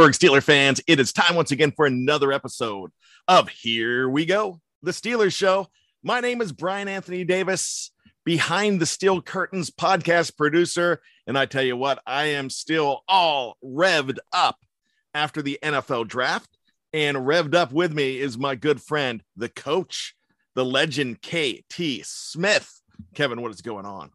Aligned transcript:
Pittsburgh 0.00 0.42
fans, 0.42 0.80
it 0.86 0.98
is 0.98 1.12
time 1.12 1.34
once 1.36 1.50
again 1.50 1.72
for 1.72 1.84
another 1.84 2.32
episode 2.32 2.90
of 3.28 3.50
Here 3.50 4.08
We 4.08 4.24
Go, 4.24 4.62
the 4.82 4.92
Steelers 4.92 5.34
Show. 5.34 5.68
My 6.02 6.20
name 6.20 6.40
is 6.40 6.52
Bryan 6.52 6.88
Anthony 6.88 7.22
Davis, 7.22 7.90
behind 8.24 8.80
the 8.80 8.86
steel 8.86 9.20
curtains 9.20 9.68
podcast 9.68 10.38
producer. 10.38 11.02
And 11.26 11.36
I 11.36 11.44
tell 11.44 11.62
you 11.62 11.76
what, 11.76 12.00
I 12.06 12.28
am 12.28 12.48
still 12.48 13.02
all 13.08 13.58
revved 13.62 14.16
up 14.32 14.56
after 15.12 15.42
the 15.42 15.58
NFL 15.62 16.08
draft. 16.08 16.48
And 16.94 17.18
revved 17.18 17.54
up 17.54 17.70
with 17.70 17.92
me 17.92 18.18
is 18.18 18.38
my 18.38 18.54
good 18.54 18.80
friend, 18.80 19.22
the 19.36 19.50
coach, 19.50 20.14
the 20.54 20.64
legend 20.64 21.20
KT 21.20 22.06
Smith. 22.06 22.80
Kevin, 23.14 23.42
what 23.42 23.52
is 23.52 23.60
going 23.60 23.84
on? 23.84 24.12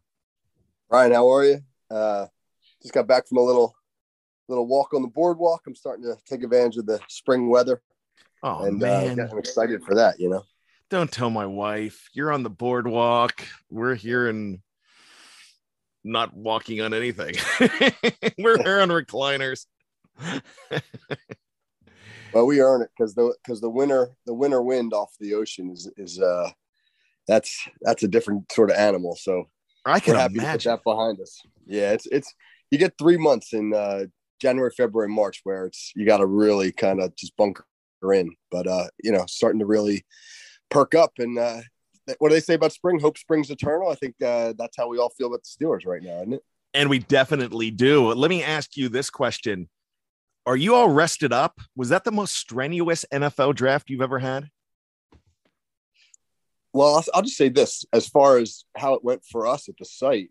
Ryan, 0.90 1.12
how 1.12 1.32
are 1.32 1.44
you? 1.44 1.60
Uh, 1.88 2.26
just 2.82 2.92
got 2.92 3.06
back 3.06 3.28
from 3.28 3.38
a 3.38 3.42
little 3.42 3.76
little 4.48 4.66
walk 4.66 4.94
on 4.94 5.02
the 5.02 5.08
boardwalk. 5.08 5.62
I'm 5.66 5.74
starting 5.74 6.04
to 6.04 6.16
take 6.26 6.42
advantage 6.42 6.76
of 6.76 6.86
the 6.86 7.00
spring 7.08 7.48
weather. 7.48 7.82
Oh, 8.42 8.64
and 8.64 8.78
man. 8.78 9.20
Uh, 9.20 9.28
I'm 9.30 9.38
excited 9.38 9.82
for 9.84 9.94
that, 9.94 10.20
you 10.20 10.28
know. 10.28 10.44
Don't 10.88 11.10
tell 11.10 11.30
my 11.30 11.46
wife. 11.46 12.08
You're 12.12 12.32
on 12.32 12.42
the 12.44 12.50
boardwalk. 12.50 13.44
We're 13.70 13.96
here 13.96 14.28
and 14.28 14.60
not 16.04 16.34
walking 16.34 16.80
on 16.80 16.94
anything. 16.94 17.34
We're 18.38 18.62
here 18.62 18.80
on 18.80 18.90
recliners. 18.90 19.66
well, 22.32 22.46
we 22.46 22.60
earn 22.60 22.82
it 22.82 22.90
because 22.96 23.14
the 23.14 23.34
because 23.42 23.60
the 23.60 23.68
winter 23.68 24.10
the 24.24 24.32
winter 24.32 24.62
wind 24.62 24.94
off 24.94 25.10
the 25.18 25.34
ocean 25.34 25.70
is 25.70 25.90
is 25.96 26.20
uh 26.20 26.50
that's 27.26 27.68
that's 27.82 28.04
a 28.04 28.08
different 28.08 28.50
sort 28.52 28.70
of 28.70 28.76
animal. 28.76 29.16
So 29.16 29.48
I 29.84 30.00
can 30.00 30.14
happy 30.14 30.36
imagine. 30.36 30.48
to 30.48 30.52
put 30.52 30.62
that 30.76 30.84
behind 30.84 31.20
us. 31.20 31.42
Yeah, 31.66 31.92
it's 31.92 32.06
it's 32.06 32.32
you 32.70 32.78
get 32.78 32.94
three 32.98 33.16
months 33.16 33.52
in 33.52 33.74
uh 33.74 34.04
January, 34.40 34.70
February, 34.76 35.08
March 35.08 35.40
where 35.44 35.66
it's 35.66 35.92
you 35.94 36.06
got 36.06 36.18
to 36.18 36.26
really 36.26 36.72
kind 36.72 37.00
of 37.00 37.14
just 37.16 37.36
bunker 37.36 37.64
in. 38.12 38.34
But 38.50 38.66
uh, 38.66 38.88
you 39.02 39.12
know, 39.12 39.24
starting 39.26 39.60
to 39.60 39.66
really 39.66 40.04
perk 40.70 40.94
up 40.94 41.12
and 41.18 41.38
uh 41.38 41.60
what 42.18 42.28
do 42.28 42.34
they 42.34 42.40
say 42.40 42.54
about 42.54 42.72
spring? 42.72 43.00
Hope 43.00 43.18
springs 43.18 43.50
eternal. 43.50 43.88
I 43.88 43.94
think 43.94 44.14
uh, 44.22 44.54
that's 44.56 44.76
how 44.76 44.88
we 44.88 44.98
all 44.98 45.10
feel 45.10 45.28
about 45.28 45.42
the 45.42 45.64
Steelers 45.64 45.86
right 45.86 46.02
now, 46.02 46.18
isn't 46.18 46.34
it? 46.34 46.44
And 46.74 46.90
we 46.90 46.98
definitely 47.00 47.70
do. 47.70 48.12
Let 48.12 48.28
me 48.28 48.42
ask 48.42 48.76
you 48.76 48.88
this 48.88 49.10
question. 49.10 49.68
Are 50.44 50.56
you 50.56 50.74
all 50.74 50.88
rested 50.88 51.32
up? 51.32 51.58
Was 51.74 51.88
that 51.88 52.04
the 52.04 52.12
most 52.12 52.34
strenuous 52.34 53.04
NFL 53.12 53.56
draft 53.56 53.90
you've 53.90 54.02
ever 54.02 54.18
had? 54.18 54.48
Well, 56.72 56.96
I'll, 56.96 57.04
I'll 57.14 57.22
just 57.22 57.36
say 57.36 57.48
this 57.48 57.84
as 57.92 58.06
far 58.06 58.36
as 58.38 58.64
how 58.76 58.94
it 58.94 59.02
went 59.02 59.24
for 59.24 59.46
us 59.46 59.68
at 59.68 59.76
the 59.78 59.84
site, 59.84 60.30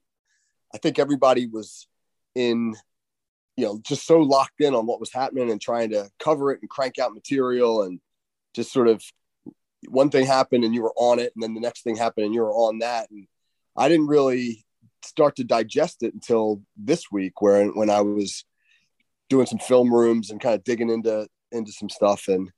I 0.73 0.77
think 0.77 0.99
everybody 0.99 1.47
was 1.47 1.87
in, 2.35 2.75
you 3.57 3.65
know, 3.65 3.79
just 3.83 4.05
so 4.05 4.19
locked 4.19 4.59
in 4.59 4.75
on 4.75 4.85
what 4.85 4.99
was 4.99 5.13
happening 5.13 5.49
and 5.51 5.61
trying 5.61 5.89
to 5.91 6.09
cover 6.19 6.51
it 6.51 6.59
and 6.61 6.69
crank 6.69 6.99
out 6.99 7.13
material 7.13 7.83
and 7.83 7.99
just 8.53 8.71
sort 8.71 8.87
of 8.87 9.01
one 9.87 10.09
thing 10.09 10.25
happened 10.25 10.63
and 10.63 10.73
you 10.73 10.81
were 10.81 10.93
on 10.97 11.19
it, 11.19 11.31
and 11.35 11.43
then 11.43 11.53
the 11.53 11.61
next 11.61 11.83
thing 11.83 11.95
happened 11.95 12.25
and 12.25 12.33
you 12.33 12.41
were 12.41 12.53
on 12.53 12.79
that. 12.79 13.09
And 13.11 13.27
I 13.77 13.87
didn't 13.89 14.07
really 14.07 14.65
start 15.03 15.35
to 15.37 15.43
digest 15.43 16.03
it 16.03 16.13
until 16.13 16.61
this 16.75 17.11
week, 17.11 17.41
where 17.41 17.67
when 17.67 17.89
I 17.89 18.01
was 18.01 18.45
doing 19.29 19.45
some 19.45 19.59
film 19.59 19.93
rooms 19.93 20.31
and 20.31 20.41
kind 20.41 20.55
of 20.55 20.63
digging 20.63 20.89
into 20.89 21.27
into 21.51 21.71
some 21.71 21.89
stuff 21.89 22.27
and 22.27 22.51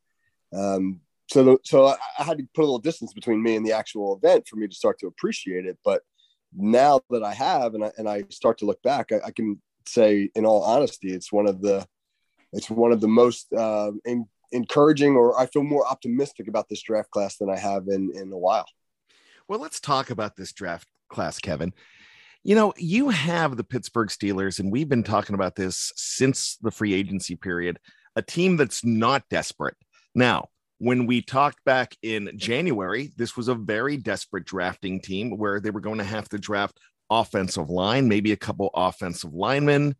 um, 0.54 1.02
so 1.30 1.44
the, 1.44 1.58
so 1.64 1.88
I, 1.88 1.98
I 2.18 2.24
had 2.24 2.38
to 2.38 2.48
put 2.56 2.62
a 2.62 2.66
little 2.66 2.80
distance 2.80 3.14
between 3.14 3.44
me 3.44 3.56
and 3.56 3.66
the 3.66 3.74
actual 3.74 4.16
event 4.16 4.48
for 4.48 4.56
me 4.56 4.68
to 4.68 4.76
start 4.76 4.98
to 5.00 5.08
appreciate 5.08 5.66
it 5.66 5.78
but 5.84 6.02
now 6.56 7.02
that 7.10 7.24
i 7.24 7.34
have 7.34 7.74
and 7.74 7.84
i, 7.84 7.92
and 7.98 8.08
I 8.08 8.24
start 8.30 8.58
to 8.60 8.66
look 8.66 8.82
back 8.82 9.12
I, 9.12 9.20
I 9.28 9.32
can 9.32 9.62
say 9.88 10.30
in 10.36 10.46
all 10.46 10.64
honesty 10.64 11.14
it's 11.14 11.32
one 11.32 11.48
of 11.48 11.62
the 11.62 11.86
it's 12.54 12.70
one 12.70 12.92
of 12.92 13.02
the 13.02 13.08
most 13.08 13.52
uh, 13.54 13.92
in, 14.06 14.26
encouraging 14.52 15.16
or 15.16 15.40
i 15.40 15.46
feel 15.46 15.64
more 15.64 15.86
optimistic 15.88 16.48
about 16.48 16.68
this 16.70 16.82
draft 16.82 17.10
class 17.12 17.38
than 17.38 17.50
i 17.50 17.58
have 17.58 17.88
in 17.88 18.12
in 18.16 18.32
a 18.32 18.38
while 18.38 18.68
Well, 19.48 19.60
let's 19.60 19.80
talk 19.80 20.10
about 20.10 20.36
this 20.36 20.52
draft 20.52 20.88
class, 21.08 21.40
Kevin. 21.40 21.74
You 22.44 22.56
know, 22.56 22.74
you 22.78 23.10
have 23.10 23.56
the 23.56 23.64
Pittsburgh 23.64 24.10
Steelers, 24.10 24.60
and 24.60 24.72
we've 24.72 24.90
been 24.90 25.04
talking 25.04 25.36
about 25.36 25.56
this 25.56 25.94
since 25.96 26.58
the 26.62 26.72
free 26.72 26.94
agency 26.94 27.36
period, 27.36 27.80
a 28.16 28.22
team 28.22 28.58
that's 28.58 28.84
not 28.84 29.24
desperate. 29.30 29.76
Now, 30.14 30.50
when 30.80 31.08
we 31.08 31.22
talked 31.22 31.64
back 31.64 31.96
in 32.02 32.32
January, 32.36 33.12
this 33.18 33.36
was 33.36 33.48
a 33.48 33.56
very 33.56 33.98
desperate 33.98 34.46
drafting 34.46 35.02
team 35.02 35.38
where 35.38 35.60
they 35.60 35.72
were 35.72 35.82
going 35.82 35.98
to 35.98 36.04
have 36.04 36.30
to 36.30 36.38
draft 36.38 36.78
offensive 37.10 37.70
line, 37.70 38.08
maybe 38.08 38.32
a 38.32 38.38
couple 38.38 38.70
offensive 38.74 39.34
linemen, 39.34 39.96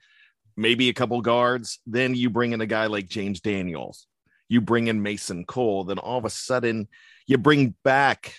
maybe 0.56 0.90
a 0.90 0.94
couple 0.94 1.22
guards. 1.22 1.80
Then 1.86 2.16
you 2.16 2.30
bring 2.30 2.54
in 2.54 2.62
a 2.62 2.66
guy 2.66 2.88
like 2.88 3.08
James 3.08 3.40
Daniels, 3.40 4.08
you 4.50 4.62
bring 4.62 4.88
in 4.88 5.02
Mason 5.04 5.46
Cole. 5.46 5.84
Then 5.84 6.00
all 6.00 6.18
of 6.18 6.26
a 6.26 6.30
sudden, 6.30 6.88
You 7.28 7.38
bring 7.38 7.76
back 7.84 8.34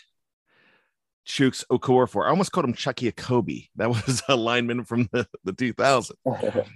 Chuks 1.27 1.63
Okorafor. 1.71 2.25
I 2.25 2.31
almost 2.31 2.53
called 2.53 2.65
him 2.65 2.73
Chucky 2.73 3.13
Akobe. 3.13 3.69
That 3.77 3.89
was 4.07 4.23
a 4.29 4.37
lineman 4.37 4.85
from 4.85 5.09
the, 5.13 5.29
the 5.45 5.53
2000s. 5.53 6.13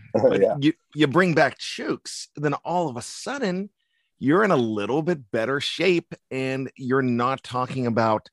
Yeah. 0.41 0.57
you, 0.61 0.73
you 0.95 1.07
bring 1.07 1.35
back 1.35 1.59
Chuks, 1.59 2.29
then 2.37 2.55
all 2.55 2.89
of 2.89 2.97
a 2.97 3.03
sudden 3.03 3.71
you're 4.19 4.45
in 4.45 4.51
a 4.51 4.57
little 4.57 5.03
bit 5.03 5.31
better 5.33 5.59
shape 5.61 6.15
and 6.31 6.71
you're 6.77 7.03
not 7.03 7.43
talking 7.43 7.87
about 7.87 8.29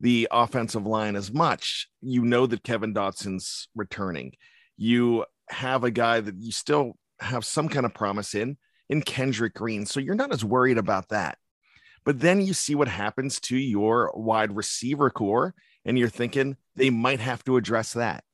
the 0.00 0.28
offensive 0.30 0.86
line 0.86 1.16
as 1.16 1.32
much. 1.32 1.88
You 2.00 2.24
know 2.24 2.46
that 2.46 2.62
Kevin 2.62 2.94
Dotson's 2.94 3.68
returning. 3.74 4.32
You 4.76 5.24
have 5.48 5.84
a 5.84 5.90
guy 5.90 6.20
that 6.20 6.36
you 6.38 6.52
still 6.52 6.94
have 7.20 7.44
some 7.44 7.68
kind 7.68 7.84
of 7.84 7.94
promise 7.94 8.34
in, 8.34 8.56
in 8.88 9.02
Kendrick 9.02 9.54
Green. 9.54 9.86
So 9.86 10.00
you're 10.00 10.14
not 10.14 10.32
as 10.32 10.44
worried 10.44 10.78
about 10.78 11.08
that. 11.08 11.38
But 12.04 12.20
then 12.20 12.40
you 12.40 12.54
see 12.54 12.74
what 12.74 12.88
happens 12.88 13.40
to 13.40 13.56
your 13.56 14.12
wide 14.14 14.56
receiver 14.56 15.10
corps, 15.10 15.54
and 15.84 15.98
you're 15.98 16.08
thinking 16.08 16.56
they 16.76 16.90
might 16.90 17.20
have 17.20 17.44
to 17.44 17.56
address 17.56 17.94
that. 17.94 18.24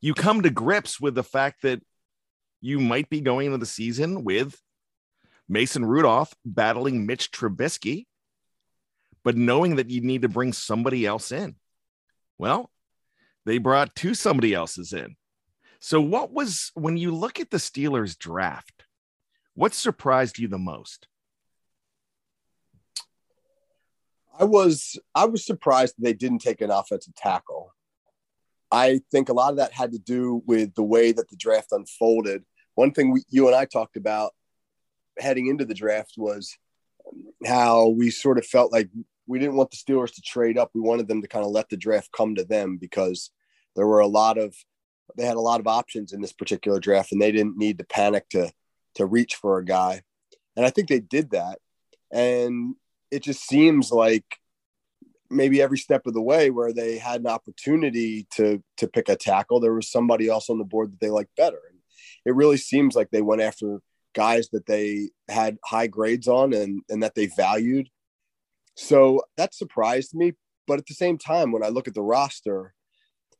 You 0.00 0.14
come 0.14 0.42
to 0.42 0.50
grips 0.50 1.00
with 1.00 1.14
the 1.14 1.22
fact 1.22 1.62
that 1.62 1.82
you 2.60 2.80
might 2.80 3.10
be 3.10 3.20
going 3.20 3.46
into 3.46 3.58
the 3.58 3.66
season 3.66 4.24
with 4.24 4.60
Mason 5.48 5.84
Rudolph 5.84 6.34
battling 6.44 7.06
Mitch 7.06 7.30
Trubisky, 7.30 8.06
but 9.24 9.36
knowing 9.36 9.76
that 9.76 9.90
you 9.90 10.00
need 10.00 10.22
to 10.22 10.28
bring 10.28 10.52
somebody 10.52 11.06
else 11.06 11.32
in. 11.32 11.56
Well, 12.38 12.70
they 13.44 13.58
brought 13.58 13.94
two 13.94 14.14
somebody 14.14 14.54
else's 14.54 14.92
in. 14.92 15.16
So, 15.80 16.00
what 16.00 16.32
was 16.32 16.70
when 16.74 16.96
you 16.96 17.14
look 17.14 17.40
at 17.40 17.50
the 17.50 17.58
Steelers 17.58 18.18
draft, 18.18 18.84
what 19.54 19.74
surprised 19.74 20.38
you 20.38 20.48
the 20.48 20.58
most? 20.58 21.06
I 24.38 24.44
was 24.44 24.98
I 25.14 25.24
was 25.26 25.44
surprised 25.44 25.94
they 25.98 26.12
didn't 26.12 26.40
take 26.40 26.60
an 26.60 26.70
offensive 26.70 27.14
tackle. 27.14 27.72
I 28.70 29.00
think 29.10 29.28
a 29.28 29.32
lot 29.32 29.50
of 29.50 29.56
that 29.56 29.72
had 29.72 29.92
to 29.92 29.98
do 29.98 30.42
with 30.46 30.74
the 30.74 30.82
way 30.82 31.12
that 31.12 31.28
the 31.28 31.36
draft 31.36 31.72
unfolded. 31.72 32.44
One 32.74 32.92
thing 32.92 33.12
we, 33.12 33.22
you 33.28 33.46
and 33.46 33.56
I 33.56 33.64
talked 33.64 33.96
about 33.96 34.32
heading 35.18 35.46
into 35.48 35.64
the 35.64 35.74
draft 35.74 36.14
was 36.16 36.56
how 37.46 37.88
we 37.88 38.10
sort 38.10 38.38
of 38.38 38.46
felt 38.46 38.72
like 38.72 38.88
we 39.26 39.38
didn't 39.38 39.56
want 39.56 39.70
the 39.70 39.76
Steelers 39.76 40.14
to 40.14 40.22
trade 40.22 40.58
up. 40.58 40.70
We 40.74 40.80
wanted 40.80 41.06
them 41.06 41.22
to 41.22 41.28
kind 41.28 41.44
of 41.44 41.50
let 41.50 41.68
the 41.68 41.76
draft 41.76 42.10
come 42.12 42.34
to 42.36 42.44
them 42.44 42.78
because 42.78 43.30
there 43.76 43.86
were 43.86 44.00
a 44.00 44.06
lot 44.06 44.38
of 44.38 44.54
they 45.16 45.24
had 45.24 45.36
a 45.36 45.40
lot 45.40 45.60
of 45.60 45.66
options 45.66 46.12
in 46.12 46.20
this 46.20 46.32
particular 46.32 46.80
draft 46.80 47.12
and 47.12 47.20
they 47.20 47.32
didn't 47.32 47.56
need 47.56 47.78
to 47.78 47.84
panic 47.84 48.28
to 48.30 48.50
to 48.96 49.06
reach 49.06 49.36
for 49.36 49.58
a 49.58 49.64
guy. 49.64 50.02
And 50.56 50.66
I 50.66 50.70
think 50.70 50.88
they 50.88 51.00
did 51.00 51.30
that. 51.30 51.58
And 52.10 52.74
it 53.10 53.22
just 53.22 53.46
seems 53.46 53.92
like 53.92 54.24
maybe 55.30 55.62
every 55.62 55.78
step 55.78 56.06
of 56.06 56.14
the 56.14 56.22
way 56.22 56.50
where 56.50 56.72
they 56.72 56.98
had 56.98 57.20
an 57.20 57.26
opportunity 57.26 58.26
to 58.34 58.62
to 58.78 58.88
pick 58.88 59.08
a 59.08 59.16
tackle, 59.16 59.60
there 59.60 59.74
was 59.74 59.90
somebody 59.90 60.28
else 60.28 60.50
on 60.50 60.58
the 60.58 60.64
board 60.64 60.92
that 60.92 61.00
they 61.00 61.10
liked 61.10 61.36
better. 61.36 61.60
And 61.70 61.78
it 62.24 62.34
really 62.34 62.56
seems 62.56 62.96
like 62.96 63.10
they 63.10 63.22
went 63.22 63.42
after 63.42 63.80
guys 64.18 64.48
that 64.50 64.66
they 64.66 65.10
had 65.28 65.58
high 65.64 65.86
grades 65.86 66.26
on 66.26 66.52
and 66.52 66.82
and 66.88 67.02
that 67.02 67.14
they 67.14 67.26
valued. 67.26 67.88
So 68.74 69.22
that 69.36 69.54
surprised 69.54 70.12
me. 70.12 70.32
But 70.66 70.80
at 70.80 70.86
the 70.86 70.94
same 71.04 71.18
time, 71.18 71.52
when 71.52 71.64
I 71.64 71.68
look 71.68 71.86
at 71.88 71.94
the 71.94 72.10
roster 72.16 72.74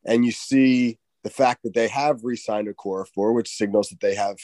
and 0.05 0.25
you 0.25 0.31
see 0.31 0.97
the 1.23 1.29
fact 1.29 1.63
that 1.63 1.73
they 1.73 1.89
have 1.89 2.23
re-signed 2.23 2.69
Okorafor, 2.69 3.35
which 3.35 3.57
signals 3.61 3.89
that 3.89 3.99
they 3.99 4.15
have 4.15 4.37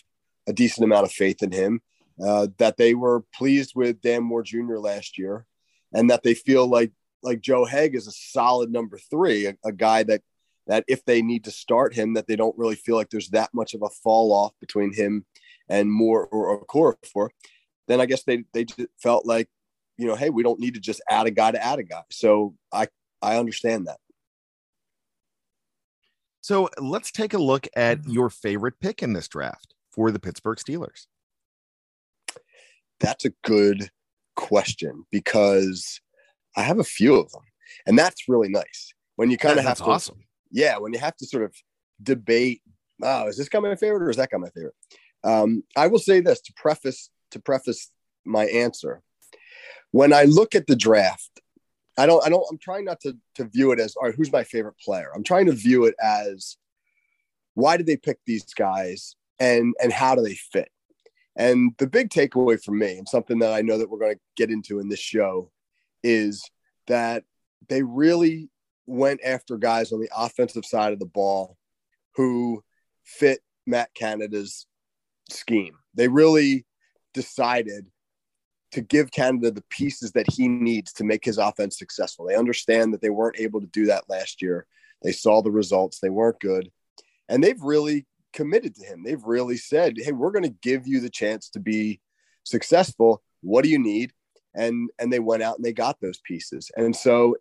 a 0.45 0.53
decent 0.53 0.83
amount 0.83 1.05
of 1.05 1.11
faith 1.11 1.41
in 1.41 1.51
him, 1.51 1.81
uh, 2.23 2.47
that 2.57 2.77
they 2.77 2.93
were 2.93 3.23
pleased 3.33 3.71
with 3.75 4.01
Dan 4.01 4.23
Moore 4.23 4.43
Jr. 4.43 4.77
last 4.77 5.17
year, 5.17 5.45
and 5.93 6.09
that 6.09 6.23
they 6.23 6.33
feel 6.33 6.67
like 6.67 6.91
like 7.23 7.39
Joe 7.41 7.65
Haeg 7.65 7.95
is 7.95 8.07
a 8.07 8.11
solid 8.11 8.69
number 8.71 8.99
three, 9.09 9.47
a, 9.47 9.55
a, 9.63 9.71
guy 9.71 10.03
that 10.03 10.21
that 10.67 10.83
if 10.87 11.03
they 11.05 11.21
need 11.21 11.45
to 11.45 11.51
start 11.63 11.95
him, 11.95 12.13
that 12.13 12.27
they 12.27 12.35
don't 12.35 12.57
really 12.57 12.75
feel 12.85 12.97
like 12.97 13.09
there's 13.09 13.29
that 13.29 13.51
much 13.53 13.73
of 13.73 13.81
a 13.81 13.89
fall 14.03 14.31
off 14.31 14.53
between 14.59 14.93
him 14.93 15.25
and 15.69 15.91
Moore 15.91 16.27
or 16.27 16.53
a 16.53 16.57
core 16.59 16.97
for, 17.11 17.31
Then 17.87 18.01
I 18.01 18.05
guess 18.05 18.23
they 18.23 18.43
they 18.53 18.65
felt 18.97 19.25
like, 19.25 19.47
you 19.97 20.07
know, 20.07 20.15
hey, 20.15 20.29
we 20.29 20.43
don't 20.43 20.59
need 20.59 20.73
to 20.75 20.79
just 20.79 21.01
add 21.09 21.27
a 21.27 21.31
guy 21.31 21.51
to 21.51 21.63
add 21.63 21.79
a 21.79 21.83
guy. 21.83 22.03
So 22.11 22.55
I 22.71 22.87
I 23.21 23.37
understand 23.37 23.87
that. 23.87 23.97
So 26.41 26.69
let's 26.79 27.11
take 27.11 27.33
a 27.33 27.39
look 27.39 27.67
at 27.75 27.99
mm-hmm. 27.99 28.11
your 28.11 28.29
favorite 28.29 28.79
pick 28.79 29.01
in 29.01 29.13
this 29.13 29.27
draft 29.27 29.73
for 29.91 30.11
the 30.11 30.19
Pittsburgh 30.19 30.59
Steelers. 30.59 31.07
That's 32.99 33.25
a 33.25 33.31
good 33.43 33.89
question 34.35 35.05
because 35.11 35.99
I 36.55 36.61
have 36.61 36.79
a 36.79 36.83
few 36.83 37.15
of 37.15 37.31
them, 37.31 37.41
and 37.87 37.97
that's 37.97 38.29
really 38.29 38.49
nice 38.49 38.93
when 39.15 39.31
you 39.31 39.37
kind 39.37 39.57
of 39.57 39.65
have 39.65 39.77
to. 39.77 39.85
Awesome. 39.85 40.19
Yeah, 40.51 40.77
when 40.77 40.93
you 40.93 40.99
have 40.99 41.15
to 41.17 41.25
sort 41.25 41.43
of 41.43 41.53
debate. 42.01 42.61
Oh, 43.01 43.27
is 43.27 43.37
this 43.37 43.49
guy 43.49 43.59
my 43.59 43.75
favorite 43.75 44.03
or 44.03 44.09
is 44.09 44.17
that 44.17 44.29
guy 44.29 44.37
my 44.37 44.49
favorite? 44.49 44.75
Um, 45.25 45.63
I 45.75 45.87
will 45.87 45.99
say 45.99 46.21
this 46.21 46.39
to 46.41 46.53
preface 46.55 47.09
to 47.31 47.39
preface 47.39 47.91
my 48.25 48.45
answer. 48.45 49.01
When 49.91 50.13
I 50.13 50.23
look 50.23 50.55
at 50.55 50.67
the 50.67 50.75
draft, 50.75 51.41
I 51.97 52.05
don't. 52.05 52.25
I 52.25 52.29
don't. 52.29 52.45
I'm 52.49 52.59
trying 52.59 52.85
not 52.85 52.99
to 53.01 53.17
to 53.35 53.45
view 53.45 53.71
it 53.71 53.79
as 53.79 53.95
all 53.95 54.07
right. 54.07 54.15
Who's 54.15 54.31
my 54.31 54.43
favorite 54.43 54.77
player? 54.79 55.11
I'm 55.15 55.23
trying 55.23 55.47
to 55.47 55.51
view 55.53 55.85
it 55.85 55.95
as 56.01 56.57
why 57.55 57.77
did 57.77 57.87
they 57.87 57.97
pick 57.97 58.19
these 58.25 58.53
guys 58.53 59.15
and 59.39 59.73
and 59.81 59.91
how 59.91 60.15
do 60.15 60.21
they 60.21 60.35
fit? 60.35 60.69
And 61.37 61.73
the 61.79 61.87
big 61.87 62.09
takeaway 62.09 62.61
for 62.61 62.71
me, 62.71 62.97
and 62.97 63.09
something 63.09 63.39
that 63.39 63.53
I 63.53 63.61
know 63.61 63.77
that 63.77 63.89
we're 63.89 63.99
going 63.99 64.15
to 64.15 64.21
get 64.37 64.51
into 64.51 64.79
in 64.79 64.87
this 64.87 64.99
show, 64.99 65.51
is 66.03 66.49
that 66.87 67.23
they 67.67 67.83
really 67.83 68.49
went 68.85 69.19
after 69.25 69.57
guys 69.57 69.91
on 69.91 69.99
the 69.99 70.09
offensive 70.15 70.65
side 70.65 70.93
of 70.93 70.99
the 70.99 71.05
ball 71.05 71.57
who 72.15 72.63
fit 73.03 73.39
Matt 73.65 73.93
Canada's 73.95 74.67
scheme. 75.29 75.75
They 75.93 76.07
really 76.07 76.65
decided 77.13 77.85
to 78.71 78.81
give 78.81 79.11
Canada 79.11 79.51
the 79.51 79.63
pieces 79.69 80.11
that 80.11 80.29
he 80.29 80.47
needs 80.47 80.91
to 80.93 81.03
make 81.03 81.23
his 81.23 81.37
offense 81.37 81.77
successful. 81.77 82.25
They 82.25 82.35
understand 82.35 82.93
that 82.93 83.01
they 83.01 83.09
weren't 83.09 83.39
able 83.39 83.61
to 83.61 83.67
do 83.67 83.85
that 83.85 84.09
last 84.09 84.41
year. 84.41 84.65
They 85.01 85.13
saw 85.13 85.41
the 85.41 85.51
results, 85.51 85.99
they 85.99 86.09
weren't 86.09 86.39
good. 86.39 86.69
And 87.29 87.43
they've 87.43 87.61
really 87.61 88.05
committed 88.33 88.75
to 88.75 88.85
him. 88.85 89.03
They've 89.03 89.23
really 89.23 89.57
said, 89.57 89.95
"Hey, 89.97 90.11
we're 90.11 90.31
going 90.31 90.43
to 90.43 90.57
give 90.61 90.87
you 90.87 90.99
the 90.99 91.09
chance 91.09 91.49
to 91.51 91.59
be 91.59 92.01
successful. 92.43 93.23
What 93.41 93.63
do 93.63 93.69
you 93.69 93.79
need?" 93.79 94.11
And 94.53 94.89
and 94.99 95.11
they 95.11 95.19
went 95.19 95.41
out 95.41 95.55
and 95.55 95.65
they 95.65 95.73
got 95.73 95.99
those 96.01 96.19
pieces. 96.19 96.69
And 96.75 96.95
so, 96.95 97.37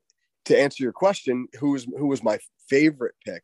to 0.47 0.59
answer 0.59 0.83
your 0.83 0.93
question, 0.93 1.49
who 1.59 1.73
was 1.73 1.85
who 1.85 2.07
was 2.07 2.23
my 2.23 2.39
favorite 2.69 3.15
pick? 3.25 3.43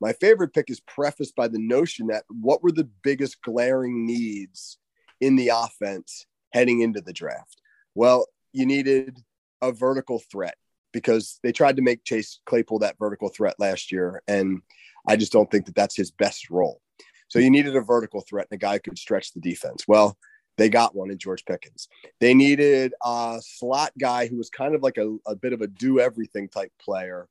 My 0.00 0.12
favorite 0.12 0.52
pick 0.52 0.70
is 0.70 0.80
prefaced 0.80 1.34
by 1.34 1.48
the 1.48 1.58
notion 1.58 2.08
that 2.08 2.24
what 2.28 2.62
were 2.62 2.72
the 2.72 2.88
biggest 3.02 3.40
glaring 3.42 4.06
needs 4.06 4.78
in 5.20 5.36
the 5.36 5.48
offense 5.48 6.26
heading 6.52 6.80
into 6.80 7.00
the 7.00 7.12
draft? 7.12 7.60
Well, 7.94 8.26
you 8.52 8.66
needed 8.66 9.18
a 9.62 9.72
vertical 9.72 10.22
threat 10.30 10.56
because 10.92 11.38
they 11.42 11.52
tried 11.52 11.76
to 11.76 11.82
make 11.82 12.04
Chase 12.04 12.40
Claypool 12.46 12.80
that 12.80 12.98
vertical 12.98 13.28
threat 13.28 13.56
last 13.58 13.90
year, 13.90 14.22
and 14.28 14.62
I 15.08 15.16
just 15.16 15.32
don't 15.32 15.50
think 15.50 15.66
that 15.66 15.74
that's 15.74 15.96
his 15.96 16.10
best 16.10 16.50
role. 16.50 16.80
So 17.28 17.38
you 17.38 17.50
needed 17.50 17.74
a 17.74 17.80
vertical 17.80 18.20
threat 18.20 18.46
and 18.50 18.56
a 18.56 18.60
guy 18.60 18.74
who 18.74 18.80
could 18.80 18.98
stretch 18.98 19.32
the 19.32 19.40
defense. 19.40 19.84
Well, 19.88 20.16
they 20.56 20.68
got 20.68 20.94
one 20.94 21.10
in 21.10 21.18
George 21.18 21.44
Pickens. 21.44 21.88
They 22.20 22.32
needed 22.32 22.94
a 23.04 23.40
slot 23.42 23.92
guy 23.98 24.28
who 24.28 24.36
was 24.36 24.50
kind 24.50 24.74
of 24.74 24.82
like 24.82 24.98
a, 24.98 25.16
a 25.26 25.34
bit 25.34 25.52
of 25.52 25.60
a 25.60 25.66
do 25.66 25.98
everything 25.98 26.48
type 26.48 26.70
player, 26.80 27.28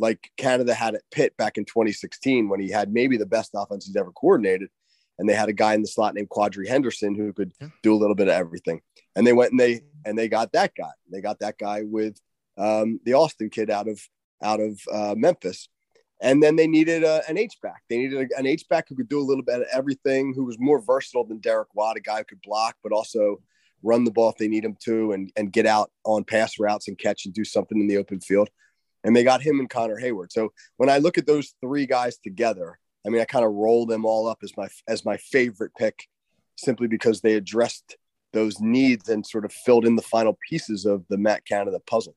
like 0.00 0.30
Canada 0.36 0.74
had 0.74 0.94
at 0.94 1.02
Pitt 1.10 1.36
back 1.36 1.58
in 1.58 1.64
2016 1.64 2.48
when 2.48 2.60
he 2.60 2.70
had 2.70 2.92
maybe 2.92 3.16
the 3.16 3.26
best 3.26 3.50
offense 3.54 3.86
he's 3.86 3.96
ever 3.96 4.12
coordinated. 4.12 4.68
And 5.18 5.28
they 5.28 5.34
had 5.34 5.50
a 5.50 5.52
guy 5.52 5.74
in 5.74 5.82
the 5.82 5.88
slot 5.88 6.14
named 6.14 6.30
Quadree 6.30 6.66
Henderson 6.66 7.14
who 7.14 7.32
could 7.32 7.52
do 7.82 7.94
a 7.94 7.98
little 7.98 8.14
bit 8.14 8.28
of 8.28 8.34
everything. 8.34 8.80
And 9.14 9.26
they 9.26 9.34
went 9.34 9.50
and 9.50 9.60
they 9.60 9.82
and 10.04 10.18
they 10.18 10.28
got 10.28 10.52
that 10.52 10.72
guy. 10.74 10.90
They 11.12 11.20
got 11.20 11.40
that 11.40 11.58
guy 11.58 11.82
with 11.84 12.18
um, 12.56 13.00
the 13.04 13.14
Austin 13.14 13.50
kid 13.50 13.70
out 13.70 13.86
of 13.86 14.00
out 14.42 14.60
of 14.60 14.80
uh, 14.90 15.14
Memphis 15.16 15.68
and 16.20 16.42
then 16.42 16.56
they 16.56 16.66
needed 16.66 17.02
a, 17.02 17.22
an 17.28 17.38
H 17.38 17.54
back. 17.62 17.82
They 17.88 17.96
needed 17.96 18.30
a, 18.30 18.38
an 18.38 18.46
H 18.46 18.68
back 18.68 18.88
who 18.88 18.94
could 18.96 19.08
do 19.08 19.20
a 19.20 19.24
little 19.24 19.44
bit 19.44 19.62
of 19.62 19.66
everything, 19.72 20.34
who 20.34 20.44
was 20.44 20.58
more 20.58 20.80
versatile 20.80 21.24
than 21.24 21.38
Derek 21.38 21.74
Watt, 21.74 21.96
a 21.96 22.00
guy 22.00 22.18
who 22.18 22.24
could 22.24 22.42
block, 22.42 22.76
but 22.82 22.92
also 22.92 23.40
run 23.82 24.04
the 24.04 24.10
ball 24.10 24.28
if 24.28 24.36
they 24.36 24.48
need 24.48 24.64
him 24.64 24.76
to, 24.84 25.12
and 25.12 25.32
and 25.36 25.52
get 25.52 25.66
out 25.66 25.90
on 26.04 26.24
pass 26.24 26.58
routes 26.58 26.88
and 26.88 26.98
catch 26.98 27.24
and 27.24 27.34
do 27.34 27.44
something 27.44 27.80
in 27.80 27.86
the 27.86 27.96
open 27.96 28.20
field. 28.20 28.50
And 29.04 29.16
they 29.16 29.24
got 29.24 29.42
him 29.42 29.60
and 29.60 29.70
Connor 29.70 30.00
Heyward. 30.00 30.30
So 30.30 30.52
when 30.76 30.90
I 30.90 30.98
look 30.98 31.16
at 31.16 31.26
those 31.26 31.54
three 31.62 31.86
guys 31.86 32.18
together, 32.18 32.78
I 33.06 33.08
mean, 33.08 33.20
I 33.20 33.24
kind 33.24 33.44
of 33.44 33.52
roll 33.52 33.86
them 33.86 34.04
all 34.04 34.26
up 34.28 34.38
as 34.42 34.56
my 34.56 34.68
as 34.86 35.04
my 35.04 35.16
favorite 35.16 35.72
pick, 35.78 36.06
simply 36.56 36.86
because 36.86 37.20
they 37.20 37.34
addressed 37.34 37.96
those 38.32 38.60
needs 38.60 39.08
and 39.08 39.26
sort 39.26 39.44
of 39.44 39.52
filled 39.52 39.86
in 39.86 39.96
the 39.96 40.02
final 40.02 40.38
pieces 40.48 40.84
of 40.84 41.04
the 41.08 41.18
Matt 41.18 41.44
Canada 41.46 41.80
puzzle. 41.86 42.14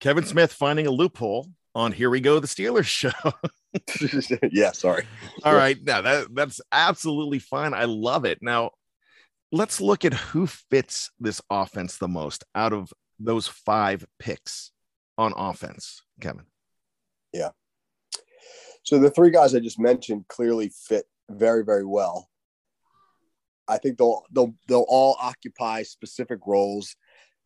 Kevin 0.00 0.24
Smith 0.24 0.52
finding 0.52 0.86
a 0.86 0.90
loophole 0.90 1.48
on 1.74 1.92
Here 1.92 2.10
We 2.10 2.20
Go, 2.20 2.40
the 2.40 2.46
Steelers 2.46 2.84
show. 2.84 3.10
yeah, 4.52 4.72
sorry. 4.72 5.04
All 5.44 5.54
right. 5.54 5.82
Now 5.82 6.00
that 6.00 6.34
that's 6.34 6.60
absolutely 6.70 7.38
fine. 7.38 7.74
I 7.74 7.84
love 7.84 8.24
it. 8.24 8.38
Now, 8.42 8.72
let's 9.50 9.80
look 9.80 10.04
at 10.04 10.14
who 10.14 10.46
fits 10.46 11.10
this 11.18 11.40
offense 11.50 11.96
the 11.96 12.08
most 12.08 12.44
out 12.54 12.72
of 12.72 12.92
those 13.18 13.48
five 13.48 14.04
picks 14.18 14.72
on 15.18 15.32
offense, 15.36 16.02
Kevin. 16.20 16.46
Yeah. 17.32 17.50
So 18.82 18.98
the 18.98 19.10
three 19.10 19.30
guys 19.30 19.54
I 19.54 19.60
just 19.60 19.80
mentioned 19.80 20.26
clearly 20.28 20.70
fit 20.88 21.06
very, 21.30 21.64
very 21.64 21.84
well. 21.84 22.28
I 23.66 23.78
think 23.78 23.98
they'll 23.98 24.22
they'll 24.30 24.54
they'll 24.68 24.86
all 24.88 25.16
occupy 25.20 25.82
specific 25.82 26.40
roles. 26.46 26.96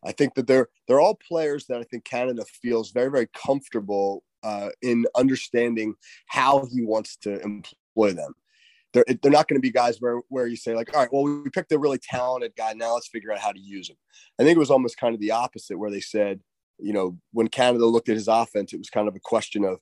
I 0.05 0.13
think 0.13 0.35
that 0.35 0.47
they're 0.47 0.69
they're 0.87 1.01
all 1.01 1.15
players 1.17 1.67
that 1.67 1.79
I 1.79 1.85
think 1.85 2.05
Canada 2.05 2.45
feels 2.61 2.91
very 2.91 3.11
very 3.11 3.29
comfortable 3.29 4.25
uh, 4.43 4.71
in 4.83 5.07
understanding 5.17 5.95
how 6.27 6.67
he 6.67 6.83
wants 6.83 7.17
to 7.19 7.41
employ 7.41 8.13
them. 8.13 8.35
They're 8.93 9.05
they're 9.23 9.31
not 9.31 9.47
going 9.47 9.61
to 9.61 9.67
be 9.67 9.71
guys 9.71 9.99
where 10.01 10.21
where 10.29 10.47
you 10.47 10.57
say 10.57 10.75
like, 10.75 10.93
all 10.93 11.01
right, 11.01 11.13
well 11.13 11.23
we 11.23 11.51
picked 11.51 11.71
a 11.73 11.79
really 11.79 11.99
talented 11.99 12.53
guy, 12.57 12.73
now 12.73 12.95
let's 12.95 13.09
figure 13.09 13.33
out 13.33 13.39
how 13.39 13.53
to 13.53 13.61
use 13.61 13.89
him. 13.89 13.97
I 14.41 14.43
think 14.43 14.57
it 14.57 14.61
was 14.61 14.71
almost 14.71 14.99
kind 14.99 15.15
of 15.15 15.21
the 15.21 15.33
opposite 15.33 15.79
where 15.79 15.91
they 15.91 16.01
said, 16.01 16.41
you 16.79 16.93
know, 16.93 17.19
when 17.33 17.49
Canada 17.49 17.87
looked 17.87 18.09
at 18.09 18.15
his 18.17 18.29
offense, 18.29 18.73
it 18.73 18.79
was 18.79 18.91
kind 18.91 19.09
of 19.09 19.17
a 19.17 19.21
question 19.21 19.65
of, 19.65 19.79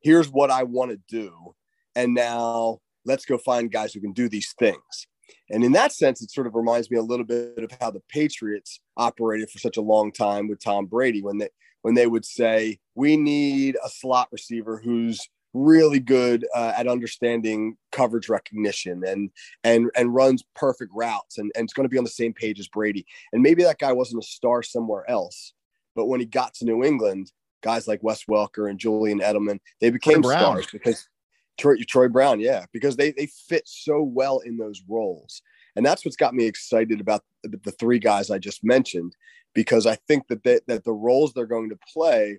here's 0.00 0.30
what 0.30 0.50
I 0.50 0.62
want 0.62 0.90
to 0.90 1.00
do, 1.08 1.54
and 1.94 2.14
now 2.14 2.78
let's 3.04 3.24
go 3.24 3.38
find 3.38 3.70
guys 3.70 3.92
who 3.92 4.00
can 4.00 4.12
do 4.12 4.28
these 4.28 4.54
things. 4.58 5.06
And 5.50 5.64
in 5.64 5.72
that 5.72 5.92
sense, 5.92 6.22
it 6.22 6.30
sort 6.30 6.46
of 6.46 6.54
reminds 6.54 6.90
me 6.90 6.98
a 6.98 7.02
little 7.02 7.24
bit 7.24 7.58
of 7.58 7.70
how 7.80 7.90
the 7.90 8.02
Patriots 8.08 8.80
operated 8.96 9.50
for 9.50 9.58
such 9.58 9.76
a 9.76 9.82
long 9.82 10.12
time 10.12 10.48
with 10.48 10.62
Tom 10.62 10.86
Brady 10.86 11.22
when 11.22 11.38
they 11.38 11.48
when 11.82 11.94
they 11.94 12.06
would 12.06 12.24
say, 12.24 12.78
"We 12.94 13.16
need 13.16 13.76
a 13.84 13.88
slot 13.88 14.28
receiver 14.32 14.80
who's 14.82 15.28
really 15.52 15.98
good 15.98 16.46
uh, 16.54 16.72
at 16.76 16.86
understanding 16.86 17.76
coverage 17.90 18.28
recognition 18.28 19.02
and 19.04 19.30
and 19.64 19.90
and 19.96 20.14
runs 20.14 20.44
perfect 20.54 20.92
routes 20.94 21.38
and, 21.38 21.50
and 21.56 21.64
it's 21.64 21.72
going 21.72 21.84
to 21.84 21.92
be 21.92 21.98
on 21.98 22.04
the 22.04 22.10
same 22.10 22.32
page 22.32 22.60
as 22.60 22.68
Brady." 22.68 23.06
And 23.32 23.42
maybe 23.42 23.62
that 23.62 23.78
guy 23.78 23.92
wasn't 23.92 24.22
a 24.22 24.26
star 24.26 24.62
somewhere 24.62 25.08
else, 25.08 25.54
but 25.94 26.06
when 26.06 26.20
he 26.20 26.26
got 26.26 26.54
to 26.54 26.64
New 26.64 26.84
England, 26.84 27.32
guys 27.62 27.86
like 27.86 28.02
Wes 28.02 28.24
Welker 28.24 28.68
and 28.68 28.78
Julian 28.78 29.20
Edelman, 29.20 29.60
they 29.80 29.90
became 29.90 30.22
stars 30.22 30.66
because 30.72 31.08
Troy, 31.58 31.76
Troy 31.86 32.08
Brown, 32.08 32.40
yeah, 32.40 32.64
because 32.72 32.96
they 32.96 33.12
they 33.12 33.26
fit 33.26 33.66
so 33.66 34.02
well 34.02 34.38
in 34.40 34.56
those 34.56 34.82
roles, 34.88 35.42
and 35.76 35.84
that's 35.84 36.04
what's 36.04 36.16
got 36.16 36.34
me 36.34 36.46
excited 36.46 37.00
about 37.00 37.22
the, 37.42 37.60
the 37.64 37.72
three 37.72 37.98
guys 37.98 38.30
I 38.30 38.38
just 38.38 38.64
mentioned, 38.64 39.14
because 39.54 39.86
I 39.86 39.96
think 39.96 40.28
that 40.28 40.42
they, 40.42 40.60
that 40.68 40.84
the 40.84 40.92
roles 40.92 41.32
they're 41.32 41.46
going 41.46 41.70
to 41.70 41.78
play 41.92 42.38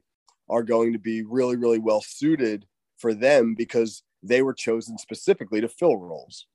are 0.50 0.64
going 0.64 0.94
to 0.94 1.00
be 1.00 1.24
really 1.24 1.56
really 1.56 1.80
well 1.80 2.02
suited 2.02 2.66
for 2.98 3.14
them 3.14 3.56
because 3.56 4.04
they 4.24 4.42
were 4.42 4.54
chosen 4.54 4.98
specifically 4.98 5.62
to 5.62 5.68
fill 5.68 5.98
roles. 5.98 6.48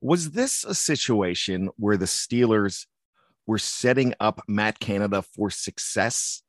Was 0.00 0.32
this 0.32 0.64
a 0.64 0.74
situation 0.74 1.70
where 1.76 1.96
the 1.96 2.06
Steelers 2.06 2.86
were 3.46 3.58
setting 3.58 4.14
up 4.20 4.42
Matt 4.48 4.78
Canada 4.78 5.22
for 5.22 5.50
success? 5.50 6.42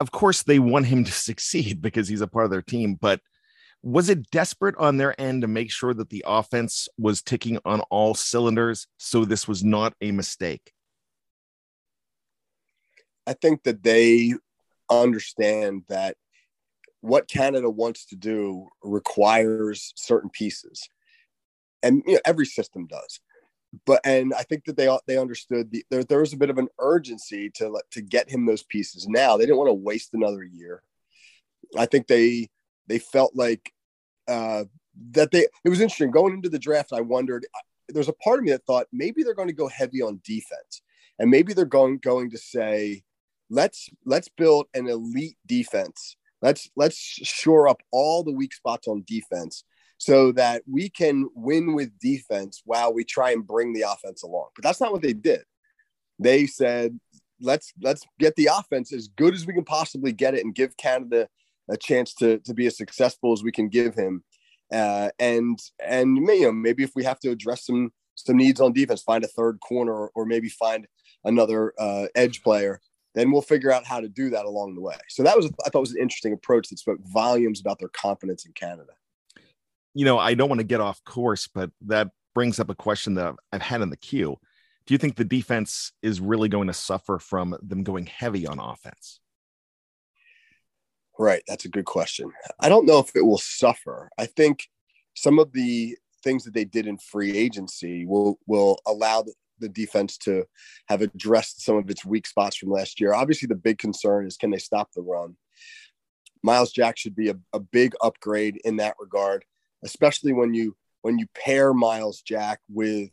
Of 0.00 0.10
course, 0.10 0.42
they 0.42 0.58
want 0.58 0.86
him 0.86 1.04
to 1.04 1.12
succeed 1.28 1.82
because 1.82 2.08
he's 2.08 2.20
a 2.20 2.26
part 2.26 2.46
of 2.46 2.50
their 2.50 2.62
team, 2.62 2.94
but 2.94 3.20
was 3.82 4.10
it 4.10 4.30
desperate 4.30 4.74
on 4.76 4.98
their 4.98 5.18
end 5.18 5.42
to 5.42 5.48
make 5.48 5.70
sure 5.70 5.94
that 5.94 6.10
the 6.10 6.24
offense 6.26 6.88
was 6.98 7.22
ticking 7.22 7.58
on 7.64 7.80
all 7.90 8.14
cylinders 8.14 8.86
so 8.98 9.24
this 9.24 9.48
was 9.48 9.64
not 9.64 9.94
a 10.02 10.12
mistake? 10.12 10.72
I 13.26 13.32
think 13.32 13.62
that 13.62 13.82
they 13.82 14.34
understand 14.90 15.84
that 15.88 16.16
what 17.00 17.28
Canada 17.28 17.70
wants 17.70 18.06
to 18.06 18.16
do 18.16 18.68
requires 18.82 19.92
certain 19.96 20.30
pieces. 20.30 20.88
And 21.82 22.02
you 22.06 22.14
know, 22.14 22.20
every 22.26 22.46
system 22.46 22.86
does. 22.86 23.20
But 23.86 24.00
and 24.04 24.34
I 24.34 24.42
think 24.42 24.64
that 24.64 24.76
they 24.76 24.88
they 25.06 25.16
understood 25.16 25.70
the, 25.70 25.84
there, 25.90 26.02
there 26.02 26.20
was 26.20 26.32
a 26.32 26.38
bit 26.38 26.50
of 26.50 26.58
an 26.58 26.68
urgency 26.78 27.50
to 27.54 27.80
to 27.92 28.02
get 28.02 28.28
him 28.28 28.46
those 28.46 28.64
pieces 28.64 29.06
now. 29.08 29.36
They 29.36 29.44
didn't 29.44 29.58
want 29.58 29.68
to 29.68 29.74
waste 29.74 30.10
another 30.12 30.42
year. 30.42 30.82
I 31.76 31.86
think 31.86 32.06
they 32.06 32.50
they 32.88 32.98
felt 32.98 33.36
like 33.36 33.72
uh, 34.26 34.64
that 35.12 35.30
they 35.30 35.46
it 35.64 35.68
was 35.68 35.80
interesting 35.80 36.10
going 36.10 36.34
into 36.34 36.48
the 36.48 36.58
draft. 36.58 36.92
I 36.92 37.00
wondered 37.00 37.46
there's 37.88 38.08
a 38.08 38.14
part 38.14 38.38
of 38.38 38.44
me 38.44 38.50
that 38.52 38.64
thought 38.66 38.86
maybe 38.92 39.22
they're 39.22 39.34
going 39.34 39.48
to 39.48 39.54
go 39.54 39.68
heavy 39.68 40.02
on 40.02 40.20
defense, 40.24 40.82
and 41.18 41.30
maybe 41.30 41.52
they're 41.52 41.64
going 41.64 41.98
going 41.98 42.30
to 42.30 42.38
say 42.38 43.04
let's 43.50 43.88
let's 44.04 44.28
build 44.28 44.66
an 44.74 44.88
elite 44.88 45.36
defense. 45.46 46.16
Let's 46.42 46.70
let's 46.74 46.96
shore 46.96 47.68
up 47.68 47.82
all 47.92 48.24
the 48.24 48.32
weak 48.32 48.54
spots 48.54 48.88
on 48.88 49.04
defense 49.06 49.64
so 50.00 50.32
that 50.32 50.62
we 50.66 50.88
can 50.88 51.28
win 51.34 51.74
with 51.74 51.98
defense 51.98 52.62
while 52.64 52.92
we 52.92 53.04
try 53.04 53.32
and 53.32 53.46
bring 53.46 53.74
the 53.74 53.82
offense 53.82 54.22
along. 54.22 54.48
But 54.56 54.64
that's 54.64 54.80
not 54.80 54.92
what 54.92 55.02
they 55.02 55.12
did. 55.12 55.42
They 56.18 56.46
said, 56.46 56.98
let's 57.38 57.70
let's 57.82 58.02
get 58.18 58.34
the 58.36 58.48
offense 58.50 58.94
as 58.94 59.08
good 59.08 59.34
as 59.34 59.46
we 59.46 59.52
can 59.52 59.64
possibly 59.64 60.12
get 60.12 60.34
it 60.34 60.42
and 60.42 60.54
give 60.54 60.76
Canada 60.78 61.28
a 61.68 61.76
chance 61.76 62.14
to 62.14 62.38
to 62.40 62.54
be 62.54 62.66
as 62.66 62.78
successful 62.78 63.34
as 63.34 63.42
we 63.42 63.52
can 63.52 63.68
give 63.68 63.94
him. 63.94 64.24
Uh, 64.72 65.10
and 65.18 65.58
and 65.86 66.16
you 66.16 66.42
know 66.42 66.52
maybe 66.52 66.82
if 66.82 66.92
we 66.96 67.04
have 67.04 67.20
to 67.20 67.30
address 67.30 67.66
some 67.66 67.92
some 68.14 68.38
needs 68.38 68.60
on 68.60 68.72
defense, 68.72 69.02
find 69.02 69.22
a 69.22 69.28
third 69.28 69.60
corner 69.60 70.08
or, 70.08 70.26
maybe 70.26 70.48
find 70.48 70.86
another 71.24 71.72
uh, 71.78 72.06
edge 72.14 72.42
player, 72.42 72.80
then 73.14 73.30
we'll 73.30 73.40
figure 73.40 73.72
out 73.72 73.86
how 73.86 73.98
to 73.98 74.08
do 74.10 74.28
that 74.28 74.44
along 74.44 74.74
the 74.74 74.80
way. 74.80 74.96
So 75.08 75.22
that 75.24 75.36
was 75.36 75.50
I 75.66 75.68
thought 75.68 75.80
was 75.80 75.92
an 75.92 76.02
interesting 76.02 76.32
approach 76.32 76.68
that 76.68 76.78
spoke 76.78 77.00
volumes 77.02 77.60
about 77.60 77.78
their 77.78 77.88
confidence 77.88 78.46
in 78.46 78.52
Canada. 78.52 78.92
You 79.94 80.04
know, 80.04 80.18
I 80.18 80.34
don't 80.34 80.48
want 80.48 80.60
to 80.60 80.66
get 80.66 80.80
off 80.80 81.02
course, 81.04 81.48
but 81.48 81.70
that 81.82 82.10
brings 82.34 82.60
up 82.60 82.70
a 82.70 82.74
question 82.74 83.14
that 83.14 83.34
I've 83.52 83.62
had 83.62 83.82
in 83.82 83.90
the 83.90 83.96
queue. 83.96 84.36
Do 84.86 84.94
you 84.94 84.98
think 84.98 85.16
the 85.16 85.24
defense 85.24 85.92
is 86.02 86.20
really 86.20 86.48
going 86.48 86.68
to 86.68 86.72
suffer 86.72 87.18
from 87.18 87.56
them 87.62 87.82
going 87.82 88.06
heavy 88.06 88.46
on 88.46 88.58
offense? 88.58 89.20
Right. 91.18 91.42
That's 91.46 91.66
a 91.66 91.68
good 91.68 91.84
question. 91.84 92.32
I 92.58 92.68
don't 92.68 92.86
know 92.86 92.98
if 92.98 93.14
it 93.14 93.24
will 93.24 93.38
suffer. 93.38 94.10
I 94.18 94.26
think 94.26 94.66
some 95.14 95.38
of 95.38 95.52
the 95.52 95.96
things 96.24 96.44
that 96.44 96.54
they 96.54 96.64
did 96.64 96.86
in 96.86 96.98
free 96.98 97.36
agency 97.36 98.06
will 98.06 98.38
will 98.46 98.78
allow 98.86 99.22
the, 99.22 99.34
defense 99.74 100.16
to 100.16 100.42
have 100.88 101.02
addressed 101.02 101.62
some 101.62 101.76
of 101.76 101.90
its 101.90 102.02
weak 102.02 102.26
spots 102.26 102.56
from 102.56 102.70
last 102.70 102.98
year. 102.98 103.12
Obviously, 103.12 103.46
the 103.46 103.54
big 103.54 103.76
concern 103.76 104.26
is 104.26 104.38
can 104.38 104.48
they 104.48 104.56
stop 104.56 104.88
the 104.96 105.02
run? 105.02 105.36
Myles 106.42 106.72
Jack 106.72 106.96
should 106.96 107.14
be 107.14 107.28
a, 107.28 107.34
a 107.52 107.60
big 107.60 107.92
upgrade 108.00 108.58
in 108.64 108.76
that 108.76 108.94
regard, 108.98 109.44
especially 109.84 110.32
when 110.32 110.54
you 110.54 110.76
when 111.02 111.18
you 111.18 111.26
pair 111.34 111.72
Myles 111.72 112.20
Jack 112.22 112.60
with 112.68 113.10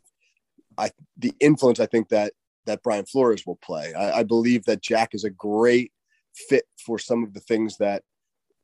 I, 0.76 0.90
the 1.16 1.32
influence 1.40 1.80
I 1.80 1.86
think 1.86 2.08
that 2.10 2.32
that 2.66 2.82
Brian 2.82 3.06
Flores 3.06 3.44
will 3.46 3.56
play. 3.56 3.94
I, 3.94 4.20
I 4.20 4.22
believe 4.22 4.64
that 4.64 4.82
Jack 4.82 5.14
is 5.14 5.24
a 5.24 5.30
great 5.30 5.92
fit 6.48 6.64
for 6.84 6.98
some 6.98 7.24
of 7.24 7.34
the 7.34 7.40
things 7.40 7.78
that 7.78 8.02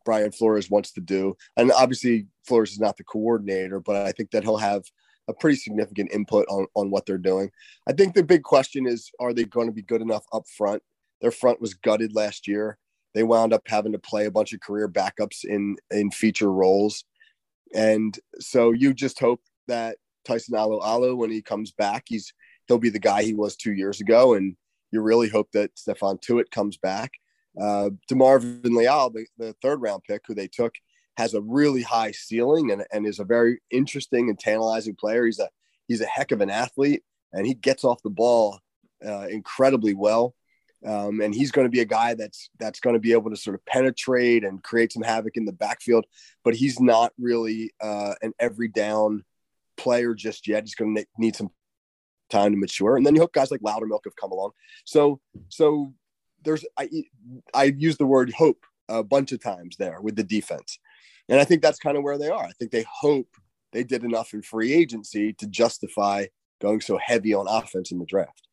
Brian 0.04 0.30
Flores 0.30 0.70
wants 0.70 0.92
to 0.92 1.00
do. 1.00 1.34
And 1.56 1.72
obviously, 1.72 2.26
Flores 2.46 2.72
is 2.72 2.78
not 2.78 2.96
the 2.96 3.04
coordinator, 3.04 3.80
but 3.80 3.96
I 3.96 4.12
think 4.12 4.30
that 4.30 4.44
he'll 4.44 4.58
have 4.58 4.82
a 5.26 5.34
pretty 5.34 5.56
significant 5.56 6.12
input 6.12 6.46
on, 6.48 6.66
on 6.74 6.90
what 6.90 7.06
they're 7.06 7.18
doing. 7.18 7.50
I 7.88 7.92
think 7.92 8.14
the 8.14 8.22
big 8.22 8.42
question 8.42 8.86
is 8.86 9.10
are 9.18 9.32
they 9.32 9.44
going 9.44 9.66
to 9.66 9.72
be 9.72 9.82
good 9.82 10.02
enough 10.02 10.24
up 10.32 10.44
front? 10.56 10.82
Their 11.20 11.30
front 11.30 11.60
was 11.60 11.74
gutted 11.74 12.14
last 12.14 12.46
year. 12.46 12.78
They 13.14 13.22
wound 13.22 13.52
up 13.52 13.62
having 13.66 13.92
to 13.92 13.98
play 13.98 14.26
a 14.26 14.30
bunch 14.30 14.52
of 14.52 14.60
career 14.60 14.88
backups 14.88 15.44
in 15.44 15.76
in 15.90 16.10
feature 16.10 16.52
roles. 16.52 17.04
And 17.74 18.18
so 18.38 18.72
you 18.72 18.94
just 18.94 19.18
hope 19.18 19.40
that 19.68 19.96
Tyson 20.24 20.54
Alualu, 20.54 21.16
when 21.16 21.30
he 21.30 21.42
comes 21.42 21.72
back, 21.72 22.04
he's 22.06 22.32
he'll 22.66 22.78
be 22.78 22.90
the 22.90 22.98
guy 22.98 23.22
he 23.22 23.34
was 23.34 23.56
two 23.56 23.72
years 23.72 24.00
ago. 24.00 24.34
And 24.34 24.56
you 24.90 25.02
really 25.02 25.28
hope 25.28 25.50
that 25.52 25.74
Stephon 25.74 26.20
Tuitt 26.20 26.50
comes 26.50 26.76
back 26.76 27.12
uh, 27.60 27.90
DeMarvin 28.10 28.74
Leal, 28.74 29.10
the, 29.10 29.26
the 29.38 29.54
third 29.62 29.80
round 29.80 30.02
pick 30.04 30.22
who 30.26 30.34
they 30.34 30.48
took, 30.48 30.74
has 31.16 31.34
a 31.34 31.40
really 31.40 31.82
high 31.82 32.10
ceiling 32.10 32.72
and, 32.72 32.84
and 32.92 33.06
is 33.06 33.20
a 33.20 33.24
very 33.24 33.60
interesting 33.70 34.28
and 34.28 34.38
tantalizing 34.38 34.96
player. 34.96 35.24
He's 35.24 35.38
a 35.38 35.48
he's 35.86 36.00
a 36.00 36.06
heck 36.06 36.32
of 36.32 36.40
an 36.40 36.50
athlete 36.50 37.02
and 37.32 37.46
he 37.46 37.54
gets 37.54 37.84
off 37.84 38.02
the 38.02 38.10
ball 38.10 38.58
uh, 39.06 39.26
incredibly 39.30 39.94
well. 39.94 40.34
Um, 40.86 41.20
and 41.20 41.34
he's 41.34 41.50
going 41.50 41.66
to 41.66 41.70
be 41.70 41.80
a 41.80 41.86
guy 41.86 42.14
that's 42.14 42.50
that's 42.58 42.80
going 42.80 42.94
to 42.94 43.00
be 43.00 43.12
able 43.12 43.30
to 43.30 43.36
sort 43.36 43.54
of 43.54 43.64
penetrate 43.64 44.44
and 44.44 44.62
create 44.62 44.92
some 44.92 45.02
havoc 45.02 45.36
in 45.36 45.44
the 45.44 45.52
backfield. 45.52 46.04
But 46.44 46.54
he's 46.54 46.78
not 46.78 47.12
really 47.18 47.72
uh, 47.80 48.14
an 48.22 48.32
every 48.38 48.68
down 48.68 49.24
player 49.76 50.14
just 50.14 50.46
yet. 50.46 50.64
He's 50.64 50.74
going 50.74 50.94
to 50.94 51.06
need 51.18 51.36
some 51.36 51.50
time 52.30 52.52
to 52.52 52.58
mature. 52.58 52.96
And 52.96 53.06
then 53.06 53.14
you 53.14 53.20
hope 53.20 53.32
guys 53.32 53.50
like 53.50 53.60
Loudermilk 53.60 54.00
have 54.04 54.16
come 54.16 54.32
along. 54.32 54.50
So 54.84 55.20
so 55.48 55.94
there's 56.42 56.64
I 56.78 56.88
I 57.54 57.64
use 57.64 57.96
the 57.96 58.06
word 58.06 58.32
hope 58.32 58.64
a 58.88 59.02
bunch 59.02 59.32
of 59.32 59.42
times 59.42 59.76
there 59.76 60.00
with 60.00 60.16
the 60.16 60.24
defense. 60.24 60.78
And 61.28 61.40
I 61.40 61.44
think 61.44 61.62
that's 61.62 61.78
kind 61.78 61.96
of 61.96 62.02
where 62.02 62.18
they 62.18 62.28
are. 62.28 62.44
I 62.44 62.52
think 62.52 62.70
they 62.70 62.84
hope 62.90 63.28
they 63.72 63.84
did 63.84 64.04
enough 64.04 64.34
in 64.34 64.42
free 64.42 64.72
agency 64.74 65.32
to 65.34 65.46
justify 65.46 66.26
going 66.60 66.80
so 66.80 66.98
heavy 66.98 67.32
on 67.34 67.46
offense 67.48 67.90
in 67.90 67.98
the 67.98 68.04
draft. 68.04 68.46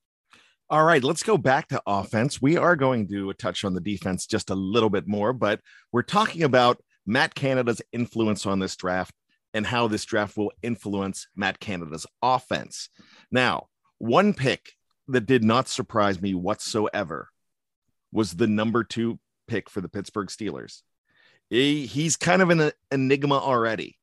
All 0.72 0.86
right, 0.86 1.04
let's 1.04 1.22
go 1.22 1.38
back 1.38 1.68
to 1.68 1.82
offense. 1.86 2.42
We 2.42 2.56
are 2.56 2.78
going 2.78 3.06
to 3.10 3.34
touch 3.34 3.66
on 3.66 3.74
the 3.74 3.82
defense 3.82 4.26
just 4.26 4.50
a 4.52 4.56
little 4.56 4.90
bit 4.90 5.06
more, 5.06 5.34
but 5.34 5.60
we're 5.92 6.02
talking 6.02 6.44
about 6.44 6.82
Matt 7.06 7.36
Canada's 7.36 7.82
influence 7.92 8.46
on 8.46 8.60
this 8.60 8.78
draft. 8.78 9.14
and 9.54 9.66
how 9.66 9.90
this 9.90 10.06
draft 10.06 10.38
will 10.38 10.54
influence 10.64 11.28
Matt 11.36 11.60
Canada's 11.60 12.08
offense. 12.22 12.88
Now, 13.32 13.68
one 13.98 14.34
pick 14.34 14.72
that 15.10 15.26
did 15.26 15.44
not 15.44 15.68
surprise 15.68 16.22
me 16.22 16.34
whatsoever 16.34 17.28
was 18.14 18.32
the 18.32 18.48
number 18.48 18.86
two 18.86 19.20
pick 19.50 19.70
for 19.70 19.82
the 19.82 19.90
Pittsburgh 19.90 20.30
Steelers. 20.30 20.84
He, 21.50 21.86
he's 21.86 22.16
kind 22.16 22.42
of 22.42 22.50
an 22.50 22.72
enigma 22.92 23.40
already. 23.40 23.98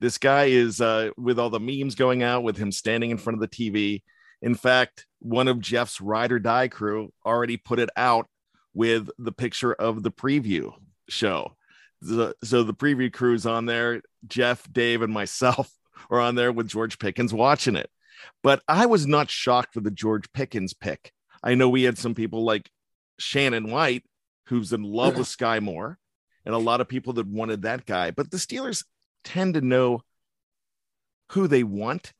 This 0.00 0.16
guy 0.16 0.44
is 0.44 0.80
uh, 0.80 1.10
with 1.18 1.38
all 1.38 1.50
the 1.50 1.60
memes 1.60 1.96
going 1.96 2.22
out 2.22 2.42
with 2.42 2.56
him 2.56 2.72
standing 2.72 3.10
in 3.10 3.18
front 3.18 3.42
of 3.42 3.42
the 3.42 3.72
TV. 3.72 4.02
In 4.40 4.54
fact, 4.54 5.04
one 5.24 5.48
of 5.48 5.58
Jeff's 5.58 6.02
ride 6.02 6.32
or 6.32 6.38
die 6.38 6.68
crew 6.68 7.10
already 7.24 7.56
put 7.56 7.78
it 7.78 7.88
out 7.96 8.28
with 8.74 9.08
the 9.18 9.32
picture 9.32 9.72
of 9.72 10.02
the 10.02 10.10
preview 10.10 10.72
show. 11.08 11.56
The, 12.02 12.34
so 12.44 12.62
the 12.62 12.74
preview 12.74 13.10
crew's 13.10 13.46
on 13.46 13.64
there. 13.64 14.02
Jeff, 14.26 14.70
Dave, 14.70 15.00
and 15.00 15.12
myself 15.12 15.72
are 16.10 16.20
on 16.20 16.34
there 16.34 16.52
with 16.52 16.68
George 16.68 16.98
Pickens 16.98 17.32
watching 17.32 17.74
it. 17.74 17.88
But 18.42 18.62
I 18.68 18.84
was 18.84 19.06
not 19.06 19.30
shocked 19.30 19.74
with 19.74 19.84
the 19.84 19.90
George 19.90 20.30
Pickens 20.32 20.74
pick. 20.74 21.10
I 21.42 21.54
know 21.54 21.70
we 21.70 21.84
had 21.84 21.96
some 21.96 22.14
people 22.14 22.44
like 22.44 22.70
Shannon 23.18 23.70
White, 23.70 24.04
who's 24.48 24.74
in 24.74 24.82
love 24.82 25.16
with 25.16 25.26
Skyy 25.26 25.62
Moore, 25.62 25.98
and 26.44 26.54
a 26.54 26.58
lot 26.58 26.82
of 26.82 26.88
people 26.88 27.14
that 27.14 27.26
wanted 27.26 27.62
that 27.62 27.86
guy. 27.86 28.10
But 28.10 28.30
the 28.30 28.36
Steelers 28.36 28.84
tend 29.24 29.54
to 29.54 29.62
know 29.62 30.02
who 31.32 31.48
they 31.48 31.62
want. 31.62 32.12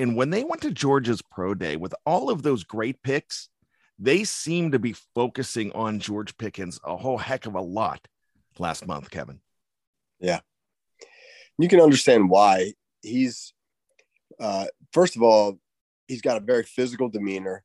And 0.00 0.16
when 0.16 0.30
they 0.30 0.44
went 0.44 0.62
to 0.62 0.70
Georgia's 0.70 1.20
pro 1.20 1.52
day 1.52 1.76
with 1.76 1.94
all 2.06 2.30
of 2.30 2.42
those 2.42 2.64
great 2.64 3.02
picks, 3.02 3.50
they 3.98 4.24
seem 4.24 4.72
to 4.72 4.78
be 4.78 4.94
focusing 5.14 5.72
on 5.72 6.00
George 6.00 6.38
Pickens 6.38 6.80
a 6.82 6.96
whole 6.96 7.18
heck 7.18 7.44
of 7.44 7.54
a 7.54 7.60
lot 7.60 8.08
last 8.58 8.86
month, 8.86 9.10
Kevin. 9.10 9.40
Yeah. 10.18 10.40
You 11.58 11.68
can 11.68 11.82
understand 11.82 12.30
why 12.30 12.72
he's, 13.02 13.52
uh, 14.40 14.68
first 14.94 15.16
of 15.16 15.22
all, 15.22 15.58
he's 16.08 16.22
got 16.22 16.38
a 16.38 16.40
very 16.40 16.62
physical 16.62 17.10
demeanor. 17.10 17.62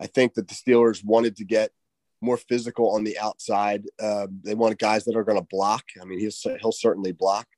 I 0.00 0.06
think 0.06 0.34
that 0.34 0.46
the 0.46 0.54
Steelers 0.54 1.04
wanted 1.04 1.34
to 1.38 1.44
get 1.44 1.72
more 2.20 2.36
physical 2.36 2.94
on 2.94 3.02
the 3.02 3.18
outside. 3.18 3.84
Uh, 4.00 4.28
they 4.44 4.54
want 4.54 4.78
guys 4.78 5.06
that 5.06 5.16
are 5.16 5.24
going 5.24 5.40
to 5.40 5.46
block. 5.50 5.82
I 6.00 6.04
mean, 6.04 6.20
he'll, 6.20 6.56
he'll 6.60 6.70
certainly 6.70 7.10
block. 7.10 7.48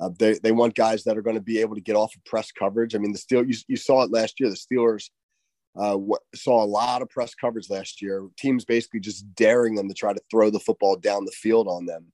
Uh, 0.00 0.10
they, 0.18 0.38
they 0.42 0.52
want 0.52 0.74
guys 0.74 1.04
that 1.04 1.16
are 1.16 1.22
going 1.22 1.36
to 1.36 1.42
be 1.42 1.60
able 1.60 1.74
to 1.74 1.80
get 1.80 1.96
off 1.96 2.14
of 2.14 2.24
press 2.24 2.50
coverage. 2.50 2.94
I 2.94 2.98
mean, 2.98 3.12
the 3.12 3.18
Steel 3.18 3.44
you, 3.44 3.56
you 3.68 3.76
saw 3.76 4.02
it 4.02 4.10
last 4.10 4.40
year. 4.40 4.50
The 4.50 4.56
Steelers 4.56 5.10
uh, 5.76 5.98
saw 6.34 6.62
a 6.62 6.66
lot 6.66 7.02
of 7.02 7.10
press 7.10 7.34
coverage 7.34 7.70
last 7.70 8.02
year. 8.02 8.26
Teams 8.36 8.64
basically 8.64 9.00
just 9.00 9.34
daring 9.34 9.74
them 9.74 9.88
to 9.88 9.94
try 9.94 10.12
to 10.12 10.22
throw 10.30 10.50
the 10.50 10.60
football 10.60 10.96
down 10.96 11.24
the 11.24 11.32
field 11.32 11.68
on 11.68 11.86
them, 11.86 12.06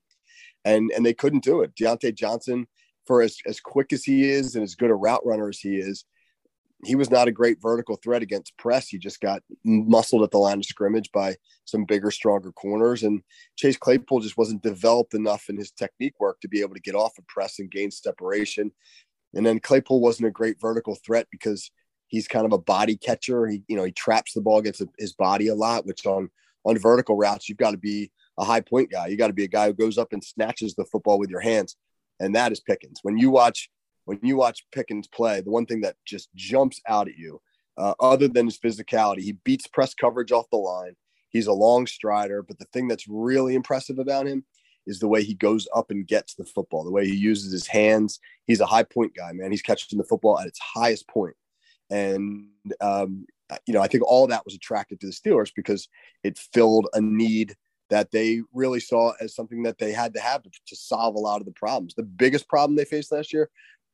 and 0.65 0.91
and 0.95 1.05
they 1.05 1.13
couldn't 1.13 1.43
do 1.43 1.61
it. 1.61 1.75
Diontae 1.75 2.15
Johnson, 2.15 2.67
for 3.05 3.21
as 3.21 3.37
as 3.45 3.59
quick 3.59 3.93
as 3.93 4.03
he 4.03 4.29
is 4.29 4.55
and 4.55 4.63
as 4.63 4.75
good 4.75 4.91
a 4.91 4.95
route 4.95 5.25
runner 5.25 5.49
as 5.49 5.59
he 5.59 5.75
is, 5.75 6.05
he 6.85 6.95
was 6.95 7.11
not 7.11 7.27
a 7.27 7.31
great 7.31 7.61
vertical 7.61 7.97
threat 7.97 8.21
against 8.21 8.57
press. 8.57 8.87
He 8.87 8.97
just 8.97 9.19
got 9.19 9.41
muscled 9.65 10.23
at 10.23 10.31
the 10.31 10.37
line 10.37 10.59
of 10.59 10.65
scrimmage 10.65 11.11
by 11.11 11.35
some 11.65 11.83
bigger, 11.83 12.09
stronger 12.09 12.51
corners. 12.53 13.03
And 13.03 13.21
Chase 13.57 13.77
Claypool 13.77 14.21
just 14.21 14.37
wasn't 14.37 14.63
developed 14.63 15.13
enough 15.13 15.49
in 15.49 15.57
his 15.57 15.71
technique 15.71 16.13
work 16.19 16.39
to 16.41 16.47
be 16.47 16.61
able 16.61 16.75
to 16.75 16.81
get 16.81 16.95
off 16.95 17.17
of 17.17 17.27
press 17.27 17.59
and 17.59 17.69
gain 17.69 17.91
separation. 17.91 18.71
And 19.33 19.45
then 19.45 19.59
Claypool 19.59 19.99
wasn't 19.99 20.29
a 20.29 20.31
great 20.31 20.59
vertical 20.61 20.97
threat 21.05 21.27
because 21.31 21.69
he's 22.07 22.27
kind 22.27 22.45
of 22.45 22.53
a 22.53 22.57
body 22.57 22.95
catcher. 22.95 23.45
He, 23.47 23.63
you 23.67 23.75
know, 23.75 23.83
he 23.83 23.91
traps 23.91 24.33
the 24.33 24.41
ball 24.41 24.59
against 24.59 24.81
his 24.97 25.13
body 25.13 25.47
a 25.47 25.55
lot, 25.55 25.85
which 25.85 26.05
on 26.05 26.29
on 26.65 26.77
vertical 26.77 27.15
routes, 27.15 27.47
you've 27.47 27.57
got 27.57 27.71
to 27.71 27.77
be 27.77 28.11
a 28.37 28.43
high 28.43 28.61
point 28.61 28.91
guy. 28.91 29.07
You 29.07 29.17
got 29.17 29.27
to 29.27 29.33
be 29.33 29.43
a 29.43 29.49
guy 29.49 29.67
who 29.67 29.73
goes 29.73 29.97
up 29.97 30.13
and 30.13 30.23
snatches 30.23 30.75
the 30.75 30.85
football 30.85 31.19
with 31.19 31.29
your 31.29 31.39
hands. 31.39 31.75
And 32.19 32.35
that 32.35 32.51
is 32.51 32.59
Pickens. 32.59 32.99
When 33.01 33.17
you 33.17 33.29
watch 33.29 33.69
when 34.09 34.19
you 34.23 34.37
watch 34.37 34.65
Pickens 34.71 35.07
play, 35.07 35.39
the 35.39 35.51
one 35.51 35.67
thing 35.67 35.81
that 35.81 35.95
just 36.03 36.29
jumps 36.33 36.81
out 36.87 37.07
at 37.07 37.15
you, 37.15 37.39
uh, 37.77 37.93
other 37.99 38.27
than 38.27 38.47
his 38.47 38.57
physicality, 38.57 39.19
he 39.19 39.33
beats 39.43 39.67
press 39.67 39.93
coverage 39.93 40.31
off 40.31 40.49
the 40.49 40.57
line. 40.57 40.95
He's 41.29 41.45
a 41.45 41.53
long 41.53 41.85
strider, 41.85 42.41
but 42.41 42.57
the 42.57 42.65
thing 42.73 42.87
that's 42.87 43.05
really 43.07 43.53
impressive 43.53 43.99
about 43.99 44.25
him 44.25 44.45
is 44.87 44.97
the 44.97 45.07
way 45.07 45.21
he 45.21 45.35
goes 45.35 45.67
up 45.75 45.91
and 45.91 46.07
gets 46.07 46.33
the 46.33 46.43
football, 46.43 46.83
the 46.83 46.89
way 46.89 47.05
he 47.05 47.15
uses 47.15 47.51
his 47.51 47.67
hands. 47.67 48.19
He's 48.47 48.61
a 48.61 48.65
high 48.65 48.81
point 48.81 49.13
guy, 49.15 49.31
man. 49.31 49.51
He's 49.51 49.61
catching 49.61 49.99
the 49.99 50.03
football 50.03 50.39
at 50.39 50.47
its 50.47 50.59
highest 50.59 51.07
point. 51.07 51.35
And, 51.91 52.47
um, 52.81 53.27
you 53.67 53.75
know, 53.75 53.81
I 53.81 53.87
think 53.87 54.03
all 54.07 54.25
that 54.25 54.43
was 54.43 54.55
attracted 54.55 54.99
to 55.01 55.05
the 55.05 55.13
Steelers 55.13 55.51
because 55.55 55.87
it 56.23 56.39
filled 56.51 56.87
a 56.93 57.01
need 57.01 57.55
that 57.91 58.09
they 58.09 58.41
really 58.53 58.79
saw 58.79 59.13
as 59.21 59.35
something 59.35 59.61
that 59.63 59.77
they 59.77 59.91
had 59.91 60.15
to 60.15 60.19
have 60.19 60.41
to, 60.41 60.49
to 60.65 60.75
solve 60.75 61.13
a 61.13 61.19
lot 61.19 61.41
of 61.41 61.45
the 61.45 61.51
problems. 61.51 61.93
The 61.93 62.01
biggest 62.01 62.47
problem 62.47 62.75
they 62.75 62.85
faced 62.85 63.11
last 63.11 63.31
year 63.31 63.51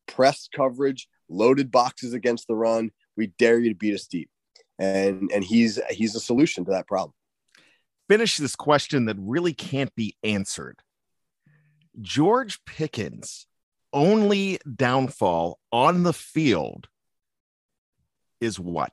press 0.08 0.48
coverage, 0.54 1.08
loaded 1.30 1.72
boxes 1.72 2.13
against 2.13 2.48
the 2.48 2.56
run. 2.56 2.91
We 3.18 3.28
dare 3.28 3.60
you 3.60 3.70
to 3.70 3.76
beat 3.76 3.96
us 3.96 4.08
deep. 4.08 4.30
And 4.78 5.32
and 5.34 5.44
he's 5.44 5.80
he's 5.89 6.15
a 6.15 6.20
solution 6.20 6.65
to 6.65 6.72
that 6.72 6.88
problem. 6.88 7.13
Finish 8.10 8.38
this 8.38 8.56
question 8.56 9.06
that 9.06 9.18
really 9.20 9.54
can't 9.54 9.94
be 9.96 10.15
answered. 10.24 10.80
George 12.02 12.63
Pickens' 12.65 13.48
only 13.94 14.60
downfall 14.76 15.60
on 15.72 16.04
the 16.04 16.13
field 16.13 16.88
is 18.41 18.60
what? 18.60 18.91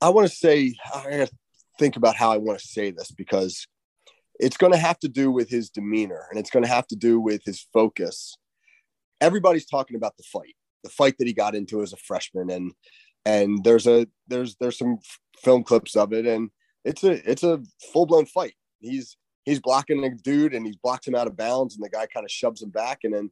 I 0.00 0.10
want 0.10 0.28
to 0.28 0.34
say 0.34 0.74
I 0.92 1.18
got 1.18 1.28
to 1.28 1.34
think 1.78 1.96
about 1.96 2.16
how 2.16 2.32
I 2.32 2.36
want 2.36 2.58
to 2.58 2.66
say 2.66 2.90
this 2.90 3.10
because 3.10 3.66
it's 4.42 4.56
going 4.56 4.72
to 4.72 4.78
have 4.78 4.98
to 4.98 5.08
do 5.08 5.30
with 5.30 5.48
his 5.48 5.70
demeanor 5.70 6.26
and 6.28 6.38
it's 6.38 6.50
going 6.50 6.64
to 6.64 6.68
have 6.68 6.86
to 6.88 6.96
do 6.96 7.20
with 7.20 7.42
his 7.44 7.66
focus. 7.72 8.36
Everybody's 9.20 9.66
talking 9.66 9.96
about 9.96 10.16
the 10.16 10.24
fight, 10.24 10.56
the 10.82 10.90
fight 10.90 11.14
that 11.18 11.28
he 11.28 11.32
got 11.32 11.54
into 11.54 11.80
as 11.80 11.92
a 11.92 11.96
freshman, 11.96 12.50
and 12.50 12.72
and 13.24 13.62
there's 13.62 13.86
a 13.86 14.08
there's 14.26 14.56
there's 14.56 14.76
some 14.76 14.98
film 15.38 15.62
clips 15.62 15.94
of 15.94 16.12
it, 16.12 16.26
and 16.26 16.50
it's 16.84 17.04
a 17.04 17.30
it's 17.30 17.44
a 17.44 17.62
full 17.92 18.04
blown 18.04 18.26
fight. 18.26 18.54
He's 18.80 19.16
he's 19.44 19.60
blocking 19.60 20.04
a 20.04 20.10
dude 20.10 20.54
and 20.54 20.66
he 20.66 20.76
blocks 20.82 21.06
him 21.06 21.14
out 21.14 21.28
of 21.28 21.36
bounds, 21.36 21.76
and 21.76 21.84
the 21.84 21.88
guy 21.88 22.06
kind 22.06 22.24
of 22.24 22.30
shoves 22.30 22.62
him 22.62 22.70
back, 22.70 23.00
and 23.04 23.14
then 23.14 23.30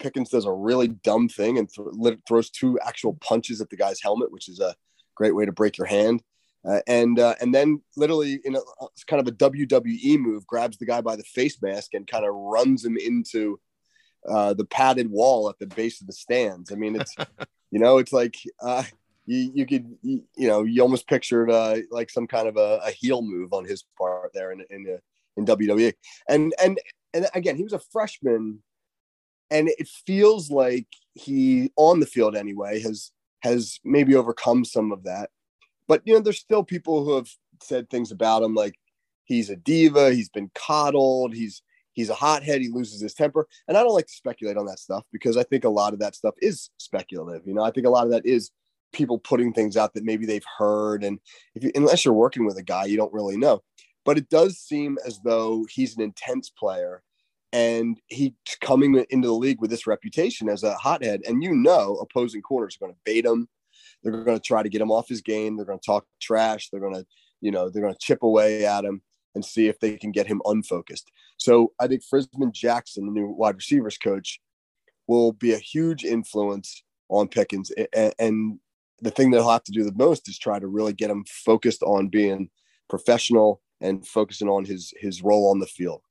Pickens 0.00 0.30
does 0.30 0.46
a 0.46 0.52
really 0.52 0.88
dumb 0.88 1.28
thing 1.28 1.58
and 1.58 1.68
th- 1.72 2.18
throws 2.26 2.50
two 2.50 2.76
actual 2.84 3.14
punches 3.20 3.60
at 3.60 3.70
the 3.70 3.76
guy's 3.76 4.02
helmet, 4.02 4.32
which 4.32 4.48
is 4.48 4.58
a 4.58 4.74
great 5.14 5.36
way 5.36 5.46
to 5.46 5.52
break 5.52 5.78
your 5.78 5.86
hand. 5.86 6.22
Uh, 6.66 6.80
and 6.86 7.18
uh, 7.18 7.34
and 7.40 7.54
then 7.54 7.80
literally 7.96 8.40
in 8.44 8.56
a 8.56 8.60
kind 9.06 9.20
of 9.20 9.28
a 9.28 9.36
WWE 9.36 10.18
move, 10.18 10.46
grabs 10.46 10.78
the 10.78 10.86
guy 10.86 11.00
by 11.00 11.14
the 11.14 11.24
face 11.24 11.60
mask 11.60 11.92
and 11.94 12.06
kind 12.06 12.24
of 12.24 12.34
runs 12.34 12.84
him 12.84 12.96
into 12.96 13.60
uh, 14.28 14.54
the 14.54 14.64
padded 14.64 15.10
wall 15.10 15.50
at 15.50 15.58
the 15.58 15.66
base 15.66 16.00
of 16.00 16.06
the 16.06 16.12
stands. 16.12 16.72
I 16.72 16.76
mean, 16.76 16.96
it's 16.96 17.14
you 17.70 17.78
know, 17.78 17.98
it's 17.98 18.12
like 18.12 18.36
uh, 18.62 18.82
you 19.26 19.52
you 19.54 19.66
could 19.66 19.96
you, 20.02 20.22
you, 20.36 20.48
know 20.48 20.64
you 20.64 20.80
almost 20.80 21.06
pictured 21.06 21.50
uh, 21.50 21.76
like 21.90 22.10
some 22.10 22.26
kind 22.26 22.48
of 22.48 22.56
a, 22.56 22.80
a, 22.84 22.90
heel 22.90 23.20
move 23.20 23.52
on 23.52 23.64
his 23.64 23.84
part 23.98 24.30
there 24.32 24.52
in 24.52 24.64
in 24.70 24.86
uh, 24.88 24.98
in 25.36 25.44
WWE. 25.44 25.92
And 26.28 26.54
and 26.62 26.80
and 27.12 27.28
again, 27.34 27.56
he 27.56 27.62
was 27.62 27.74
a 27.74 27.78
freshman, 27.78 28.62
and 29.50 29.68
it 29.68 29.88
feels 30.06 30.50
like 30.50 30.86
he 31.14 31.70
on 31.76 32.00
the 32.00 32.06
field 32.06 32.36
anyway 32.36 32.80
has 32.80 33.12
has 33.42 33.78
maybe 33.84 34.14
overcome 34.14 34.64
some 34.64 34.90
of 34.90 35.04
that 35.04 35.28
but 35.88 36.02
you 36.04 36.14
know, 36.14 36.20
there's 36.20 36.38
still 36.38 36.64
people 36.64 37.04
who 37.04 37.14
have 37.14 37.28
said 37.62 37.88
things 37.90 38.10
about 38.10 38.42
him 38.42 38.54
like 38.54 38.74
he's 39.24 39.50
a 39.50 39.56
diva, 39.56 40.12
he's 40.12 40.28
been 40.28 40.50
coddled, 40.54 41.34
he's 41.34 41.62
he's 41.92 42.10
a 42.10 42.14
hothead, 42.14 42.60
he 42.60 42.68
loses 42.68 43.00
his 43.00 43.14
temper. 43.14 43.46
And 43.68 43.76
I 43.76 43.82
don't 43.82 43.94
like 43.94 44.06
to 44.06 44.12
speculate 44.12 44.56
on 44.56 44.66
that 44.66 44.78
stuff 44.78 45.04
because 45.12 45.36
I 45.36 45.44
think 45.44 45.64
a 45.64 45.68
lot 45.70 45.92
of 45.92 46.00
that 46.00 46.14
stuff 46.14 46.34
is 46.42 46.70
speculative. 46.78 47.46
You 47.46 47.54
know, 47.54 47.62
I 47.62 47.70
think 47.70 47.86
a 47.86 47.90
lot 47.90 48.04
of 48.04 48.10
that 48.10 48.26
is 48.26 48.50
people 48.92 49.18
putting 49.18 49.52
things 49.52 49.76
out 49.76 49.94
that 49.94 50.04
maybe 50.04 50.26
they've 50.26 50.44
heard. 50.58 51.04
And 51.04 51.18
if 51.54 51.64
you, 51.64 51.70
unless 51.74 52.04
you're 52.04 52.14
working 52.14 52.44
with 52.44 52.56
a 52.56 52.62
guy, 52.62 52.84
you 52.84 52.96
don't 52.96 53.12
really 53.12 53.36
know. 53.36 53.62
But 54.04 54.18
it 54.18 54.28
does 54.28 54.58
seem 54.58 54.98
as 55.06 55.20
though 55.20 55.66
he's 55.70 55.96
an 55.96 56.02
intense 56.02 56.50
player 56.50 57.02
and 57.52 58.00
he's 58.08 58.32
coming 58.60 59.04
into 59.10 59.28
the 59.28 59.34
league 59.34 59.60
with 59.60 59.70
this 59.70 59.86
reputation 59.86 60.48
as 60.48 60.62
a 60.62 60.74
hothead. 60.74 61.22
And 61.26 61.42
you 61.42 61.54
know, 61.54 61.96
opposing 61.96 62.42
corners 62.42 62.76
are 62.76 62.86
going 62.86 62.92
to 62.92 62.98
bait 63.04 63.24
him. 63.24 63.48
They're 64.04 64.22
going 64.22 64.38
to 64.38 64.42
try 64.42 64.62
to 64.62 64.68
get 64.68 64.80
him 64.80 64.92
off 64.92 65.08
his 65.08 65.22
game. 65.22 65.56
They're 65.56 65.66
going 65.66 65.80
to 65.80 65.84
talk 65.84 66.06
trash. 66.20 66.68
They're 66.70 66.80
going 66.80 66.94
to, 66.94 67.06
you 67.40 67.50
know, 67.50 67.68
they're 67.68 67.82
going 67.82 67.94
to 67.94 67.98
chip 68.00 68.22
away 68.22 68.64
at 68.64 68.84
him 68.84 69.02
and 69.34 69.44
see 69.44 69.66
if 69.66 69.80
they 69.80 69.96
can 69.96 70.12
get 70.12 70.26
him 70.26 70.40
unfocused. 70.44 71.10
So 71.38 71.72
I 71.80 71.88
think 71.88 72.02
Frisman 72.04 72.52
Jackson, 72.52 73.06
the 73.06 73.12
new 73.12 73.28
wide 73.28 73.56
receivers 73.56 73.98
coach, 73.98 74.40
will 75.08 75.32
be 75.32 75.52
a 75.52 75.58
huge 75.58 76.04
influence 76.04 76.84
on 77.08 77.28
Pickens. 77.28 77.72
And 78.18 78.60
the 79.00 79.10
thing 79.10 79.30
that 79.30 79.38
he'll 79.38 79.50
have 79.50 79.64
to 79.64 79.72
do 79.72 79.84
the 79.84 79.94
most 79.94 80.28
is 80.28 80.38
try 80.38 80.58
to 80.58 80.66
really 80.66 80.92
get 80.92 81.10
him 81.10 81.24
focused 81.26 81.82
on 81.82 82.08
being 82.08 82.50
professional 82.88 83.60
and 83.80 84.06
focusing 84.06 84.48
on 84.48 84.64
his 84.64 84.94
his 84.98 85.22
role 85.22 85.50
on 85.50 85.58
the 85.58 85.66
field. 85.66 86.02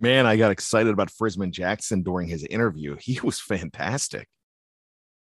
Man, 0.00 0.26
I 0.26 0.36
got 0.36 0.52
excited 0.52 0.92
about 0.92 1.10
Frisman 1.10 1.50
Jackson 1.50 2.02
during 2.02 2.28
his 2.28 2.44
interview. 2.44 2.96
He 3.00 3.18
was 3.20 3.40
fantastic. 3.40 4.28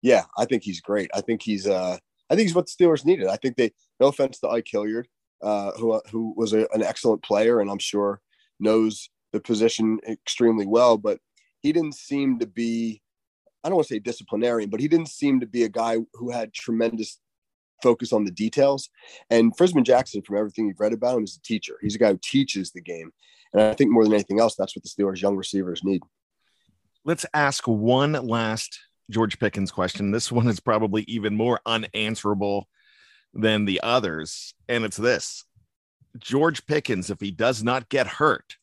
Yeah, 0.01 0.25
I 0.37 0.45
think 0.45 0.63
he's 0.63 0.81
great. 0.81 1.09
I 1.13 1.21
think 1.21 1.41
he's 1.41 1.65
uh 1.65 1.97
I 2.29 2.35
think 2.35 2.47
he's 2.47 2.55
what 2.55 2.67
the 2.67 2.85
Steelers 2.85 3.05
needed. 3.05 3.27
I 3.27 3.37
think 3.37 3.55
they, 3.55 3.71
no 3.99 4.07
offense 4.07 4.39
to 4.39 4.49
Ike 4.49 4.67
Hilliard, 4.69 5.07
uh, 5.41 5.71
who 5.77 6.01
who 6.11 6.33
was 6.35 6.53
a, 6.53 6.67
an 6.73 6.83
excellent 6.83 7.23
player 7.23 7.59
and 7.59 7.69
I'm 7.69 7.79
sure 7.79 8.21
knows 8.59 9.09
the 9.33 9.39
position 9.39 9.99
extremely 10.07 10.65
well. 10.65 10.97
But 10.97 11.19
he 11.61 11.71
didn't 11.71 11.95
seem 11.95 12.39
to 12.39 12.47
be, 12.47 13.01
I 13.63 13.69
don't 13.69 13.75
want 13.75 13.87
to 13.87 13.93
say 13.95 13.99
disciplinarian, 13.99 14.69
but 14.69 14.79
he 14.79 14.87
didn't 14.87 15.09
seem 15.09 15.39
to 15.39 15.47
be 15.47 15.63
a 15.63 15.69
guy 15.69 15.97
who 16.13 16.31
had 16.31 16.53
tremendous 16.53 17.19
focus 17.83 18.13
on 18.13 18.25
the 18.25 18.31
details. 18.31 18.89
And 19.29 19.55
Frisman 19.55 19.83
Jackson, 19.83 20.21
from 20.21 20.37
everything 20.37 20.67
you've 20.67 20.79
read 20.79 20.93
about 20.93 21.17
him, 21.17 21.23
is 21.23 21.37
a 21.37 21.41
teacher. 21.41 21.77
He's 21.81 21.95
a 21.95 21.99
guy 21.99 22.11
who 22.11 22.19
teaches 22.21 22.71
the 22.71 22.81
game. 22.81 23.11
And 23.53 23.61
I 23.61 23.73
think 23.73 23.91
more 23.91 24.03
than 24.03 24.13
anything 24.13 24.39
else, 24.39 24.55
that's 24.55 24.75
what 24.75 24.83
the 24.83 24.89
Steelers' 24.89 25.21
young 25.21 25.35
receivers 25.35 25.83
need. 25.83 26.01
Let's 27.05 27.25
ask 27.33 27.67
one 27.67 28.13
last 28.13 28.79
George 29.09 29.39
Pickens 29.39 29.71
question. 29.71 30.11
This 30.11 30.31
one 30.31 30.47
is 30.47 30.59
probably 30.59 31.03
even 31.03 31.35
more 31.35 31.59
unanswerable 31.65 32.67
than 33.33 33.65
the 33.65 33.81
others. 33.83 34.53
And 34.67 34.83
it's 34.83 34.97
this 34.97 35.45
George 36.17 36.65
Pickens, 36.65 37.09
if 37.09 37.19
he 37.19 37.31
does 37.31 37.63
not 37.63 37.89
get 37.89 38.07
hurt, 38.07 38.57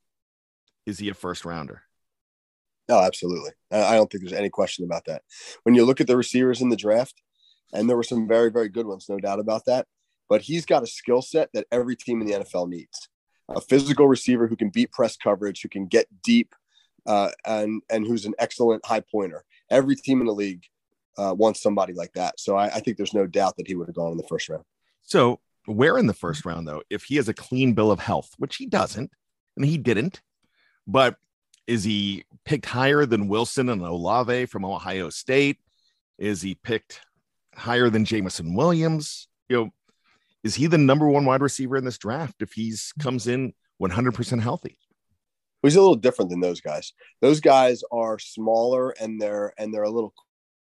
is 0.86 0.98
he 0.98 1.08
a 1.08 1.14
first 1.14 1.44
rounder? 1.44 1.82
No, 2.88 2.98
absolutely. 2.98 3.52
I 3.70 3.94
don't 3.94 4.10
think 4.10 4.22
there's 4.22 4.38
any 4.38 4.50
question 4.50 4.84
about 4.84 5.06
that. 5.06 5.22
When 5.62 5.74
you 5.74 5.86
look 5.86 6.02
at 6.02 6.06
the 6.06 6.16
receivers 6.16 6.60
in 6.60 6.68
the 6.68 6.76
draft, 6.76 7.22
and 7.72 7.88
there 7.88 7.96
were 7.96 8.02
some 8.02 8.28
very, 8.28 8.50
very 8.50 8.68
good 8.68 8.86
ones, 8.86 9.06
no 9.08 9.18
doubt 9.18 9.40
about 9.40 9.64
that. 9.66 9.86
But 10.28 10.42
he's 10.42 10.66
got 10.66 10.82
a 10.82 10.86
skill 10.86 11.22
set 11.22 11.50
that 11.54 11.66
every 11.72 11.96
team 11.96 12.20
in 12.20 12.26
the 12.26 12.34
NFL 12.34 12.68
needs 12.68 13.08
a 13.48 13.60
physical 13.60 14.08
receiver 14.08 14.46
who 14.46 14.56
can 14.56 14.70
beat 14.70 14.90
press 14.90 15.16
coverage, 15.16 15.60
who 15.62 15.68
can 15.68 15.86
get 15.86 16.06
deep, 16.22 16.54
uh, 17.06 17.30
and 17.44 17.82
and 17.90 18.06
who's 18.06 18.24
an 18.24 18.34
excellent 18.38 18.84
high 18.86 19.00
pointer. 19.00 19.44
Every 19.70 19.96
team 19.96 20.20
in 20.20 20.26
the 20.26 20.34
league 20.34 20.64
uh, 21.16 21.34
wants 21.36 21.62
somebody 21.62 21.92
like 21.92 22.12
that. 22.14 22.38
So 22.40 22.56
I, 22.56 22.66
I 22.66 22.80
think 22.80 22.96
there's 22.96 23.14
no 23.14 23.26
doubt 23.26 23.56
that 23.56 23.66
he 23.66 23.74
would 23.74 23.88
have 23.88 23.96
gone 23.96 24.12
in 24.12 24.18
the 24.18 24.26
first 24.28 24.48
round. 24.48 24.64
So 25.02 25.40
where 25.66 25.98
in 25.98 26.06
the 26.06 26.14
first 26.14 26.44
round 26.44 26.68
though, 26.68 26.82
if 26.90 27.04
he 27.04 27.16
has 27.16 27.28
a 27.28 27.34
clean 27.34 27.74
bill 27.74 27.90
of 27.90 28.00
health, 28.00 28.30
which 28.38 28.56
he 28.56 28.66
doesn't, 28.66 29.10
and 29.56 29.64
he 29.64 29.78
didn't, 29.78 30.20
but 30.86 31.16
is 31.66 31.84
he 31.84 32.24
picked 32.44 32.66
higher 32.66 33.06
than 33.06 33.28
Wilson 33.28 33.68
and 33.68 33.82
Olave 33.82 34.46
from 34.46 34.64
Ohio 34.64 35.08
State? 35.08 35.58
Is 36.18 36.42
he 36.42 36.54
picked 36.54 37.00
higher 37.54 37.88
than 37.88 38.04
Jameson 38.04 38.54
Williams? 38.54 39.28
You 39.48 39.56
know, 39.56 39.70
is 40.42 40.54
he 40.54 40.66
the 40.66 40.78
number 40.78 41.08
one 41.08 41.24
wide 41.24 41.40
receiver 41.40 41.76
in 41.76 41.84
this 41.84 41.98
draft 41.98 42.42
if 42.42 42.52
he's 42.52 42.92
comes 42.98 43.26
in 43.26 43.54
100% 43.80 44.40
healthy? 44.40 44.78
He's 45.64 45.76
a 45.76 45.80
little 45.80 45.96
different 45.96 46.30
than 46.30 46.40
those 46.40 46.60
guys. 46.60 46.92
Those 47.20 47.40
guys 47.40 47.82
are 47.90 48.18
smaller 48.18 48.90
and 49.00 49.20
they're 49.20 49.52
and 49.58 49.72
they're 49.72 49.82
a 49.82 49.90
little 49.90 50.14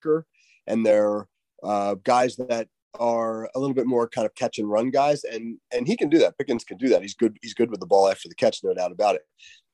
quicker 0.00 0.26
and 0.66 0.84
they're 0.84 1.28
uh, 1.62 1.96
guys 2.04 2.36
that 2.36 2.68
are 2.98 3.50
a 3.54 3.58
little 3.58 3.74
bit 3.74 3.86
more 3.86 4.08
kind 4.08 4.26
of 4.26 4.34
catch 4.34 4.58
and 4.58 4.70
run 4.70 4.90
guys 4.90 5.24
and 5.24 5.58
and 5.72 5.86
he 5.86 5.96
can 5.96 6.08
do 6.08 6.18
that. 6.18 6.38
Pickens 6.38 6.64
can 6.64 6.78
do 6.78 6.88
that. 6.88 7.02
He's 7.02 7.14
good. 7.14 7.36
He's 7.42 7.54
good 7.54 7.70
with 7.70 7.80
the 7.80 7.86
ball 7.86 8.08
after 8.08 8.28
the 8.28 8.34
catch, 8.34 8.64
no 8.64 8.74
doubt 8.74 8.92
about 8.92 9.14
it. 9.14 9.22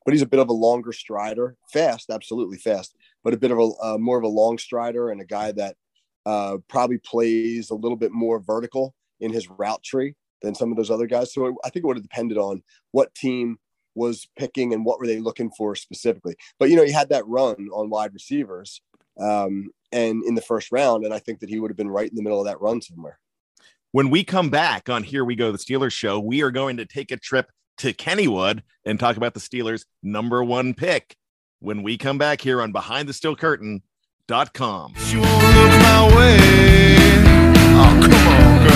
But 0.05 0.13
he's 0.13 0.21
a 0.21 0.27
bit 0.27 0.39
of 0.39 0.49
a 0.49 0.53
longer 0.53 0.91
strider, 0.91 1.55
fast, 1.73 2.11
absolutely 2.11 2.57
fast, 2.57 2.95
but 3.23 3.33
a 3.33 3.37
bit 3.37 3.51
of 3.51 3.57
a 3.57 3.69
uh, 3.81 3.97
more 3.97 4.17
of 4.17 4.23
a 4.23 4.27
long 4.27 4.57
strider 4.57 5.09
and 5.09 5.21
a 5.21 5.25
guy 5.25 5.51
that 5.53 5.75
uh, 6.25 6.57
probably 6.67 6.97
plays 6.97 7.69
a 7.69 7.75
little 7.75 7.97
bit 7.97 8.11
more 8.11 8.39
vertical 8.39 8.93
in 9.19 9.31
his 9.31 9.49
route 9.49 9.83
tree 9.83 10.15
than 10.41 10.53
some 10.55 10.71
of 10.71 10.77
those 10.77 10.91
other 10.91 11.07
guys. 11.07 11.33
So 11.33 11.55
I 11.63 11.69
think 11.69 11.83
it 11.83 11.87
would 11.87 11.97
have 11.97 12.03
depended 12.03 12.37
on 12.37 12.61
what 12.91 13.15
team 13.15 13.57
was 13.95 14.27
picking 14.37 14.73
and 14.73 14.85
what 14.85 14.99
were 14.99 15.07
they 15.07 15.19
looking 15.19 15.49
for 15.51 15.75
specifically. 15.75 16.35
But 16.59 16.69
you 16.69 16.75
know, 16.75 16.83
he 16.83 16.91
had 16.91 17.09
that 17.09 17.27
run 17.27 17.69
on 17.73 17.89
wide 17.89 18.13
receivers 18.13 18.81
um, 19.19 19.69
and 19.91 20.23
in 20.23 20.35
the 20.35 20.41
first 20.41 20.71
round, 20.71 21.05
and 21.05 21.13
I 21.13 21.19
think 21.19 21.39
that 21.39 21.49
he 21.49 21.59
would 21.59 21.71
have 21.71 21.77
been 21.77 21.89
right 21.89 22.09
in 22.09 22.15
the 22.15 22.23
middle 22.23 22.39
of 22.39 22.45
that 22.45 22.61
run 22.61 22.81
somewhere. 22.81 23.19
When 23.91 24.09
we 24.09 24.23
come 24.25 24.49
back 24.49 24.89
on 24.89 25.03
Here 25.03 25.23
We 25.23 25.35
Go, 25.35 25.51
the 25.53 25.57
Steelers 25.57 25.93
show, 25.93 26.19
we 26.19 26.41
are 26.41 26.51
going 26.51 26.77
to 26.77 26.85
take 26.85 27.11
a 27.11 27.17
trip 27.17 27.49
to 27.77 27.93
Kennywood 27.93 28.61
and 28.85 28.99
talk 28.99 29.15
about 29.15 29.33
the 29.33 29.39
Steelers' 29.39 29.85
number 30.03 30.43
one 30.43 30.73
pick. 30.73 31.15
When 31.59 31.81
we 31.81 31.97
come 31.97 32.17
back 32.17 32.41
here 32.41 32.61
on 32.61 32.73
Behind 32.73 33.07
the 33.07 33.13
Steel 33.13 33.35
Curtain.com. 33.35 34.93
You 35.07 35.21
won't 35.21 35.43
look 35.43 35.71
my 35.81 36.13
way. 36.15 36.37
Oh, 37.77 37.99
come 38.03 38.27
on, 38.27 38.67
girl. 38.67 38.75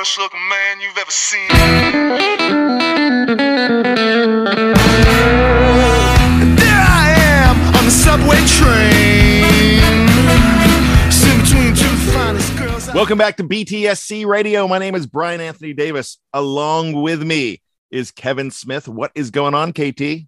I 0.00 0.02
ain't 0.02 0.08
the 0.08 0.22
worst 0.22 0.32
looking 0.32 0.48
man 0.48 0.80
you've 0.80 0.96
ever 0.96 1.10
seen. 1.10 1.48
there 6.56 6.86
I 6.88 7.14
am 7.18 7.74
on 7.76 7.84
the 7.84 7.90
subway 7.90 8.40
train. 8.46 9.44
between 11.42 11.74
two 11.74 11.96
finest 12.12 12.56
girls. 12.56 12.94
Welcome 12.94 13.18
back 13.18 13.36
to 13.38 13.44
BTSC 13.44 14.24
Radio. 14.24 14.66
My 14.66 14.78
name 14.78 14.94
is 14.94 15.06
Bryan 15.06 15.42
Anthony 15.42 15.74
Davis. 15.74 16.16
Along 16.32 17.02
with 17.02 17.22
me 17.22 17.60
is 17.90 18.10
Kevin 18.10 18.50
Smith. 18.50 18.88
What 18.88 19.12
is 19.14 19.30
going 19.30 19.54
on, 19.54 19.72
KT? 19.74 20.26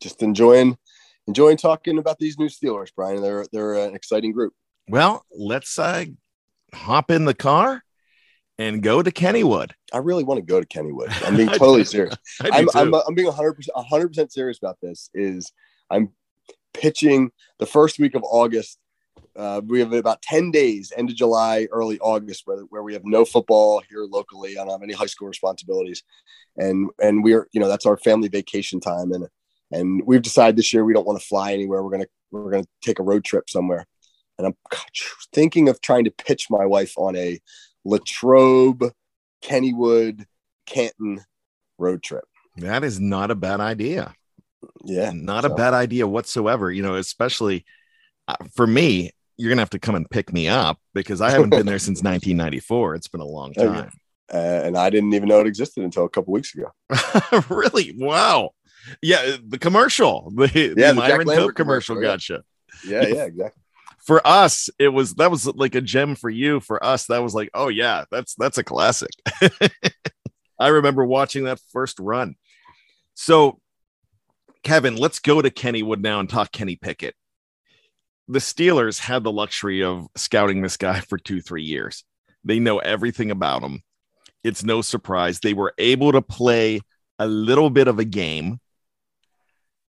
Just 0.00 0.24
enjoying 0.24 0.76
enjoying 1.28 1.56
talking 1.56 1.98
about 1.98 2.18
these 2.18 2.36
new 2.36 2.48
Steelers, 2.48 2.92
Brian. 2.96 3.22
They're 3.22 3.46
they're 3.52 3.74
an 3.74 3.94
exciting 3.94 4.32
group. 4.32 4.54
Well, 4.88 5.24
let's 5.30 5.78
uh, 5.78 6.06
hop 6.74 7.12
in 7.12 7.26
the 7.26 7.34
car 7.34 7.84
and 8.58 8.82
go 8.82 9.02
to 9.02 9.10
Kennywood. 9.10 9.72
I 9.92 9.98
really 9.98 10.24
want 10.24 10.38
to 10.38 10.42
go 10.42 10.60
to 10.60 10.66
Kennywood. 10.66 11.12
I'm 11.26 11.36
being 11.36 11.48
totally 11.48 11.84
serious. 11.84 12.14
I'm, 12.40 12.68
I'm, 12.74 12.94
I'm 12.94 13.14
being 13.14 13.26
100 13.26 13.54
percent 13.54 13.76
100 13.76 14.08
percent 14.08 14.32
serious 14.32 14.58
about 14.58 14.78
this. 14.82 15.10
Is 15.14 15.52
I'm 15.90 16.10
pitching 16.74 17.30
the 17.58 17.66
first 17.66 17.98
week 17.98 18.14
of 18.14 18.22
August. 18.24 18.78
Uh, 19.36 19.60
we 19.64 19.78
have 19.78 19.92
about 19.92 20.20
10 20.22 20.50
days, 20.50 20.92
end 20.96 21.10
of 21.10 21.16
July, 21.16 21.68
early 21.70 21.98
August, 22.00 22.42
where, 22.44 22.58
where 22.70 22.82
we 22.82 22.92
have 22.92 23.04
no 23.04 23.24
football 23.24 23.80
here 23.88 24.04
locally. 24.04 24.58
I 24.58 24.64
don't 24.64 24.72
have 24.72 24.82
any 24.82 24.94
high 24.94 25.06
school 25.06 25.28
responsibilities. 25.28 26.02
And, 26.56 26.90
and 27.00 27.22
we're, 27.22 27.46
you 27.52 27.60
know, 27.60 27.68
that's 27.68 27.86
our 27.86 27.96
family 27.96 28.28
vacation 28.28 28.80
time. 28.80 29.12
And 29.12 29.28
and 29.70 30.02
we've 30.06 30.22
decided 30.22 30.56
this 30.56 30.72
year 30.72 30.84
we 30.84 30.92
don't 30.92 31.06
want 31.06 31.20
to 31.20 31.26
fly 31.26 31.52
anywhere. 31.52 31.82
We're 31.82 31.90
gonna 31.90 32.06
we're 32.30 32.50
gonna 32.50 32.66
take 32.82 32.98
a 32.98 33.02
road 33.02 33.24
trip 33.24 33.50
somewhere. 33.50 33.86
And 34.38 34.46
I'm 34.46 34.56
thinking 35.34 35.68
of 35.68 35.80
trying 35.80 36.04
to 36.04 36.10
pitch 36.10 36.46
my 36.48 36.64
wife 36.64 36.94
on 36.96 37.16
a 37.16 37.40
Latrobe, 37.88 38.92
Kennywood, 39.42 40.26
Canton 40.66 41.20
road 41.78 42.02
trip. 42.02 42.24
That 42.56 42.84
is 42.84 43.00
not 43.00 43.30
a 43.30 43.34
bad 43.34 43.60
idea. 43.60 44.14
Yeah, 44.84 45.12
not 45.14 45.44
so. 45.44 45.52
a 45.52 45.54
bad 45.54 45.74
idea 45.74 46.06
whatsoever. 46.06 46.70
You 46.70 46.82
know, 46.82 46.96
especially 46.96 47.64
uh, 48.26 48.36
for 48.54 48.66
me, 48.66 49.12
you're 49.36 49.50
gonna 49.50 49.62
have 49.62 49.70
to 49.70 49.78
come 49.78 49.94
and 49.94 50.08
pick 50.10 50.32
me 50.32 50.48
up 50.48 50.78
because 50.94 51.20
I 51.20 51.30
haven't 51.30 51.50
been 51.50 51.66
there 51.66 51.78
since 51.78 51.98
1994. 52.02 52.96
It's 52.96 53.08
been 53.08 53.20
a 53.20 53.26
long 53.26 53.54
time. 53.54 53.76
Okay. 53.76 53.88
Uh, 54.30 54.66
and 54.66 54.76
I 54.76 54.90
didn't 54.90 55.14
even 55.14 55.28
know 55.28 55.40
it 55.40 55.46
existed 55.46 55.82
until 55.84 56.04
a 56.04 56.08
couple 56.08 56.34
weeks 56.34 56.54
ago. 56.54 56.70
really? 57.48 57.94
Wow. 57.96 58.50
Yeah, 59.02 59.36
the 59.42 59.58
commercial, 59.58 60.30
the, 60.36 60.50
yeah, 60.54 60.68
the, 60.68 60.74
the 60.74 60.94
Myron 60.94 61.26
Cope 61.26 61.54
commercial, 61.54 61.96
commercial 61.96 61.96
gotcha. 62.00 62.42
Yeah, 62.86 63.06
yeah, 63.06 63.24
exactly. 63.24 63.62
For 64.08 64.26
us, 64.26 64.70
it 64.78 64.88
was 64.88 65.16
that 65.16 65.30
was 65.30 65.44
like 65.46 65.74
a 65.74 65.82
gem 65.82 66.14
for 66.14 66.30
you. 66.30 66.60
For 66.60 66.82
us, 66.82 67.08
that 67.08 67.22
was 67.22 67.34
like, 67.34 67.50
oh 67.52 67.68
yeah, 67.68 68.06
that's 68.10 68.34
that's 68.36 68.56
a 68.56 68.64
classic. 68.64 69.10
I 70.58 70.68
remember 70.68 71.04
watching 71.04 71.44
that 71.44 71.60
first 71.74 72.00
run. 72.00 72.36
So, 73.12 73.60
Kevin, 74.62 74.96
let's 74.96 75.18
go 75.18 75.42
to 75.42 75.50
Kennywood 75.50 76.00
now 76.00 76.20
and 76.20 76.30
talk 76.30 76.52
Kenny 76.52 76.76
Pickett. 76.76 77.16
The 78.28 78.38
Steelers 78.38 78.98
had 78.98 79.24
the 79.24 79.30
luxury 79.30 79.84
of 79.84 80.06
scouting 80.16 80.62
this 80.62 80.78
guy 80.78 81.00
for 81.00 81.18
two, 81.18 81.42
three 81.42 81.64
years. 81.64 82.02
They 82.44 82.60
know 82.60 82.78
everything 82.78 83.30
about 83.30 83.62
him. 83.62 83.82
It's 84.42 84.64
no 84.64 84.80
surprise 84.80 85.40
they 85.40 85.52
were 85.52 85.74
able 85.76 86.12
to 86.12 86.22
play 86.22 86.80
a 87.18 87.26
little 87.26 87.68
bit 87.68 87.88
of 87.88 87.98
a 87.98 88.06
game 88.06 88.58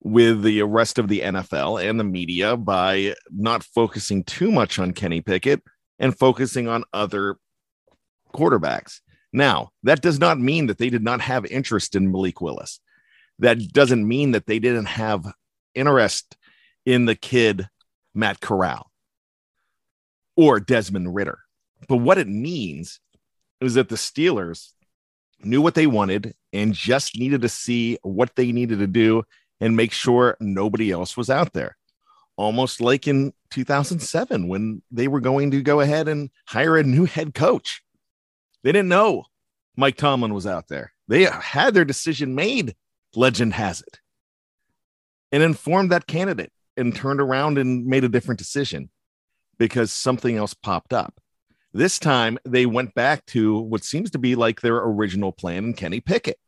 with 0.07 0.43
the 0.43 0.63
rest 0.63 1.01
of 1.01 1.09
the 1.09 1.19
NFL 1.19 1.85
and 1.85 1.99
the 1.99 2.05
media 2.05 2.57
by 2.57 3.13
not 3.29 3.65
focusing 3.65 4.23
too 4.23 4.53
much 4.53 4.79
on 4.79 4.93
Kenny 4.93 5.21
Pickett 5.21 5.61
and 5.99 6.17
focusing 6.17 6.69
on 6.69 6.85
other 6.93 7.39
quarterbacks. 8.33 9.01
Now, 9.33 9.71
that 9.83 10.03
does 10.03 10.21
not 10.21 10.39
mean 10.39 10.69
that 10.69 10.79
they 10.79 10.91
did 10.91 11.03
not 11.03 11.21
have 11.23 11.45
interest 11.47 11.97
in 11.97 12.13
Malik 12.13 12.41
Willis. 12.41 12.79
That 13.41 13.73
doesn't 13.73 14.07
mean 14.07 14.31
that 14.31 14.47
they 14.47 14.61
didn't 14.61 14.87
have 14.87 15.27
interest 15.75 16.37
in 16.85 17.07
the 17.07 17.17
kid 17.17 17.69
Matt 18.15 18.41
Corral 18.41 18.89
or 20.37 20.61
Desmond 20.61 21.17
Ridder. 21.17 21.41
But 21.89 21.97
what 21.97 22.19
it 22.19 22.29
means 22.29 23.01
is 23.61 23.75
that 23.75 23.89
the 23.89 23.97
Steelers 23.97 24.71
knew 25.41 25.61
what 25.61 25.75
they 25.75 25.89
wanted 25.89 26.33
and 26.53 26.75
just 26.75 27.19
needed 27.19 27.43
to 27.43 27.49
see 27.49 27.99
what 28.03 28.37
they 28.37 28.53
needed 28.53 28.79
to 28.79 28.87
do 28.87 29.25
and 29.61 29.77
make 29.77 29.93
sure 29.93 30.37
nobody 30.41 30.91
else 30.91 31.17
was 31.17 31.31
out 31.31 31.53
there. 31.53 31.77
Almost 32.37 32.81
like 32.81 33.09
in 33.09 33.33
2007 33.51 34.49
when 34.49 34.83
they 34.91 35.09
were 35.09 35.21
going 35.21 35.51
to 35.53 35.63
go 35.63 35.81
ahead 35.81 36.09
and 36.09 36.31
hire 36.47 36.77
a 36.77 36.83
new 36.83 37.07
head 37.07 37.35
coach. 37.35 37.83
They 38.63 38.73
didn't 38.73 38.89
know 38.89 39.25
Mike 39.77 39.97
Tomlin 39.97 40.35
was 40.35 40.47
out 40.47 40.69
there. 40.69 40.93
They 41.09 41.25
had 41.25 41.75
their 41.75 41.85
decision 41.85 42.35
made, 42.35 42.75
legend 43.15 43.55
has 43.55 43.81
it, 43.81 44.01
and 45.33 45.43
informed 45.43 45.93
that 45.93 46.07
candidate 46.07 46.53
and 46.77 46.95
turned 46.95 47.21
around 47.21 47.59
and 47.59 47.87
made 47.87 48.05
a 48.05 48.09
different 48.09 48.39
decision 48.39 48.91
because 49.59 49.93
something 49.93 50.37
else 50.37 50.55
popped 50.55 50.93
up. 50.93 51.21
This 51.73 51.99
time 51.99 52.39
they 52.45 52.67
went 52.67 52.95
back 52.95 53.25
to 53.27 53.59
what 53.59 53.85
seems 53.85 54.11
to 54.13 54.19
be 54.19 54.35
like 54.35 54.61
their 54.61 54.77
original 54.79 55.33
plan, 55.33 55.65
and 55.65 55.77
Kenny 55.77 56.01
Pickett. 56.01 56.39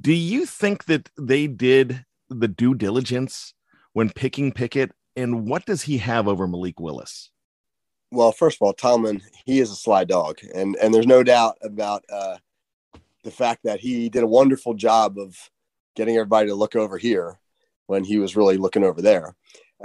Do 0.00 0.12
you 0.12 0.46
think 0.46 0.84
that 0.86 1.10
they 1.18 1.46
did 1.46 2.04
the 2.40 2.48
due 2.48 2.74
diligence 2.74 3.54
when 3.92 4.10
picking 4.10 4.52
Pickett? 4.52 4.92
And 5.16 5.46
what 5.46 5.66
does 5.66 5.82
he 5.82 5.98
have 5.98 6.26
over 6.26 6.46
Malik 6.46 6.80
Willis? 6.80 7.30
Well, 8.10 8.32
first 8.32 8.58
of 8.58 8.62
all, 8.62 8.72
Tomlin, 8.72 9.22
he 9.46 9.60
is 9.60 9.70
a 9.70 9.74
sly 9.74 10.04
dog, 10.04 10.38
and 10.54 10.76
and 10.76 10.92
there's 10.92 11.06
no 11.06 11.22
doubt 11.22 11.56
about 11.62 12.04
uh, 12.12 12.36
the 13.24 13.30
fact 13.30 13.60
that 13.64 13.80
he 13.80 14.08
did 14.08 14.22
a 14.22 14.26
wonderful 14.26 14.74
job 14.74 15.18
of 15.18 15.36
getting 15.96 16.16
everybody 16.16 16.48
to 16.48 16.54
look 16.54 16.76
over 16.76 16.98
here 16.98 17.38
when 17.86 18.04
he 18.04 18.18
was 18.18 18.36
really 18.36 18.56
looking 18.56 18.84
over 18.84 19.00
there. 19.00 19.34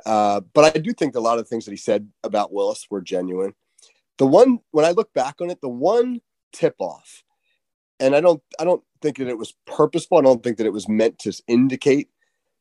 Uh, 0.06 0.42
but 0.54 0.76
I 0.76 0.80
do 0.80 0.94
think 0.94 1.16
a 1.16 1.22
lot 1.22 1.40
of 1.40 1.48
things 1.48 1.66
that 1.66 1.72
he 1.72 1.78
said 1.78 2.08
about 2.24 2.54
Willis 2.54 2.88
were 2.90 3.02
genuine. 3.02 3.54
The 4.18 4.28
one 4.28 4.60
when 4.72 4.86
I 4.86 4.92
look 4.92 5.14
back 5.14 5.36
on 5.42 5.50
it, 5.50 5.62
the 5.62 5.70
one 5.70 6.22
tip 6.52 6.76
off, 6.80 7.24
and 8.00 8.16
I 8.16 8.22
don't 8.22 8.42
I 8.60 8.64
don't 8.64 8.84
think 9.02 9.18
that 9.18 9.28
it 9.28 9.38
was 9.38 9.54
purposeful. 9.66 10.18
I 10.18 10.22
don't 10.22 10.44
think 10.44 10.58
that 10.58 10.66
it 10.66 10.74
was 10.74 10.90
meant 10.90 11.20
to 11.20 11.34
indicate 11.48 12.10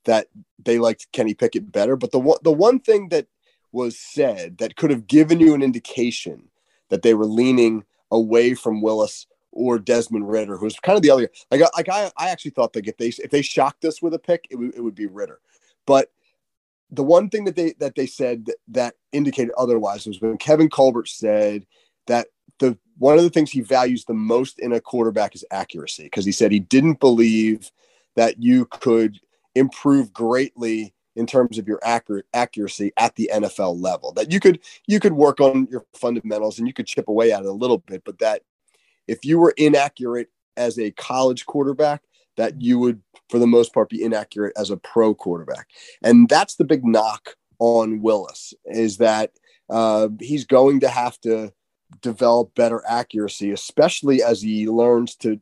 that 0.07 0.29
they 0.59 0.79
liked 0.79 1.13
Kenny 1.13 1.35
Pickett 1.35 1.71
better. 1.71 1.97
But 1.97 2.13
the 2.13 2.19
one 2.19 2.39
the 2.43 2.53
one 2.53 2.81
thing 2.81 3.11
that 3.11 3.27
was 3.73 3.99
said 3.99 4.59
that 4.59 4.77
could 4.77 4.91
have 4.91 5.07
given 5.07 5.39
you 5.39 5.55
an 5.55 5.63
indication 5.63 6.49
that 6.89 7.03
they 7.03 7.15
were 7.15 7.27
leaning 7.27 7.85
away 8.11 8.55
from 8.55 8.81
Willis 8.81 9.27
or 9.53 9.79
Desmond 9.79 10.29
Ridder, 10.29 10.57
who's 10.57 10.79
kind 10.81 10.97
of 10.97 11.03
the 11.03 11.11
other 11.11 11.23
guy. 11.23 11.33
like 11.51 11.71
like 11.77 11.89
I, 11.89 12.11
I 12.17 12.31
actually 12.31 12.53
thought 12.53 12.73
that 12.73 12.89
if 12.89 12.97
they 12.97 13.09
if 13.09 13.31
they 13.31 13.43
shocked 13.43 13.85
us 13.85 14.01
with 14.01 14.15
a 14.15 14.19
pick, 14.19 14.47
it, 14.51 14.55
w- 14.55 14.73
it 14.75 14.81
would 14.81 14.95
be 14.95 15.07
Ridder. 15.07 15.41
But 15.87 16.11
the 16.91 17.03
one 17.03 17.29
thing 17.29 17.45
that 17.45 17.57
they 17.57 17.75
that 17.81 17.95
they 17.95 18.07
said 18.07 18.47
that, 18.47 18.57
that 18.69 18.95
indicated 19.13 19.53
otherwise 19.59 20.07
was 20.07 20.21
when 20.21 20.39
Kevin 20.39 20.71
Colbert 20.71 21.09
said 21.09 21.67
that 22.07 22.29
the 22.59 22.79
one 22.99 23.19
of 23.19 23.25
the 23.25 23.31
things 23.31 23.51
he 23.51 23.61
values 23.61 24.05
the 24.05 24.15
most 24.15 24.59
in 24.59 24.73
a 24.73 24.81
quarterback 24.81 25.35
is 25.35 25.45
accuracy 25.51 26.05
because 26.05 26.25
he 26.25 26.33
said 26.33 26.53
he 26.53 26.61
didn't 26.61 27.01
believe 27.01 27.71
that 28.15 28.43
you 28.43 28.65
could 28.67 29.21
improve 29.57 30.13
greatly 30.13 30.95
in 31.17 31.27
terms 31.27 31.59
of 31.59 31.67
your 31.67 31.81
accuracy 32.35 32.93
at 32.97 33.17
the 33.17 33.31
NFL 33.33 33.81
level. 33.83 34.13
That 34.13 34.31
you 34.31 34.39
could 34.39 34.61
you 34.87 35.01
could 35.01 35.15
work 35.15 35.41
on 35.41 35.67
your 35.71 35.85
fundamentals 35.95 36.59
and 36.59 36.69
you 36.69 36.75
could 36.75 36.87
chip 36.87 37.09
away 37.09 37.33
at 37.33 37.41
it 37.41 37.47
a 37.47 37.53
little 37.53 37.79
bit, 37.79 38.03
but 38.05 38.19
that 38.19 38.43
if 39.09 39.25
you 39.25 39.39
were 39.39 39.55
inaccurate 39.57 40.29
as 40.57 40.79
a 40.79 40.91
college 40.93 41.47
quarterback, 41.47 42.03
that 42.37 42.61
you 42.61 42.79
would 42.79 43.01
for 43.31 43.39
the 43.39 43.47
most 43.47 43.73
part 43.73 43.89
be 43.89 44.03
inaccurate 44.03 44.53
as 44.57 44.71
a 44.71 44.77
pro 44.77 45.15
quarterback. 45.15 45.69
And 46.03 46.29
that's 46.29 46.57
the 46.57 46.65
big 46.65 46.85
knock 46.85 47.37
on 47.59 48.03
Willis 48.03 48.53
is 48.67 48.99
that 48.99 49.33
uh, 49.71 50.09
he's 50.21 50.45
going 50.45 50.81
to 50.81 50.89
have 50.89 51.19
to 51.23 51.53
develop 52.03 52.55
better 52.55 52.83
accuracy, 52.87 53.51
especially 53.51 54.23
as 54.23 54.43
he 54.43 54.69
learns 54.69 55.17
to 55.17 55.41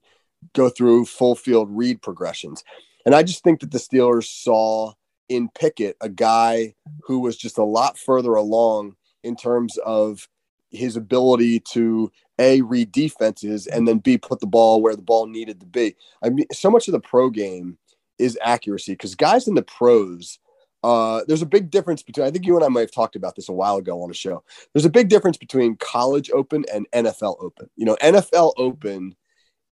go 0.53 0.69
through 0.69 1.07
full 1.07 1.35
field 1.35 1.69
read 1.71 2.01
progressions. 2.03 2.65
And 3.05 3.15
I 3.15 3.23
just 3.23 3.45
think 3.45 3.61
that 3.61 3.71
the 3.71 3.79
Steelers 3.79 4.25
saw 4.25 4.93
in 5.29 5.49
Pickett 5.51 5.97
a 6.01 6.09
guy 6.09 6.75
who 7.03 7.21
was 7.21 7.37
just 7.37 7.59
a 7.59 7.65
lot 7.65 7.99
further 7.99 8.35
along 8.35 8.97
in 9.23 9.37
terms 9.37 9.79
of 9.79 10.29
his 10.71 10.97
ability 10.97 11.61
to 11.61 12.11
a 12.39 12.61
read 12.63 12.91
defenses 12.91 13.67
and 13.67 13.87
then 13.87 13.99
b 13.99 14.19
put 14.19 14.41
the 14.41 14.47
ball 14.47 14.83
where 14.83 14.97
the 14.97 15.03
ball 15.03 15.27
needed 15.27 15.61
to 15.61 15.67
be. 15.67 15.95
I 16.23 16.31
mean, 16.31 16.47
so 16.53 16.71
much 16.71 16.89
of 16.89 16.93
the 16.93 17.01
pro 17.01 17.31
game 17.31 17.79
is 18.19 18.39
accuracy 18.43 18.93
because 18.93 19.15
guys 19.15 19.47
in 19.47 19.55
the 19.55 19.63
pros, 19.63 20.39
uh, 20.83 21.23
there's 21.27 21.43
a 21.43 21.47
big 21.47 21.71
difference 21.71 22.03
between. 22.03 22.27
I 22.27 22.31
think 22.31 22.45
you 22.45 22.57
and 22.57 22.65
I 22.65 22.69
might 22.69 22.81
have 22.81 22.93
talked 22.93 23.17
about 23.17 23.37
this 23.37 23.49
a 23.49 23.53
while 23.53 23.77
ago 23.77 24.03
on 24.03 24.11
a 24.11 24.15
show. 24.15 24.43
There's 24.73 24.85
a 24.85 24.91
big 24.91 25.09
difference 25.09 25.37
between 25.37 25.77
college 25.77 26.31
open 26.31 26.65
and 26.73 26.87
NFL 26.93 27.37
open. 27.41 27.71
You 27.77 27.87
know, 27.87 27.97
NFL 28.03 28.53
open 28.57 29.15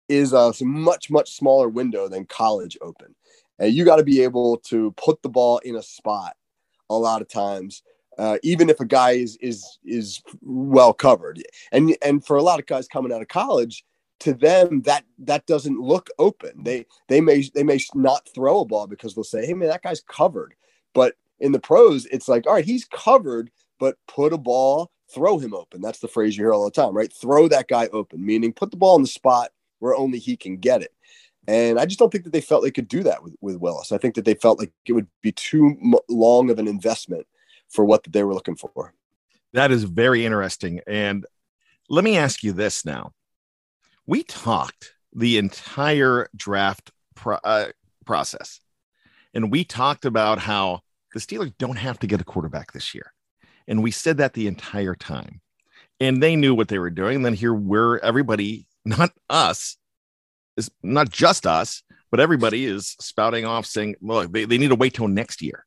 is 0.09 0.33
a 0.33 0.53
much 0.61 1.09
much 1.09 1.33
smaller 1.33 1.69
window 1.69 2.07
than 2.07 2.25
college 2.25 2.77
open, 2.81 3.15
and 3.59 3.73
you 3.73 3.85
got 3.85 3.97
to 3.97 4.03
be 4.03 4.21
able 4.21 4.57
to 4.57 4.91
put 4.91 5.21
the 5.21 5.29
ball 5.29 5.59
in 5.59 5.75
a 5.75 5.83
spot 5.83 6.35
a 6.89 6.95
lot 6.95 7.21
of 7.21 7.29
times 7.29 7.83
uh, 8.17 8.37
even 8.43 8.69
if 8.69 8.79
a 8.79 8.85
guy 8.85 9.11
is 9.11 9.37
is 9.37 9.79
is 9.83 10.21
well 10.41 10.93
covered. 10.93 11.41
And 11.71 11.95
and 12.01 12.25
for 12.25 12.37
a 12.37 12.43
lot 12.43 12.59
of 12.59 12.65
guys 12.65 12.87
coming 12.87 13.11
out 13.11 13.21
of 13.21 13.27
college, 13.27 13.83
to 14.19 14.33
them 14.33 14.81
that 14.83 15.05
that 15.19 15.45
doesn't 15.45 15.79
look 15.79 16.09
open. 16.19 16.63
They 16.63 16.85
they 17.07 17.21
may 17.21 17.49
they 17.53 17.63
may 17.63 17.79
not 17.95 18.27
throw 18.33 18.61
a 18.61 18.65
ball 18.65 18.87
because 18.87 19.15
they'll 19.15 19.23
say, 19.23 19.45
"Hey 19.45 19.53
man, 19.53 19.69
that 19.69 19.83
guy's 19.83 20.01
covered." 20.01 20.55
But 20.93 21.15
in 21.39 21.51
the 21.51 21.59
pros, 21.59 22.05
it's 22.07 22.27
like, 22.27 22.45
"All 22.47 22.53
right, 22.53 22.65
he's 22.65 22.85
covered, 22.85 23.51
but 23.79 23.97
put 24.07 24.33
a 24.33 24.37
ball, 24.37 24.91
throw 25.13 25.39
him 25.39 25.53
open." 25.53 25.81
That's 25.81 25.99
the 25.99 26.07
phrase 26.07 26.37
you 26.37 26.43
hear 26.43 26.53
all 26.53 26.65
the 26.65 26.71
time, 26.71 26.95
right? 26.95 27.11
Throw 27.11 27.47
that 27.47 27.67
guy 27.67 27.87
open, 27.87 28.23
meaning 28.25 28.53
put 28.53 28.71
the 28.71 28.77
ball 28.77 28.95
in 28.95 29.01
the 29.01 29.07
spot 29.07 29.51
where 29.83 29.95
only 29.95 30.17
he 30.17 30.37
can 30.37 30.55
get 30.55 30.81
it. 30.81 30.93
And 31.45 31.77
I 31.77 31.85
just 31.85 31.99
don't 31.99 32.09
think 32.09 32.23
that 32.23 32.31
they 32.31 32.39
felt 32.39 32.63
they 32.63 32.71
could 32.71 32.87
do 32.87 33.03
that 33.03 33.21
with, 33.21 33.35
with 33.41 33.57
Willis. 33.57 33.91
I 33.91 33.97
think 33.97 34.15
that 34.15 34.23
they 34.23 34.33
felt 34.33 34.59
like 34.59 34.71
it 34.85 34.93
would 34.93 35.07
be 35.21 35.33
too 35.33 35.75
long 36.07 36.49
of 36.49 36.57
an 36.57 36.69
investment 36.69 37.27
for 37.67 37.83
what 37.83 38.05
they 38.09 38.23
were 38.23 38.33
looking 38.33 38.55
for. 38.55 38.93
That 39.51 39.69
is 39.69 39.83
very 39.83 40.25
interesting. 40.25 40.79
And 40.87 41.25
let 41.89 42.05
me 42.05 42.17
ask 42.17 42.45
you 42.45 42.53
this 42.53 42.85
now. 42.85 43.11
We 44.07 44.23
talked 44.23 44.93
the 45.13 45.37
entire 45.37 46.29
draft 46.33 46.91
pro- 47.13 47.39
uh, 47.43 47.67
process, 48.05 48.61
and 49.33 49.51
we 49.51 49.65
talked 49.65 50.05
about 50.05 50.39
how 50.39 50.79
the 51.13 51.19
Steelers 51.19 51.53
don't 51.57 51.75
have 51.75 51.99
to 51.99 52.07
get 52.07 52.21
a 52.21 52.25
quarterback 52.25 52.71
this 52.71 52.95
year. 52.95 53.11
And 53.67 53.83
we 53.83 53.91
said 53.91 54.15
that 54.17 54.33
the 54.33 54.47
entire 54.47 54.95
time. 54.95 55.41
And 55.99 56.23
they 56.23 56.37
knew 56.37 56.55
what 56.55 56.69
they 56.69 56.79
were 56.79 56.89
doing. 56.89 57.17
And 57.17 57.25
then 57.25 57.33
here 57.33 57.53
we're 57.53 57.97
everybody, 57.99 58.65
not 58.85 59.11
us, 59.29 59.77
is 60.57 60.69
not 60.81 61.09
just 61.09 61.45
us, 61.45 61.83
but 62.11 62.19
everybody 62.19 62.65
is 62.65 62.95
spouting 62.99 63.45
off 63.45 63.65
saying, 63.65 63.95
look, 64.01 64.31
they, 64.31 64.45
they 64.45 64.57
need 64.57 64.69
to 64.69 64.75
wait 64.75 64.93
till 64.93 65.07
next 65.07 65.41
year. 65.41 65.65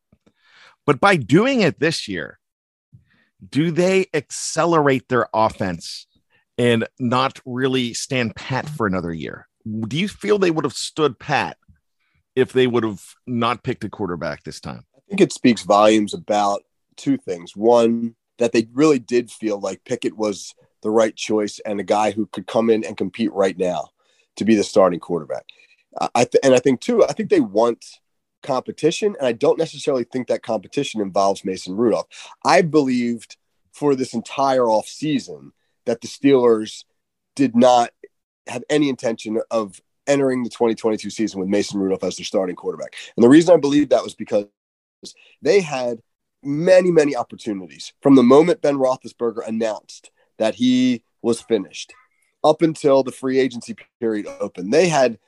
But 0.85 1.01
by 1.01 1.17
doing 1.17 1.61
it 1.61 1.81
this 1.81 2.07
year, 2.07 2.39
do 3.49 3.71
they 3.71 4.07
accelerate 4.15 5.09
their 5.09 5.29
offense 5.35 6.07
and 6.57 6.87
not 6.99 7.41
really 7.45 7.93
stand 7.95 8.37
pat 8.37 8.69
for 8.69 8.87
another 8.87 9.13
year? 9.13 9.49
Do 9.89 9.99
you 9.99 10.09
feel 10.09 10.39
they 10.39 10.51
would 10.51 10.65
have 10.65 10.73
stood 10.73 11.19
pat 11.19 11.57
if 12.35 12.53
they 12.53 12.67
would 12.67 12.85
have 12.85 13.03
not 13.27 13.65
picked 13.65 13.85
a 13.85 13.89
quarterback 13.89 14.45
this 14.45 14.61
time? 14.61 14.85
I 14.97 15.01
think 15.09 15.21
it 15.21 15.33
speaks 15.33 15.63
volumes 15.63 16.15
about 16.15 16.63
two 16.97 17.17
things. 17.19 17.57
One, 17.57 18.15
that 18.39 18.53
they 18.53 18.69
really 18.73 18.99
did 18.99 19.31
feel 19.31 19.59
like 19.59 19.85
Pickett 19.85 20.17
was 20.17 20.55
the 20.83 20.91
right 20.91 21.15
choice 21.17 21.61
and 21.65 21.81
a 21.81 21.85
guy 21.85 22.11
who 22.11 22.27
could 22.27 22.47
come 22.47 22.71
in 22.71 22.85
and 22.85 22.97
compete 22.97 23.33
right 23.33 23.57
now 23.59 23.89
to 24.37 24.45
be 24.45 24.55
the 24.55 24.65
starting 24.65 25.01
quarterback. 25.01 25.45
I 26.15 26.25
th- 26.25 26.43
and 26.43 26.55
I 26.55 26.59
think 26.59 26.81
too, 26.81 27.05
I 27.05 27.12
think 27.12 27.31
they 27.31 27.41
want 27.41 27.85
competition. 28.43 29.17
And 29.19 29.27
I 29.27 29.33
don't 29.33 29.59
necessarily 29.59 30.05
think 30.05 30.29
that 30.29 30.43
competition 30.43 31.01
involves 31.01 31.45
Mason 31.45 31.77
Rudolph. 31.77 32.07
I 32.45 32.62
believed 32.62 33.37
for 33.73 33.95
this 33.95 34.15
entire 34.15 34.67
off 34.69 34.87
season 34.87 35.53
that 35.85 36.01
the 36.01 36.09
Steelers 36.09 36.85
did 37.35 37.55
not 37.55 37.91
have 38.47 38.65
any 38.71 38.89
intention 38.89 39.41
of 39.51 39.81
entering 40.07 40.45
the 40.45 40.51
2022 40.51 41.11
season 41.11 41.41
with 41.41 41.49
Mason 41.49 41.81
Rudolph 41.81 42.05
as 42.05 42.17
their 42.17 42.25
starting 42.25 42.57
quarterback. 42.57 42.95
And 43.17 43.25
the 43.25 43.29
reason 43.29 43.55
I 43.55 43.59
believe 43.59 43.89
that 43.89 44.05
was 44.05 44.15
because 44.15 44.47
they 45.43 45.61
had 45.61 46.01
many, 46.43 46.91
many 46.91 47.17
opportunities 47.17 47.93
from 48.01 48.15
the 48.15 48.23
moment 48.23 48.62
Ben 48.62 48.77
Roethlisberger 48.77 49.47
announced 49.47 50.11
that 50.38 50.55
he 50.55 51.03
was 51.22 51.40
finished 51.40 51.92
up 52.44 52.62
until 52.62 53.03
the 53.03 53.12
free 53.12 53.38
agency 53.38 53.75
period 54.01 54.27
opened. 54.40 54.72
They 54.72 54.88
had 54.88 55.18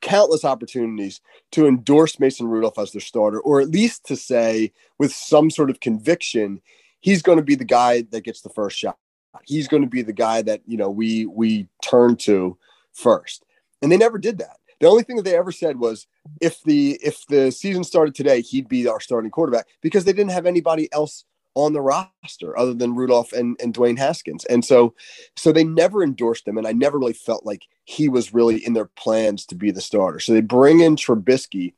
countless 0.00 0.44
opportunities 0.44 1.20
to 1.52 1.66
endorse 1.66 2.18
Mason 2.18 2.46
Rudolph 2.46 2.78
as 2.78 2.92
their 2.92 3.00
starter, 3.00 3.40
or 3.40 3.60
at 3.60 3.70
least 3.70 4.06
to 4.06 4.16
say 4.16 4.72
with 4.98 5.12
some 5.12 5.50
sort 5.50 5.70
of 5.70 5.80
conviction, 5.80 6.60
he's 7.00 7.22
going 7.22 7.38
to 7.38 7.44
be 7.44 7.54
the 7.54 7.64
guy 7.64 8.02
that 8.10 8.24
gets 8.24 8.40
the 8.40 8.48
first 8.50 8.78
shot. 8.78 8.96
He's 9.44 9.68
going 9.68 9.82
to 9.82 9.88
be 9.88 10.02
the 10.02 10.12
guy 10.12 10.42
that 10.42 10.62
you 10.66 10.76
know 10.76 10.90
we 10.90 11.26
we 11.26 11.68
turn 11.82 12.16
to 12.16 12.58
first, 12.92 13.44
and 13.80 13.90
they 13.90 13.96
never 13.96 14.18
did 14.18 14.38
that. 14.38 14.56
The 14.80 14.88
only 14.88 15.02
thing 15.02 15.16
that 15.16 15.24
they 15.24 15.36
ever 15.36 15.52
said 15.52 15.78
was 15.78 16.06
if 16.40 16.62
the 16.62 16.98
if 17.02 17.24
the 17.26 17.52
season 17.52 17.84
started 17.84 18.14
today, 18.14 18.40
he'd 18.40 18.68
be 18.68 18.88
our 18.88 19.00
starting 19.00 19.30
quarterback 19.30 19.66
because 19.82 20.04
they 20.04 20.12
didn't 20.12 20.32
have 20.32 20.46
anybody 20.46 20.88
else 20.92 21.24
on 21.60 21.72
the 21.72 21.80
roster 21.80 22.58
other 22.58 22.74
than 22.74 22.94
Rudolph 22.94 23.32
and, 23.32 23.56
and 23.62 23.74
Dwayne 23.74 23.98
Haskins. 23.98 24.44
And 24.46 24.64
so 24.64 24.94
so 25.36 25.52
they 25.52 25.64
never 25.64 26.02
endorsed 26.02 26.46
him. 26.46 26.58
And 26.58 26.66
I 26.66 26.72
never 26.72 26.98
really 26.98 27.12
felt 27.12 27.46
like 27.46 27.66
he 27.84 28.08
was 28.08 28.34
really 28.34 28.64
in 28.64 28.72
their 28.72 28.86
plans 28.86 29.46
to 29.46 29.54
be 29.54 29.70
the 29.70 29.80
starter. 29.80 30.20
So 30.20 30.32
they 30.32 30.40
bring 30.40 30.80
in 30.80 30.96
Trubisky, 30.96 31.74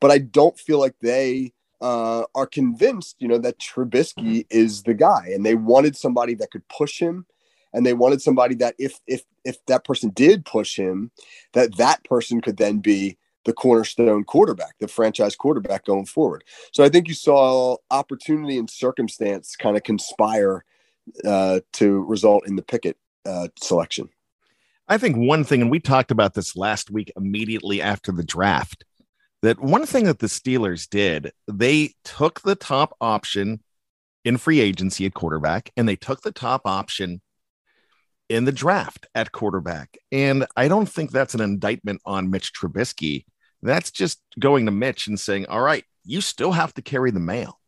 but 0.00 0.10
I 0.10 0.18
don't 0.18 0.58
feel 0.58 0.78
like 0.78 0.94
they 1.00 1.52
uh, 1.80 2.24
are 2.34 2.46
convinced, 2.46 3.16
you 3.18 3.28
know, 3.28 3.38
that 3.38 3.58
Trubisky 3.58 4.46
is 4.50 4.82
the 4.82 4.94
guy. 4.94 5.30
And 5.32 5.44
they 5.44 5.54
wanted 5.54 5.96
somebody 5.96 6.34
that 6.34 6.50
could 6.50 6.66
push 6.68 6.98
him. 6.98 7.26
And 7.72 7.84
they 7.84 7.92
wanted 7.92 8.22
somebody 8.22 8.54
that 8.56 8.74
if 8.78 9.00
if 9.06 9.22
if 9.44 9.64
that 9.66 9.84
person 9.84 10.10
did 10.10 10.46
push 10.46 10.76
him, 10.76 11.10
that 11.52 11.76
that 11.76 12.02
person 12.04 12.40
could 12.40 12.56
then 12.56 12.78
be 12.78 13.18
the 13.46 13.54
cornerstone 13.54 14.24
quarterback, 14.24 14.74
the 14.80 14.88
franchise 14.88 15.34
quarterback 15.34 15.86
going 15.86 16.04
forward. 16.04 16.44
So 16.72 16.84
I 16.84 16.90
think 16.90 17.08
you 17.08 17.14
saw 17.14 17.76
opportunity 17.90 18.58
and 18.58 18.68
circumstance 18.68 19.56
kind 19.56 19.76
of 19.76 19.84
conspire 19.84 20.64
uh, 21.24 21.60
to 21.74 22.04
result 22.04 22.46
in 22.46 22.56
the 22.56 22.62
Pickett 22.62 22.98
uh, 23.24 23.48
selection. 23.58 24.10
I 24.88 24.98
think 24.98 25.16
one 25.16 25.44
thing, 25.44 25.62
and 25.62 25.70
we 25.70 25.80
talked 25.80 26.10
about 26.10 26.34
this 26.34 26.56
last 26.56 26.90
week 26.90 27.10
immediately 27.16 27.80
after 27.80 28.12
the 28.12 28.24
draft, 28.24 28.84
that 29.42 29.60
one 29.60 29.86
thing 29.86 30.04
that 30.04 30.18
the 30.18 30.26
Steelers 30.26 30.88
did, 30.88 31.32
they 31.46 31.94
took 32.04 32.42
the 32.42 32.54
top 32.56 32.96
option 33.00 33.62
in 34.24 34.36
free 34.36 34.60
agency 34.60 35.06
at 35.06 35.14
quarterback 35.14 35.70
and 35.76 35.88
they 35.88 35.96
took 35.96 36.22
the 36.22 36.32
top 36.32 36.62
option 36.64 37.20
in 38.28 38.44
the 38.44 38.52
draft 38.52 39.06
at 39.14 39.30
quarterback. 39.32 39.96
And 40.10 40.46
I 40.56 40.66
don't 40.66 40.88
think 40.88 41.10
that's 41.10 41.34
an 41.34 41.40
indictment 41.40 42.00
on 42.04 42.30
Mitch 42.30 42.52
Trubisky. 42.52 43.24
That's 43.66 43.90
just 43.90 44.20
going 44.38 44.66
to 44.66 44.72
Mitch 44.72 45.06
and 45.06 45.18
saying, 45.18 45.46
all 45.46 45.60
right, 45.60 45.84
you 46.04 46.20
still 46.20 46.52
have 46.52 46.72
to 46.74 46.82
carry 46.82 47.10
the 47.10 47.20
mail. 47.20 47.60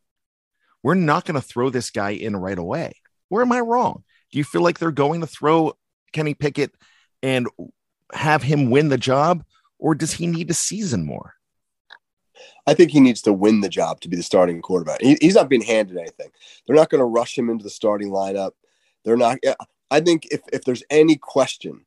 We're 0.83 0.95
not 0.95 1.25
going 1.25 1.41
to 1.41 1.47
throw 1.47 1.71
this 1.71 1.91
guy 1.91 2.11
in 2.11 2.37
right 2.37 2.59
away. 2.59 2.95
Where 3.29 3.43
am 3.43 3.53
I 3.53 3.61
wrong? 3.61 4.05
Do 4.31 4.39
you 4.39 4.45
feel 4.45 4.63
like 4.63 4.79
they're 4.79 4.93
going 4.93 5.21
to 5.21 5.27
throw 5.27 5.75
Kenny 6.13 6.35
Pickett 6.35 6.73
and 7.23 7.49
have 8.13 8.43
him 8.43 8.71
win 8.71 8.89
the 8.89 8.99
job, 8.99 9.45
or 9.79 9.95
does 9.95 10.13
he 10.13 10.27
need 10.27 10.49
to 10.49 10.55
season 10.55 11.05
more? 11.05 11.35
I 12.67 12.75
think 12.75 12.91
he 12.91 13.01
needs 13.01 13.23
to 13.23 13.33
win 13.33 13.61
the 13.61 13.69
job 13.69 14.01
to 14.01 14.09
be 14.09 14.17
the 14.17 14.23
starting 14.23 14.61
quarterback. 14.63 15.01
He, 15.01 15.17
he's 15.21 15.35
not 15.35 15.49
being 15.49 15.63
handed 15.63 15.97
anything. 15.97 16.31
They're 16.67 16.77
not 16.77 16.91
going 16.91 17.01
to 17.01 17.07
rush 17.07 17.37
him 17.37 17.51
into 17.51 17.65
the 17.65 17.71
starting 17.71 18.11
lineup. 18.11 18.53
They're 19.05 19.17
not. 19.17 19.39
I 19.91 20.01
think 20.01 20.27
if 20.31 20.43
if 20.53 20.65
there's 20.65 20.83
any 20.91 21.17
question 21.17 21.87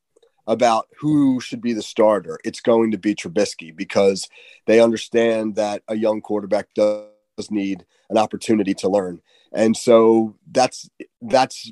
about 0.51 0.89
who 0.99 1.39
should 1.39 1.61
be 1.61 1.71
the 1.71 1.81
starter, 1.81 2.37
it's 2.43 2.59
going 2.59 2.91
to 2.91 2.97
be 2.97 3.15
Trubisky 3.15 3.73
because 3.73 4.27
they 4.67 4.81
understand 4.81 5.55
that 5.55 5.81
a 5.87 5.95
young 5.95 6.19
quarterback 6.19 6.73
does 6.75 7.07
need 7.49 7.85
an 8.09 8.17
opportunity 8.17 8.73
to 8.73 8.89
learn. 8.89 9.21
And 9.53 9.77
so 9.77 10.35
that's 10.51 10.89
that's 11.21 11.71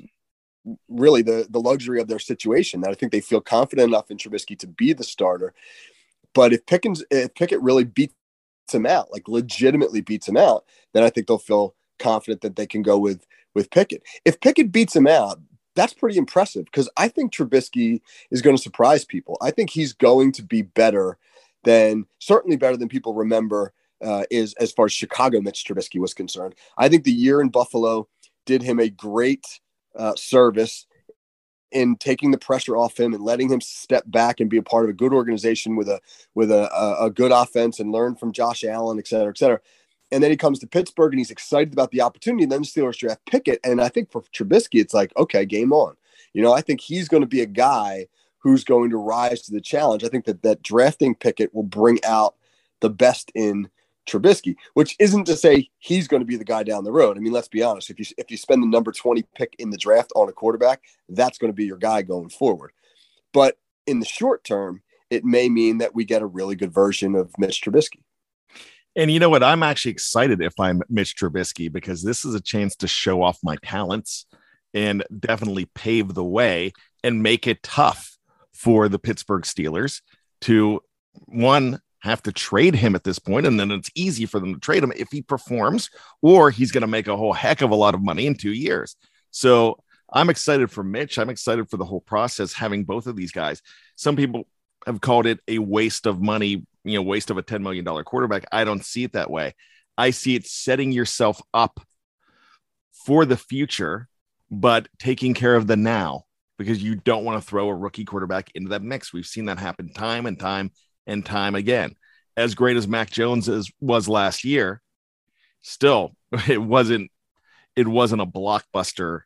really 0.88 1.20
the 1.20 1.46
the 1.50 1.60
luxury 1.60 2.00
of 2.00 2.08
their 2.08 2.18
situation 2.18 2.80
that 2.80 2.90
I 2.90 2.94
think 2.94 3.12
they 3.12 3.20
feel 3.20 3.42
confident 3.42 3.88
enough 3.88 4.10
in 4.10 4.16
Trubisky 4.16 4.58
to 4.60 4.66
be 4.66 4.94
the 4.94 5.04
starter. 5.04 5.52
But 6.34 6.54
if 6.54 6.64
Pickens 6.64 7.04
if 7.10 7.34
Pickett 7.34 7.60
really 7.60 7.84
beats 7.84 8.14
him 8.72 8.86
out, 8.86 9.12
like 9.12 9.28
legitimately 9.28 10.00
beats 10.00 10.26
him 10.26 10.38
out, 10.38 10.64
then 10.94 11.02
I 11.02 11.10
think 11.10 11.26
they'll 11.26 11.36
feel 11.36 11.74
confident 11.98 12.40
that 12.40 12.56
they 12.56 12.66
can 12.66 12.80
go 12.80 12.98
with 12.98 13.26
with 13.54 13.70
Pickett. 13.70 14.02
If 14.24 14.40
Pickett 14.40 14.72
beats 14.72 14.96
him 14.96 15.06
out, 15.06 15.38
that's 15.74 15.94
pretty 15.94 16.18
impressive 16.18 16.64
because 16.64 16.88
I 16.96 17.08
think 17.08 17.32
Trubisky 17.32 18.00
is 18.30 18.42
going 18.42 18.56
to 18.56 18.62
surprise 18.62 19.04
people. 19.04 19.36
I 19.40 19.50
think 19.50 19.70
he's 19.70 19.92
going 19.92 20.32
to 20.32 20.42
be 20.42 20.62
better 20.62 21.18
than 21.64 22.06
certainly 22.18 22.56
better 22.56 22.76
than 22.76 22.88
people 22.88 23.14
remember 23.14 23.72
uh, 24.02 24.24
is 24.30 24.54
as 24.54 24.72
far 24.72 24.86
as 24.86 24.92
Chicago 24.92 25.40
Mitch 25.40 25.64
Trubisky 25.64 26.00
was 26.00 26.14
concerned. 26.14 26.54
I 26.78 26.88
think 26.88 27.04
the 27.04 27.12
year 27.12 27.40
in 27.40 27.50
Buffalo 27.50 28.08
did 28.46 28.62
him 28.62 28.80
a 28.80 28.88
great 28.88 29.46
uh, 29.96 30.14
service 30.16 30.86
in 31.72 31.96
taking 31.96 32.30
the 32.30 32.38
pressure 32.38 32.76
off 32.76 32.98
him 32.98 33.14
and 33.14 33.22
letting 33.22 33.48
him 33.50 33.60
step 33.60 34.02
back 34.06 34.40
and 34.40 34.50
be 34.50 34.56
a 34.56 34.62
part 34.62 34.84
of 34.84 34.90
a 34.90 34.94
good 34.94 35.12
organization 35.12 35.76
with 35.76 35.88
a 35.88 36.00
with 36.34 36.50
a, 36.50 36.72
a, 36.74 37.06
a 37.06 37.10
good 37.10 37.30
offense 37.30 37.78
and 37.78 37.92
learn 37.92 38.16
from 38.16 38.32
Josh 38.32 38.64
Allen, 38.64 38.98
et 38.98 39.06
cetera, 39.06 39.30
et 39.30 39.38
cetera. 39.38 39.60
And 40.12 40.22
then 40.22 40.30
he 40.30 40.36
comes 40.36 40.58
to 40.60 40.66
Pittsburgh 40.66 41.12
and 41.12 41.20
he's 41.20 41.30
excited 41.30 41.72
about 41.72 41.90
the 41.90 42.00
opportunity. 42.00 42.42
And 42.44 42.52
then 42.52 42.62
the 42.62 42.66
Steelers 42.66 42.98
draft 42.98 43.24
Pickett. 43.26 43.60
And 43.62 43.80
I 43.80 43.88
think 43.88 44.10
for 44.10 44.22
Trubisky, 44.34 44.80
it's 44.80 44.94
like, 44.94 45.12
okay, 45.16 45.44
game 45.44 45.72
on. 45.72 45.96
You 46.32 46.42
know, 46.42 46.52
I 46.52 46.60
think 46.60 46.80
he's 46.80 47.08
going 47.08 47.22
to 47.22 47.28
be 47.28 47.40
a 47.40 47.46
guy 47.46 48.06
who's 48.38 48.64
going 48.64 48.90
to 48.90 48.96
rise 48.96 49.42
to 49.42 49.52
the 49.52 49.60
challenge. 49.60 50.04
I 50.04 50.08
think 50.08 50.24
that 50.24 50.42
that 50.42 50.62
drafting 50.62 51.14
Pickett 51.14 51.54
will 51.54 51.62
bring 51.62 51.98
out 52.04 52.34
the 52.80 52.90
best 52.90 53.30
in 53.34 53.68
Trubisky, 54.08 54.56
which 54.74 54.96
isn't 54.98 55.26
to 55.26 55.36
say 55.36 55.68
he's 55.78 56.08
going 56.08 56.20
to 56.20 56.26
be 56.26 56.36
the 56.36 56.44
guy 56.44 56.62
down 56.62 56.84
the 56.84 56.92
road. 56.92 57.16
I 57.16 57.20
mean, 57.20 57.32
let's 57.32 57.48
be 57.48 57.62
honest. 57.62 57.90
If 57.90 57.98
you 57.98 58.06
if 58.18 58.30
you 58.30 58.36
spend 58.36 58.62
the 58.62 58.66
number 58.66 58.92
20 58.92 59.22
pick 59.34 59.54
in 59.58 59.70
the 59.70 59.76
draft 59.76 60.10
on 60.16 60.28
a 60.28 60.32
quarterback, 60.32 60.82
that's 61.08 61.38
going 61.38 61.52
to 61.52 61.56
be 61.56 61.66
your 61.66 61.76
guy 61.76 62.02
going 62.02 62.30
forward. 62.30 62.72
But 63.32 63.58
in 63.86 64.00
the 64.00 64.06
short 64.06 64.42
term, 64.42 64.82
it 65.10 65.24
may 65.24 65.48
mean 65.48 65.78
that 65.78 65.94
we 65.94 66.04
get 66.04 66.22
a 66.22 66.26
really 66.26 66.56
good 66.56 66.72
version 66.72 67.14
of 67.14 67.32
Mitch 67.38 67.62
Trubisky. 67.62 68.02
And 69.00 69.10
you 69.10 69.18
know 69.18 69.30
what? 69.30 69.42
I'm 69.42 69.62
actually 69.62 69.92
excited 69.92 70.42
if 70.42 70.52
I'm 70.60 70.82
Mitch 70.90 71.16
Trubisky 71.16 71.72
because 71.72 72.02
this 72.02 72.26
is 72.26 72.34
a 72.34 72.40
chance 72.40 72.76
to 72.76 72.86
show 72.86 73.22
off 73.22 73.38
my 73.42 73.56
talents 73.64 74.26
and 74.74 75.02
definitely 75.18 75.64
pave 75.74 76.12
the 76.12 76.22
way 76.22 76.74
and 77.02 77.22
make 77.22 77.46
it 77.46 77.62
tough 77.62 78.18
for 78.52 78.90
the 78.90 78.98
Pittsburgh 78.98 79.44
Steelers 79.44 80.02
to 80.42 80.82
one 81.24 81.80
have 82.00 82.22
to 82.24 82.30
trade 82.30 82.74
him 82.74 82.94
at 82.94 83.02
this 83.02 83.18
point 83.18 83.46
and 83.46 83.58
then 83.58 83.70
it's 83.70 83.90
easy 83.94 84.26
for 84.26 84.38
them 84.38 84.52
to 84.52 84.60
trade 84.60 84.84
him 84.84 84.92
if 84.94 85.08
he 85.10 85.22
performs 85.22 85.88
or 86.20 86.50
he's 86.50 86.70
going 86.70 86.82
to 86.82 86.86
make 86.86 87.08
a 87.08 87.16
whole 87.16 87.32
heck 87.32 87.62
of 87.62 87.70
a 87.70 87.74
lot 87.74 87.94
of 87.94 88.02
money 88.02 88.26
in 88.26 88.34
2 88.34 88.52
years. 88.52 88.96
So 89.30 89.78
I'm 90.12 90.28
excited 90.28 90.70
for 90.70 90.84
Mitch. 90.84 91.18
I'm 91.18 91.30
excited 91.30 91.70
for 91.70 91.78
the 91.78 91.86
whole 91.86 92.02
process 92.02 92.52
having 92.52 92.84
both 92.84 93.06
of 93.06 93.16
these 93.16 93.32
guys. 93.32 93.62
Some 93.96 94.14
people 94.14 94.46
have 94.86 95.00
called 95.00 95.26
it 95.26 95.40
a 95.48 95.58
waste 95.58 96.06
of 96.06 96.20
money 96.20 96.66
you 96.84 96.94
know 96.94 97.02
waste 97.02 97.30
of 97.30 97.38
a 97.38 97.42
10 97.42 97.62
million 97.62 97.84
dollar 97.84 98.04
quarterback. 98.04 98.46
I 98.52 98.64
don't 98.64 98.84
see 98.84 99.04
it 99.04 99.12
that 99.12 99.30
way. 99.30 99.54
I 99.98 100.10
see 100.10 100.34
it 100.34 100.46
setting 100.46 100.92
yourself 100.92 101.40
up 101.52 101.80
for 102.92 103.24
the 103.24 103.36
future 103.36 104.08
but 104.50 104.88
taking 104.98 105.32
care 105.32 105.54
of 105.54 105.66
the 105.66 105.76
now 105.76 106.24
because 106.58 106.82
you 106.82 106.96
don't 106.96 107.24
want 107.24 107.40
to 107.40 107.48
throw 107.48 107.68
a 107.68 107.74
rookie 107.74 108.04
quarterback 108.04 108.50
into 108.54 108.70
that 108.70 108.82
mix. 108.82 109.12
We've 109.12 109.26
seen 109.26 109.44
that 109.46 109.58
happen 109.58 109.92
time 109.92 110.26
and 110.26 110.38
time 110.38 110.72
and 111.06 111.24
time 111.24 111.54
again. 111.54 111.94
As 112.36 112.54
great 112.54 112.76
as 112.76 112.88
mac 112.88 113.10
jones 113.10 113.48
is, 113.48 113.70
was 113.80 114.08
last 114.08 114.44
year 114.44 114.82
still 115.62 116.16
it 116.48 116.60
wasn't 116.60 117.10
it 117.76 117.86
wasn't 117.86 118.22
a 118.22 118.26
blockbuster 118.26 119.20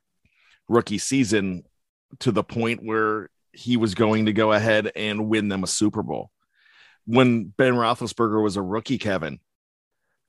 rookie 0.69 0.99
season 0.99 1.63
to 2.21 2.33
the 2.33 2.45
point 2.45 2.81
where 2.83 3.29
he 3.55 3.77
was 3.77 3.95
going 3.95 4.27
to 4.27 4.33
go 4.33 4.53
ahead 4.53 4.91
and 4.97 5.29
win 5.29 5.49
them 5.49 5.63
a 5.63 5.69
Super 5.69 6.03
Bowl 6.03 6.31
when 7.07 7.45
Ben 7.57 7.75
Roethlisberger 7.75 8.43
was 8.43 8.57
a 8.57 8.63
rookie, 8.63 8.99
Kevin, 8.99 9.41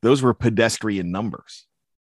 those 0.01 0.21
were 0.21 0.33
pedestrian 0.33 1.11
numbers. 1.11 1.65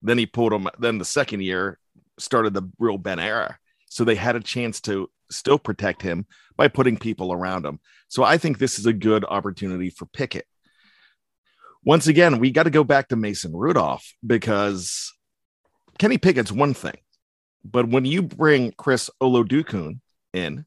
Then 0.02 0.18
he 0.18 0.26
pulled 0.26 0.52
them. 0.52 0.68
Then 0.80 0.98
the 0.98 1.06
second 1.06 1.42
year 1.42 1.80
started 2.18 2.54
the 2.54 2.70
real 2.78 2.98
Ben 2.98 3.20
era. 3.20 3.58
So 3.90 4.04
they 4.04 4.16
had 4.16 4.36
a 4.36 4.42
chance 4.42 4.82
to 4.82 5.10
still 5.32 5.60
protect 5.60 6.02
him 6.02 6.26
by 6.56 6.68
putting 6.68 6.98
people 6.98 7.34
around 7.34 7.66
him. 7.66 7.80
So 8.08 8.24
I 8.24 8.38
think 8.38 8.58
this 8.58 8.80
is 8.80 8.86
a 8.86 8.94
good 8.94 9.26
opportunity 9.26 9.90
for 9.90 10.06
Pickett. 10.06 10.46
Once 11.84 12.08
again, 12.08 12.40
we 12.40 12.52
got 12.52 12.64
to 12.64 12.70
go 12.70 12.84
back 12.84 13.08
to 13.08 13.16
Mason 13.16 13.56
Rudolph 13.56 14.14
because 14.26 15.14
Kenny 15.98 16.18
Pickett's 16.18 16.52
one 16.52 16.74
thing, 16.74 16.98
but 17.64 17.88
when 17.88 18.06
you 18.06 18.22
bring 18.22 18.74
Chris 18.74 19.10
Oladokun 19.22 20.00
in, 20.34 20.66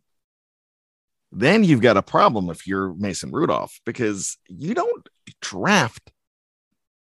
then 1.33 1.65
you've 1.65 1.81
got 1.81 1.97
a 1.97 2.03
problem 2.03 2.51
if 2.51 2.67
you're 2.67 2.93
Mason 2.95 3.33
Rudolph 3.33 3.81
because 3.87 4.37
you 4.49 4.75
don't 4.75 5.09
draft 5.41 6.13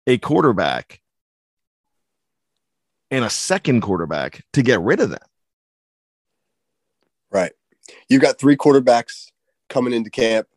a 0.08 0.18
quarterback 0.18 1.02
and 3.12 3.26
a 3.26 3.30
second 3.30 3.82
quarterback 3.82 4.44
to 4.54 4.64
get 4.64 4.82
rid 4.82 5.02
of 5.02 5.10
them. 5.10 5.20
Right. 7.32 7.52
You've 8.08 8.22
got 8.22 8.40
three 8.40 8.56
quarterbacks 8.56 9.28
coming 9.70 9.94
into 9.94 10.10
camp 10.10 10.48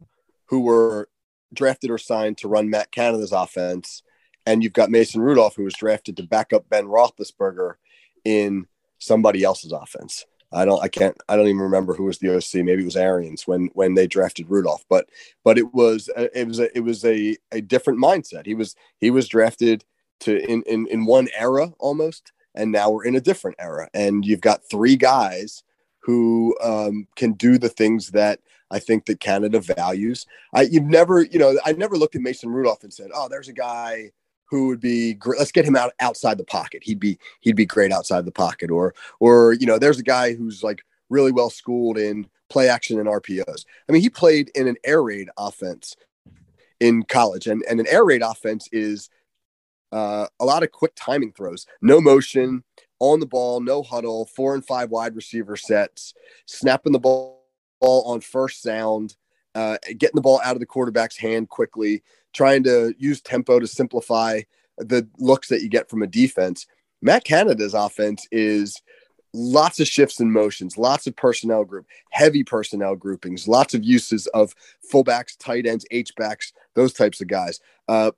who 0.46 0.60
were 0.60 1.08
drafted 1.52 1.90
or 1.90 1.98
signed 1.98 2.38
to 2.38 2.48
run 2.48 2.70
Matt 2.70 2.92
Canada's 2.92 3.32
offense. 3.32 4.02
And 4.46 4.62
you've 4.62 4.72
got 4.72 4.90
Mason 4.90 5.20
Rudolph, 5.20 5.56
who 5.56 5.64
was 5.64 5.74
drafted 5.74 6.16
to 6.18 6.22
back 6.22 6.52
up 6.52 6.68
Ben 6.68 6.86
Roethlisberger 6.86 7.74
in 8.24 8.66
somebody 8.98 9.42
else's 9.42 9.72
offense. 9.72 10.24
I 10.52 10.64
don't 10.64 10.82
I 10.82 10.88
can't 10.88 11.16
I 11.28 11.36
don't 11.36 11.48
even 11.48 11.60
remember 11.60 11.94
who 11.94 12.04
was 12.04 12.18
the 12.18 12.34
OC. 12.36 12.64
Maybe 12.64 12.82
it 12.82 12.86
was 12.86 12.96
Arians 12.96 13.46
when 13.46 13.68
when 13.74 13.94
they 13.94 14.06
drafted 14.06 14.48
Rudolph. 14.48 14.84
But 14.88 15.08
but 15.44 15.58
it 15.58 15.74
was 15.74 16.08
it 16.16 16.46
was 16.46 16.60
a, 16.60 16.76
it 16.76 16.80
was 16.80 17.04
a 17.04 17.36
a 17.52 17.60
different 17.60 17.98
mindset. 17.98 18.46
He 18.46 18.54
was 18.54 18.76
he 18.98 19.10
was 19.10 19.28
drafted 19.28 19.84
to 20.20 20.38
in 20.50 20.62
in 20.62 20.86
in 20.88 21.04
one 21.04 21.28
era 21.36 21.72
almost, 21.78 22.32
and 22.54 22.72
now 22.72 22.90
we're 22.90 23.04
in 23.04 23.16
a 23.16 23.20
different 23.20 23.56
era. 23.58 23.88
And 23.92 24.24
you've 24.24 24.40
got 24.40 24.68
three 24.70 24.96
guys 24.96 25.62
who 26.00 26.56
um, 26.62 27.08
can 27.16 27.32
do 27.32 27.58
the 27.58 27.68
things 27.68 28.10
that 28.12 28.38
I 28.70 28.78
think 28.78 29.06
that 29.06 29.20
Canada 29.20 29.60
values. 29.60 30.26
I 30.54 30.62
you've 30.62 30.84
never 30.84 31.22
you 31.22 31.38
know 31.38 31.58
I 31.64 31.72
never 31.72 31.96
looked 31.96 32.14
at 32.14 32.22
Mason 32.22 32.50
Rudolph 32.50 32.84
and 32.84 32.92
said, 32.92 33.10
oh, 33.12 33.28
there's 33.28 33.48
a 33.48 33.52
guy 33.52 34.12
who 34.46 34.68
would 34.68 34.80
be 34.80 35.14
great. 35.14 35.38
Let's 35.38 35.52
get 35.52 35.64
him 35.64 35.76
out 35.76 35.92
outside 36.00 36.38
the 36.38 36.44
pocket. 36.44 36.82
He'd 36.84 37.00
be 37.00 37.18
he'd 37.40 37.56
be 37.56 37.66
great 37.66 37.92
outside 37.92 38.24
the 38.24 38.32
pocket. 38.32 38.70
Or 38.70 38.94
or 39.20 39.54
you 39.54 39.66
know, 39.66 39.78
there's 39.78 39.98
a 39.98 40.04
guy 40.04 40.34
who's 40.34 40.62
like 40.62 40.82
really 41.10 41.32
well 41.32 41.50
schooled 41.50 41.98
in 41.98 42.26
play 42.48 42.68
action 42.68 42.98
and 42.98 43.08
RPOs. 43.08 43.64
I 43.88 43.92
mean, 43.92 44.02
he 44.02 44.10
played 44.10 44.50
in 44.54 44.68
an 44.68 44.76
air 44.84 45.02
raid 45.02 45.28
offense 45.36 45.96
in 46.80 47.02
college, 47.04 47.46
and 47.46 47.62
and 47.68 47.80
an 47.80 47.86
air 47.88 48.04
raid 48.04 48.22
offense 48.22 48.68
is 48.72 49.10
uh, 49.92 50.26
a 50.40 50.44
lot 50.44 50.62
of 50.62 50.72
quick 50.72 50.92
timing 50.96 51.32
throws, 51.32 51.66
no 51.80 52.00
motion, 52.00 52.64
on 52.98 53.20
the 53.20 53.26
ball, 53.26 53.60
no 53.60 53.82
huddle, 53.82 54.26
four 54.26 54.54
and 54.54 54.66
five 54.66 54.90
wide 54.90 55.14
receiver 55.14 55.56
sets, 55.56 56.14
snapping 56.46 56.92
the 56.92 56.98
ball 56.98 57.42
on 57.80 58.20
first 58.20 58.62
sound, 58.62 59.16
uh, 59.54 59.78
getting 59.98 60.16
the 60.16 60.20
ball 60.20 60.40
out 60.44 60.56
of 60.56 60.60
the 60.60 60.66
quarterback's 60.66 61.16
hand 61.16 61.48
quickly, 61.48 62.02
trying 62.36 62.62
to 62.62 62.94
use 62.98 63.20
tempo 63.20 63.58
to 63.58 63.66
simplify 63.66 64.42
the 64.76 65.08
looks 65.18 65.48
that 65.48 65.62
you 65.62 65.68
get 65.68 65.88
from 65.88 66.02
a 66.02 66.06
defense. 66.06 66.66
Matt 67.00 67.24
Canada's 67.24 67.72
offense 67.74 68.26
is 68.30 68.80
lots 69.32 69.80
of 69.80 69.88
shifts 69.88 70.20
and 70.20 70.32
motions, 70.32 70.76
lots 70.76 71.06
of 71.06 71.16
personnel 71.16 71.64
group, 71.64 71.86
heavy 72.10 72.44
personnel 72.44 72.94
groupings, 72.94 73.48
lots 73.48 73.72
of 73.72 73.82
uses 73.82 74.26
of 74.28 74.54
fullbacks, 74.92 75.36
tight 75.38 75.66
ends, 75.66 75.86
H 75.90 76.14
backs, 76.16 76.52
those 76.74 76.92
types 76.92 77.20
of 77.20 77.28
guys. 77.28 77.60
Uh, 77.88 78.10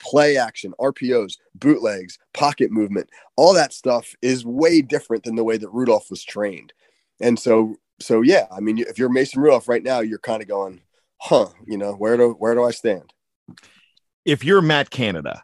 play 0.00 0.36
action, 0.36 0.72
RPOs, 0.78 1.38
bootlegs, 1.54 2.18
pocket 2.32 2.70
movement, 2.70 3.08
all 3.36 3.54
that 3.54 3.72
stuff 3.72 4.14
is 4.22 4.44
way 4.44 4.82
different 4.82 5.24
than 5.24 5.34
the 5.34 5.44
way 5.44 5.56
that 5.56 5.70
Rudolph 5.70 6.10
was 6.10 6.22
trained. 6.22 6.72
And 7.20 7.38
so, 7.38 7.76
so 8.00 8.22
yeah, 8.22 8.46
I 8.54 8.60
mean, 8.60 8.78
if 8.78 8.98
you're 8.98 9.08
Mason 9.08 9.40
Rudolph 9.40 9.68
right 9.68 9.82
now, 9.82 10.00
you're 10.00 10.18
kind 10.18 10.42
of 10.42 10.48
going, 10.48 10.82
huh, 11.18 11.48
you 11.66 11.78
know, 11.78 11.92
where 11.94 12.16
do 12.16 12.32
where 12.32 12.54
do 12.54 12.64
I 12.64 12.72
stand? 12.72 13.13
If 14.24 14.44
you're 14.44 14.62
Matt 14.62 14.90
Canada, 14.90 15.42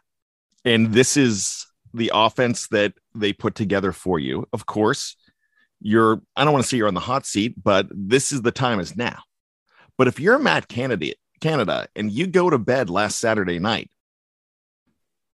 and 0.65 0.93
this 0.93 1.17
is 1.17 1.67
the 1.93 2.11
offense 2.13 2.67
that 2.69 2.93
they 3.13 3.33
put 3.33 3.55
together 3.55 3.91
for 3.91 4.19
you, 4.19 4.47
of 4.53 4.65
course, 4.65 5.15
you're. 5.79 6.21
I 6.35 6.43
don't 6.43 6.53
want 6.53 6.63
to 6.63 6.69
say 6.69 6.77
you're 6.77 6.87
on 6.87 6.93
the 6.93 6.99
hot 6.99 7.25
seat, 7.25 7.55
but 7.61 7.87
this 7.91 8.31
is 8.31 8.41
the 8.41 8.51
time 8.51 8.79
is 8.79 8.95
now. 8.95 9.19
But 9.97 10.07
if 10.07 10.19
you're 10.19 10.39
Matt 10.39 10.67
Canada, 10.67 11.13
Canada, 11.41 11.87
and 11.95 12.11
you 12.11 12.27
go 12.27 12.49
to 12.49 12.57
bed 12.57 12.89
last 12.89 13.19
Saturday 13.19 13.59
night 13.59 13.89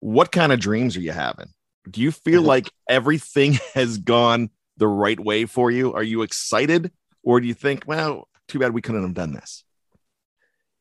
what 0.05 0.31
kind 0.31 0.53
of 0.53 0.61
dreams 0.61 0.99
are 0.99 1.01
you 1.01 1.13
having? 1.13 1.49
Do 1.91 2.03
you 2.03 2.13
feel 2.13 2.43
like 2.55 2.71
everything 2.87 3.59
has 3.73 3.97
gone 3.97 4.51
the 4.77 4.87
right 4.87 5.19
way 5.19 5.47
for 5.47 5.71
you? 5.71 5.95
Are 5.95 6.03
you 6.03 6.21
excited? 6.21 6.93
Or 7.23 7.41
do 7.41 7.49
you 7.49 7.55
think, 7.55 7.85
well, 7.87 8.29
too 8.47 8.59
bad 8.59 8.75
we 8.75 8.83
couldn't 8.83 9.03
have 9.03 9.15
done 9.15 9.33
this? 9.33 9.65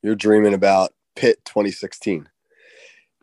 You're 0.02 0.16
dreaming 0.16 0.54
about 0.54 0.92
Pitt 1.16 1.44
2016. 1.46 2.30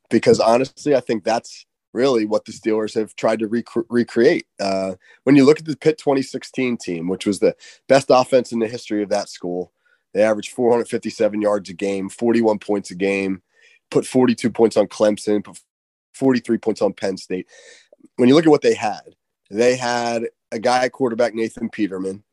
Because 0.08 0.40
honestly, 0.40 0.94
I 0.94 1.00
think 1.00 1.24
that's 1.24 1.66
really 1.92 2.24
what 2.24 2.44
the 2.44 2.52
Steelers 2.52 2.94
have 2.94 3.14
tried 3.16 3.40
to 3.40 3.48
rec- 3.48 3.86
recreate. 3.88 4.46
Uh, 4.60 4.94
when 5.24 5.36
you 5.36 5.44
look 5.44 5.58
at 5.58 5.64
the 5.64 5.76
Pitt 5.76 5.98
2016 5.98 6.76
team, 6.76 7.08
which 7.08 7.26
was 7.26 7.38
the 7.38 7.54
best 7.88 8.06
offense 8.10 8.52
in 8.52 8.58
the 8.58 8.68
history 8.68 9.02
of 9.02 9.08
that 9.10 9.28
school, 9.28 9.72
they 10.12 10.22
averaged 10.22 10.52
457 10.52 11.40
yards 11.40 11.70
a 11.70 11.72
game, 11.72 12.08
41 12.08 12.58
points 12.58 12.90
a 12.90 12.94
game, 12.94 13.42
put 13.90 14.06
42 14.06 14.50
points 14.50 14.76
on 14.76 14.86
Clemson, 14.86 15.44
put 15.44 15.60
43 16.14 16.58
points 16.58 16.82
on 16.82 16.92
Penn 16.92 17.16
State. 17.16 17.46
When 18.16 18.28
you 18.28 18.34
look 18.34 18.46
at 18.46 18.50
what 18.50 18.62
they 18.62 18.74
had, 18.74 19.14
they 19.50 19.76
had 19.76 20.28
a 20.52 20.58
guy 20.58 20.88
quarterback, 20.88 21.34
Nathan 21.34 21.68
Peterman, 21.70 22.24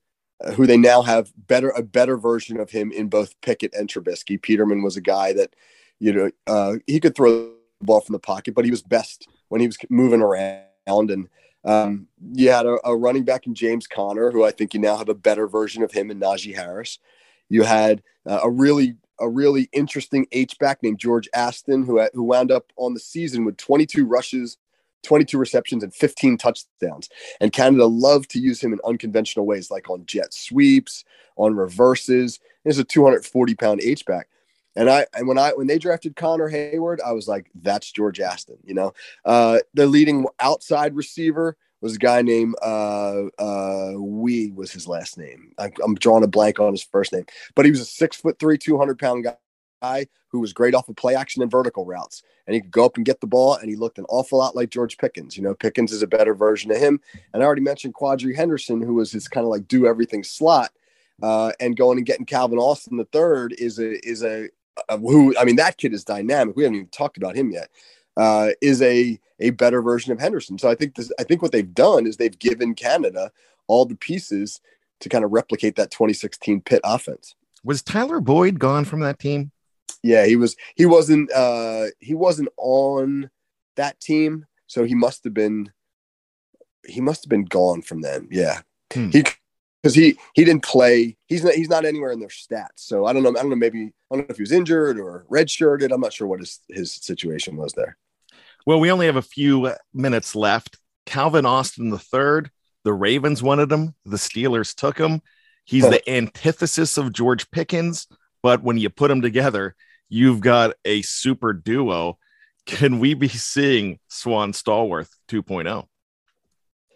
who 0.55 0.67
they 0.67 0.77
now 0.77 1.01
have 1.01 1.31
better 1.47 1.69
a 1.69 1.81
better 1.81 2.17
version 2.17 2.59
of 2.59 2.69
him 2.69 2.91
in 2.91 3.09
both 3.09 3.39
Pickett 3.41 3.73
and 3.73 3.89
Trubisky. 3.89 4.41
Peterman 4.41 4.83
was 4.83 4.95
a 4.95 5.01
guy 5.01 5.33
that, 5.33 5.55
you 5.99 6.13
know, 6.13 6.31
uh, 6.45 6.75
he 6.85 6.99
could 6.99 7.15
throw 7.15 7.51
the 7.79 7.85
ball 7.85 8.01
from 8.01 8.13
the 8.13 8.19
pocket, 8.19 8.53
but 8.53 8.65
he 8.65 8.71
was 8.71 8.81
best 8.81 9.27
when 9.49 9.61
he 9.61 9.67
was 9.67 9.77
moving 9.89 10.21
around. 10.21 10.61
And 10.87 11.27
um, 11.65 12.07
you 12.33 12.51
had 12.51 12.65
a, 12.65 12.77
a 12.83 12.95
running 12.95 13.23
back 13.23 13.47
in 13.47 13.55
James 13.55 13.87
Conner, 13.87 14.31
who 14.31 14.45
I 14.45 14.51
think 14.51 14.73
you 14.73 14.79
now 14.79 14.97
have 14.97 15.09
a 15.09 15.15
better 15.15 15.47
version 15.47 15.83
of 15.83 15.91
him 15.91 16.11
in 16.11 16.19
Najee 16.19 16.55
Harris. 16.55 16.99
You 17.49 17.63
had 17.63 18.03
uh, 18.25 18.41
a 18.43 18.49
really 18.49 18.95
a 19.19 19.27
really 19.27 19.67
interesting 19.71 20.27
H 20.31 20.59
back 20.59 20.83
named 20.83 20.99
George 20.99 21.27
Aston, 21.33 21.83
who 21.83 22.05
who 22.13 22.23
wound 22.23 22.51
up 22.51 22.71
on 22.75 22.93
the 22.93 22.99
season 22.99 23.45
with 23.45 23.57
22 23.57 24.05
rushes, 24.05 24.57
22 25.07 25.37
receptions, 25.37 25.83
and 25.83 25.93
15 25.93 26.37
touchdowns. 26.37 27.09
And 27.39 27.51
Canada 27.51 27.85
loved 27.85 28.29
to 28.31 28.39
use 28.39 28.61
him 28.61 28.73
in 28.73 28.79
unconventional 28.85 29.45
ways, 29.45 29.71
like 29.71 29.89
on 29.89 30.05
jet 30.05 30.33
sweeps, 30.33 31.03
on 31.37 31.55
reverses. 31.55 32.39
He's 32.63 32.77
a 32.77 32.83
240 32.83 33.55
pound 33.55 33.81
H 33.81 34.05
back. 34.05 34.27
And 34.75 34.91
I 34.91 35.07
and 35.15 35.27
when 35.27 35.39
I 35.39 35.53
when 35.53 35.65
they 35.65 35.79
drafted 35.79 36.15
Connor 36.15 36.51
Heyward, 36.51 36.99
I 37.03 37.11
was 37.11 37.27
like, 37.27 37.49
that's 37.55 37.91
George 37.91 38.19
Aston. 38.19 38.57
You 38.63 38.75
know, 38.75 38.93
uh, 39.25 39.59
the 39.73 39.87
leading 39.87 40.27
outside 40.39 40.95
receiver 40.95 41.57
was 41.81 41.95
a 41.95 41.99
guy 41.99 42.21
named 42.21 42.55
uh 42.61 43.23
uh 43.39 43.93
Weah 43.95 44.53
was 44.53 44.71
his 44.71 44.87
last 44.87 45.17
name. 45.17 45.51
I, 45.57 45.71
am 45.83 45.95
drawing 45.95 46.23
a 46.23 46.27
blank 46.27 46.59
on 46.59 46.73
his 46.73 46.83
first 46.83 47.11
name, 47.11 47.25
but 47.55 47.65
he 47.65 47.71
was 47.71 47.81
a 47.81 47.85
six 47.85 48.17
foot 48.17 48.37
three, 48.39 48.57
two 48.57 48.77
hundred 48.77 48.99
pound 48.99 49.23
guy. 49.23 49.35
Guy 49.81 50.07
who 50.29 50.39
was 50.39 50.53
great 50.53 50.75
off 50.75 50.89
of 50.89 50.95
play 50.95 51.15
action 51.15 51.41
and 51.41 51.51
vertical 51.51 51.85
routes, 51.85 52.23
and 52.45 52.53
he 52.53 52.61
could 52.61 52.71
go 52.71 52.85
up 52.85 52.97
and 52.97 53.05
get 53.05 53.21
the 53.21 53.27
ball, 53.27 53.55
and 53.55 53.69
he 53.69 53.75
looked 53.75 53.97
an 53.97 54.05
awful 54.09 54.39
lot 54.39 54.55
like 54.55 54.69
George 54.69 54.97
Pickens. 54.97 55.37
You 55.37 55.43
know, 55.43 55.53
Pickens 55.53 55.91
is 55.91 56.01
a 56.01 56.07
better 56.07 56.33
version 56.33 56.71
of 56.71 56.77
him, 56.77 56.99
and 57.33 57.41
I 57.41 57.45
already 57.45 57.61
mentioned 57.61 57.93
Quadree 57.93 58.35
Henderson, 58.35 58.81
who 58.81 58.95
was 58.95 59.11
his 59.11 59.27
kind 59.27 59.45
of 59.45 59.49
like 59.51 59.67
do 59.67 59.87
everything 59.87 60.23
slot, 60.23 60.71
uh, 61.21 61.51
and 61.59 61.77
going 61.77 61.97
and 61.97 62.05
getting 62.05 62.25
Calvin 62.25 62.59
Austin 62.59 62.97
the 62.97 63.05
third 63.05 63.53
is 63.57 63.79
a 63.79 64.05
is 64.07 64.23
a, 64.23 64.49
a 64.89 64.97
who 64.97 65.35
I 65.39 65.45
mean 65.45 65.57
that 65.57 65.77
kid 65.77 65.93
is 65.93 66.03
dynamic. 66.03 66.55
We 66.55 66.63
haven't 66.63 66.75
even 66.75 66.87
talked 66.89 67.17
about 67.17 67.35
him 67.35 67.51
yet 67.51 67.69
uh, 68.17 68.49
is 68.61 68.81
a 68.81 69.19
a 69.39 69.51
better 69.51 69.81
version 69.83 70.11
of 70.11 70.19
Henderson. 70.19 70.57
So 70.57 70.67
I 70.67 70.75
think 70.75 70.95
this, 70.95 71.11
I 71.19 71.23
think 71.23 71.43
what 71.43 71.51
they've 71.51 71.73
done 71.73 72.07
is 72.07 72.17
they've 72.17 72.37
given 72.37 72.73
Canada 72.73 73.31
all 73.67 73.85
the 73.85 73.95
pieces 73.95 74.59
to 74.99 75.09
kind 75.09 75.23
of 75.23 75.31
replicate 75.31 75.75
that 75.75 75.91
2016 75.91 76.61
Pitt 76.61 76.81
offense. 76.83 77.35
Was 77.63 77.83
Tyler 77.83 78.19
Boyd 78.19 78.57
gone 78.57 78.83
from 78.83 79.01
that 79.01 79.19
team? 79.19 79.51
Yeah, 80.03 80.25
he 80.25 80.35
was. 80.35 80.55
He 80.75 80.85
wasn't. 80.85 81.31
Uh, 81.31 81.85
he 81.99 82.13
wasn't 82.13 82.49
on 82.57 83.29
that 83.75 83.99
team, 83.99 84.45
so 84.67 84.83
he 84.83 84.95
must 84.95 85.23
have 85.23 85.33
been. 85.33 85.71
He 86.85 87.01
must 87.01 87.25
have 87.25 87.29
been 87.29 87.45
gone 87.45 87.81
from 87.81 88.01
them. 88.01 88.27
Yeah, 88.31 88.61
hmm. 88.93 89.09
he 89.09 89.23
because 89.81 89.95
he 89.95 90.17
he 90.33 90.43
didn't 90.43 90.63
play. 90.63 91.17
He's 91.27 91.43
not 91.43 91.53
he's 91.53 91.69
not 91.69 91.85
anywhere 91.85 92.11
in 92.11 92.19
their 92.19 92.29
stats. 92.29 92.77
So 92.77 93.05
I 93.05 93.13
don't 93.13 93.23
know. 93.23 93.29
I 93.29 93.41
don't 93.41 93.49
know. 93.49 93.55
Maybe 93.55 93.93
I 94.11 94.15
don't 94.15 94.27
know 94.27 94.31
if 94.31 94.37
he 94.37 94.43
was 94.43 94.51
injured 94.51 94.99
or 94.99 95.25
redshirted. 95.31 95.91
I'm 95.91 96.01
not 96.01 96.13
sure 96.13 96.27
what 96.27 96.39
his 96.39 96.59
his 96.69 96.91
situation 96.91 97.57
was 97.57 97.73
there. 97.73 97.97
Well, 98.65 98.79
we 98.79 98.91
only 98.91 99.05
have 99.05 99.15
a 99.15 99.21
few 99.21 99.73
minutes 99.93 100.35
left. 100.35 100.77
Calvin 101.05 101.45
Austin 101.45 101.89
the 101.89 101.99
third. 101.99 102.51
The 102.83 102.93
Ravens 102.93 103.41
wanted 103.41 103.71
him. 103.71 103.95
The 104.05 104.17
Steelers 104.17 104.75
took 104.75 104.97
him. 104.97 105.21
He's 105.65 105.83
the 105.83 106.09
antithesis 106.09 106.97
of 106.97 107.11
George 107.11 107.51
Pickens, 107.51 108.07
but 108.41 108.63
when 108.63 108.77
you 108.77 108.89
put 108.89 109.09
them 109.09 109.21
together, 109.21 109.75
you've 110.09 110.41
got 110.41 110.75
a 110.85 111.01
super 111.01 111.53
duo. 111.53 112.17
Can 112.65 112.99
we 112.99 113.13
be 113.13 113.29
seeing 113.29 113.99
Swann 114.07 114.51
Stallworth 114.51 115.11
2.0? 115.29 115.87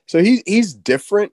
So 0.08 0.22
he's 0.22 0.44
he's 0.46 0.74
different 0.74 1.32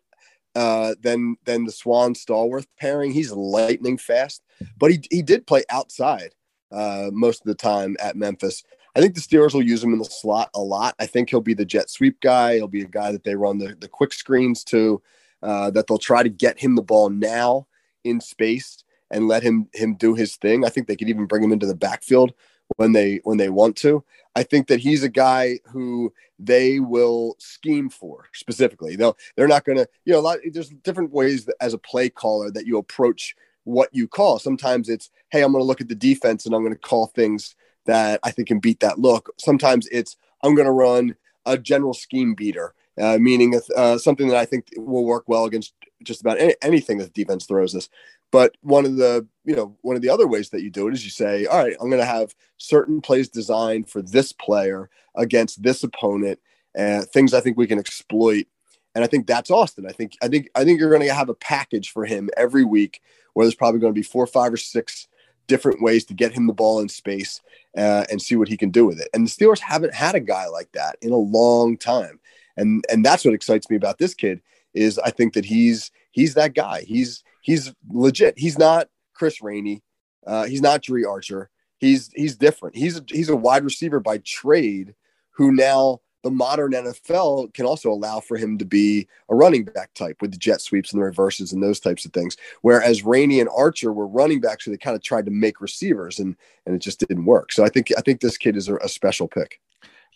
uh, 0.55 0.95
than 1.01 1.37
than 1.45 1.64
the 1.64 1.72
Swann 1.72 2.14
Stallworth 2.14 2.66
pairing. 2.79 3.12
He's 3.12 3.33
lightning 3.33 3.99
fast, 3.99 4.43
but 4.79 4.93
he 4.93 5.03
he 5.11 5.22
did 5.22 5.47
play 5.47 5.64
outside 5.70 6.35
uh, 6.70 7.11
most 7.12 7.41
of 7.41 7.47
the 7.47 7.55
time 7.55 7.97
at 8.01 8.16
Memphis. 8.16 8.62
I 8.95 9.01
think 9.01 9.14
the 9.14 9.20
Steelers 9.20 9.55
will 9.55 9.64
use 9.64 9.83
him 9.83 9.93
in 9.93 9.99
the 9.99 10.05
slot 10.05 10.51
a 10.55 10.61
lot. 10.61 10.95
I 10.99 11.07
think 11.07 11.31
he'll 11.31 11.41
be 11.41 11.55
the 11.55 11.64
jet 11.64 11.91
sweep 11.91 12.20
guy. 12.20 12.55
He'll 12.55 12.68
be 12.68 12.83
a 12.83 12.89
guy 12.89 13.12
that 13.12 13.22
they 13.22 13.37
run 13.37 13.59
the, 13.59 13.76
the 13.79 13.89
quick 13.89 14.12
screens 14.12 14.64
to, 14.64 15.01
uh, 15.43 15.70
that 15.70 15.87
they'll 15.87 15.99
try 15.99 16.22
to 16.22 16.29
get 16.29 16.59
him 16.59 16.74
the 16.74 16.83
ball 16.83 17.11
now 17.11 17.66
in 18.03 18.20
space 18.20 18.83
and 19.11 19.28
let 19.28 19.42
him 19.42 19.68
him 19.72 19.94
do 19.94 20.14
his 20.14 20.36
thing. 20.36 20.64
I 20.64 20.68
think 20.68 20.86
they 20.86 20.96
could 20.96 21.09
even 21.09 21.26
bring 21.26 21.42
him 21.42 21.52
into 21.52 21.66
the 21.66 21.74
backfield 21.74 22.32
when 22.76 22.92
they 22.92 23.20
when 23.24 23.38
they 23.38 23.48
want 23.48 23.76
to. 23.78 24.04
I 24.36 24.42
think 24.42 24.68
that 24.68 24.80
he's 24.80 25.02
a 25.02 25.09
guy 25.09 25.59
who 25.66 26.12
they 26.38 26.80
will 26.80 27.34
scheme 27.38 27.90
for 27.90 28.26
specifically. 28.32 28.96
They'll 28.96 29.16
they're 29.36 29.48
not 29.48 29.64
going 29.64 29.78
to 29.78 29.88
you 30.04 30.12
know 30.12 30.20
a 30.20 30.20
lot. 30.20 30.38
There's 30.52 30.70
different 30.70 31.12
ways 31.12 31.48
as 31.61 31.74
a 31.74 31.78
play 31.78 32.09
caller 32.09 32.50
that 32.50 32.66
you 32.66 32.78
approach 32.78 33.34
what 33.64 33.88
you 33.92 34.09
call. 34.09 34.38
Sometimes 34.38 34.88
it's 34.88 35.11
hey, 35.30 35.42
I'm 35.42 35.52
going 35.52 35.62
to 35.62 35.66
look 35.66 35.80
at 35.80 35.88
the 35.88 35.94
defense 35.94 36.46
and 36.46 36.54
I'm 36.54 36.62
going 36.62 36.74
to 36.74 36.78
call 36.78 37.06
things 37.06 37.54
that 37.86 38.20
I 38.22 38.30
think 38.30 38.48
can 38.48 38.61
beat 38.61 38.80
that 38.80 38.98
look. 38.98 39.30
Sometimes 39.38 39.88
it's 39.88 40.16
I'm 40.42 40.54
going 40.54 40.66
to 40.66 40.72
run 40.72 41.16
a 41.46 41.59
general 41.59 41.94
scheme 41.94 42.34
beater, 42.34 42.74
uh, 43.00 43.18
meaning 43.18 43.59
uh, 43.76 43.98
something 43.98 44.28
that 44.28 44.36
I 44.36 44.44
think 44.44 44.68
will 44.76 45.04
work 45.04 45.24
well 45.26 45.46
against 45.46 45.74
just 46.02 46.20
about 46.20 46.38
any, 46.38 46.54
anything 46.62 46.98
that 46.98 47.12
the 47.12 47.24
defense 47.24 47.46
throws 47.46 47.74
us. 47.74 47.88
But 48.31 48.57
one 48.61 48.85
of 48.85 48.97
the 48.97 49.26
you 49.45 49.57
know 49.57 49.76
one 49.83 49.97
of 49.97 50.03
the 50.03 50.11
other 50.11 50.26
ways 50.26 50.51
that 50.51 50.62
you 50.62 50.70
do 50.70 50.89
it 50.89 50.95
is 50.95 51.05
you 51.05 51.11
say, 51.11 51.47
all 51.47 51.62
right, 51.62 51.76
I'm 51.81 51.89
going 51.89 52.03
to 52.03 52.07
have 52.07 52.35
certain 52.59 53.01
plays 53.01 53.29
designed 53.29 53.89
for 53.89 54.03
this 54.03 54.33
player 54.33 54.91
against 55.14 55.62
this 55.62 55.83
opponent, 55.83 56.39
and 56.74 57.05
things 57.07 57.35
I 57.35 57.41
think 57.41 57.57
we 57.57 57.66
can 57.66 57.79
exploit. 57.79 58.47
And 58.95 59.05
I 59.05 59.07
think 59.07 59.26
that's 59.26 59.51
Austin. 59.51 59.87
I 59.87 59.93
think 59.93 60.16
I 60.22 60.29
think 60.29 60.49
I 60.55 60.64
think 60.64 60.81
you're 60.81 60.91
going 60.91 61.07
to 61.07 61.14
have 61.14 61.29
a 61.29 61.35
package 61.35 61.91
for 61.91 62.05
him 62.05 62.29
every 62.37 62.64
week 62.64 63.01
where 63.35 63.47
there's 63.47 63.55
probably 63.55 63.81
going 63.81 63.93
to 63.95 63.99
be 63.99 64.03
four, 64.03 64.26
five, 64.26 64.53
or 64.53 64.57
six 64.57 65.09
different 65.47 65.83
ways 65.83 66.05
to 66.05 66.14
get 66.14 66.33
him 66.33 66.47
the 66.47 66.53
ball 66.53 66.81
in 66.81 66.89
space 66.89 67.41
uh, 67.76 68.05
and 68.11 68.20
see 68.20 68.37
what 68.37 68.49
he 68.49 68.57
can 68.57 68.70
do 68.70 68.85
with 68.85 69.01
it. 69.01 69.09
And 69.14 69.26
the 69.26 69.31
Steelers 69.31 69.61
haven't 69.61 69.95
had 69.95 70.14
a 70.14 70.20
guy 70.20 70.47
like 70.47 70.70
that 70.72 70.97
in 71.01 71.12
a 71.12 71.16
long 71.16 71.76
time. 71.76 72.20
And 72.57 72.85
and 72.91 73.05
that's 73.05 73.24
what 73.24 73.35
excites 73.35 73.70
me 73.70 73.76
about 73.76 73.99
this 73.99 74.14
kid 74.14 74.41
is 74.74 74.99
I 74.99 75.11
think 75.11 75.33
that 75.35 75.45
he's 75.45 75.91
he's 76.19 76.35
that 76.35 76.55
guy. 76.55 76.83
He's 76.83 77.23
he's 77.43 77.73
legit. 77.89 78.35
He's 78.37 78.59
not 78.59 78.89
Chris 79.14 79.41
Rainey. 79.41 79.83
Uh, 80.27 80.45
he's 80.45 80.61
not 80.62 80.83
Dri 80.83 81.05
Archer. 81.05 81.49
He's 81.79 82.11
he's 82.14 82.37
different. 82.37 82.77
He's 82.77 83.01
he's 83.09 83.29
a 83.29 83.37
wide 83.37 83.64
receiver 83.64 84.01
by 84.01 84.19
trade 84.19 84.95
who 85.31 85.53
now 85.53 86.01
the 86.25 86.31
modern 86.31 86.73
NFL 86.73 87.55
can 87.55 87.64
also 87.64 87.93
allow 87.93 88.19
for 88.19 88.37
him 88.37 88.59
to 88.59 88.64
be 88.64 89.07
a 89.31 89.37
running 89.37 89.64
back 89.64 89.95
type 89.95 90.21
with 90.21 90.33
the 90.33 90.37
jet 90.37 90.61
sweeps 90.61 90.93
and 90.93 91.01
the 91.01 91.05
reverses 91.05 91.53
and 91.53 91.62
those 91.62 91.79
types 91.79 92.05
of 92.05 92.12
things. 92.12 92.37
Whereas 92.62 93.05
Rainey 93.05 93.39
and 93.39 93.49
Archer 93.57 93.93
were 93.93 94.09
running 94.09 94.41
backs, 94.41 94.64
so 94.64 94.73
they 94.73 94.77
kind 94.77 94.97
of 94.97 95.03
tried 95.03 95.27
to 95.27 95.31
make 95.31 95.61
receivers 95.61 96.19
and 96.19 96.35
and 96.66 96.75
it 96.75 96.81
just 96.81 96.99
didn't 96.99 97.25
work. 97.25 97.53
So 97.53 97.64
I 97.64 97.69
think 97.69 97.93
I 97.97 98.01
think 98.01 98.21
this 98.21 98.37
kid 98.37 98.57
is 98.57 98.69
a, 98.69 98.77
a 98.77 98.89
special 98.89 99.29
pick. 99.29 99.61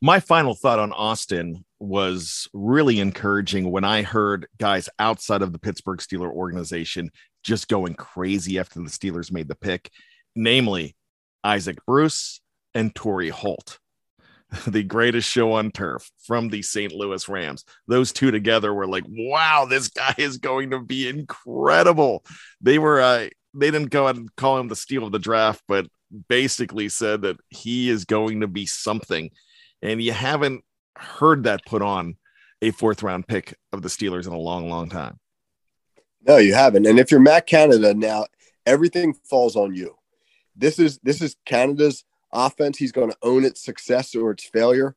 My 0.03 0.19
final 0.19 0.57
thought 0.57 0.81
on 0.81 0.93
Austin 0.93 1.65
was 1.83 2.49
really 2.53 3.01
encouraging 3.01 3.71
when 3.71 3.85
I 3.85 4.03
heard 4.03 4.47
guys 4.59 4.89
outside 4.99 5.43
of 5.43 5.53
the 5.53 5.59
Pittsburgh 5.59 5.99
Steeler 5.99 6.31
organization 6.31 7.11
just 7.43 7.69
going 7.69 7.95
crazy 7.95 8.59
after 8.59 8.81
the 8.81 8.89
Steelers 8.89 9.33
made 9.33 9.49
the 9.49 9.57
pick, 9.57 9.91
namely 10.37 10.97
Isaac 11.43 11.79
Bruce 11.87 12.41
and 12.75 12.95
Torry 12.95 13.31
Holt 13.31 13.79
the 14.67 14.83
greatest 14.83 15.29
show 15.29 15.53
on 15.53 15.71
turf 15.71 16.11
from 16.27 16.49
the 16.49 16.63
St. 16.63 16.93
Louis 16.93 17.29
Rams. 17.29 17.65
Those 17.87 18.13
two 18.13 18.31
together 18.31 18.73
were 18.73 18.87
like, 18.87 19.05
wow, 19.09 19.67
this 19.69 19.89
guy 19.89 20.15
is 20.19 20.39
going 20.39 20.71
to 20.71 20.81
be 20.81 21.09
incredible. 21.09 22.25
They 22.61 22.79
were, 22.79 23.01
uh, 23.01 23.29
they 23.55 23.71
didn't 23.71 23.91
go 23.91 24.07
and 24.09 24.35
call 24.37 24.59
him 24.59 24.69
the 24.69 24.77
steal 24.77 25.05
of 25.05 25.13
the 25.13 25.19
draft, 25.19 25.63
but 25.69 25.87
basically 26.29 26.89
said 26.89 27.23
that 27.23 27.39
he 27.49 27.89
is 27.89 28.05
going 28.05 28.41
to 28.41 28.47
be 28.47 28.67
something. 28.67 29.31
And 29.81 30.03
you 30.03 30.13
haven't 30.13 30.63
heard 30.97 31.45
that 31.45 31.65
put 31.67 31.83
on 31.83 32.17
a 32.61 32.71
fourth 32.71 33.03
round 33.03 33.27
pick 33.27 33.55
of 33.73 33.83
the 33.83 33.89
Steelers 33.89 34.27
in 34.27 34.33
a 34.33 34.39
long, 34.39 34.69
long 34.69 34.89
time. 34.89 35.19
No, 36.27 36.37
you 36.37 36.55
haven't. 36.55 36.87
And 36.87 36.99
if 37.01 37.11
you're 37.11 37.21
Matt 37.21 37.47
Canada 37.47 37.95
now, 37.95 38.27
everything 38.65 39.15
falls 39.25 39.57
on 39.57 39.75
you. 39.75 39.97
This 40.55 40.79
is 40.79 40.99
this 41.03 41.21
is 41.21 41.37
Canada's 41.47 42.05
offense. 42.33 42.79
He's 42.79 42.93
going 42.93 43.11
to 43.11 43.17
own 43.23 43.45
its 43.45 43.65
success 43.65 44.15
or 44.15 44.31
its 44.31 44.45
failure. 44.45 44.95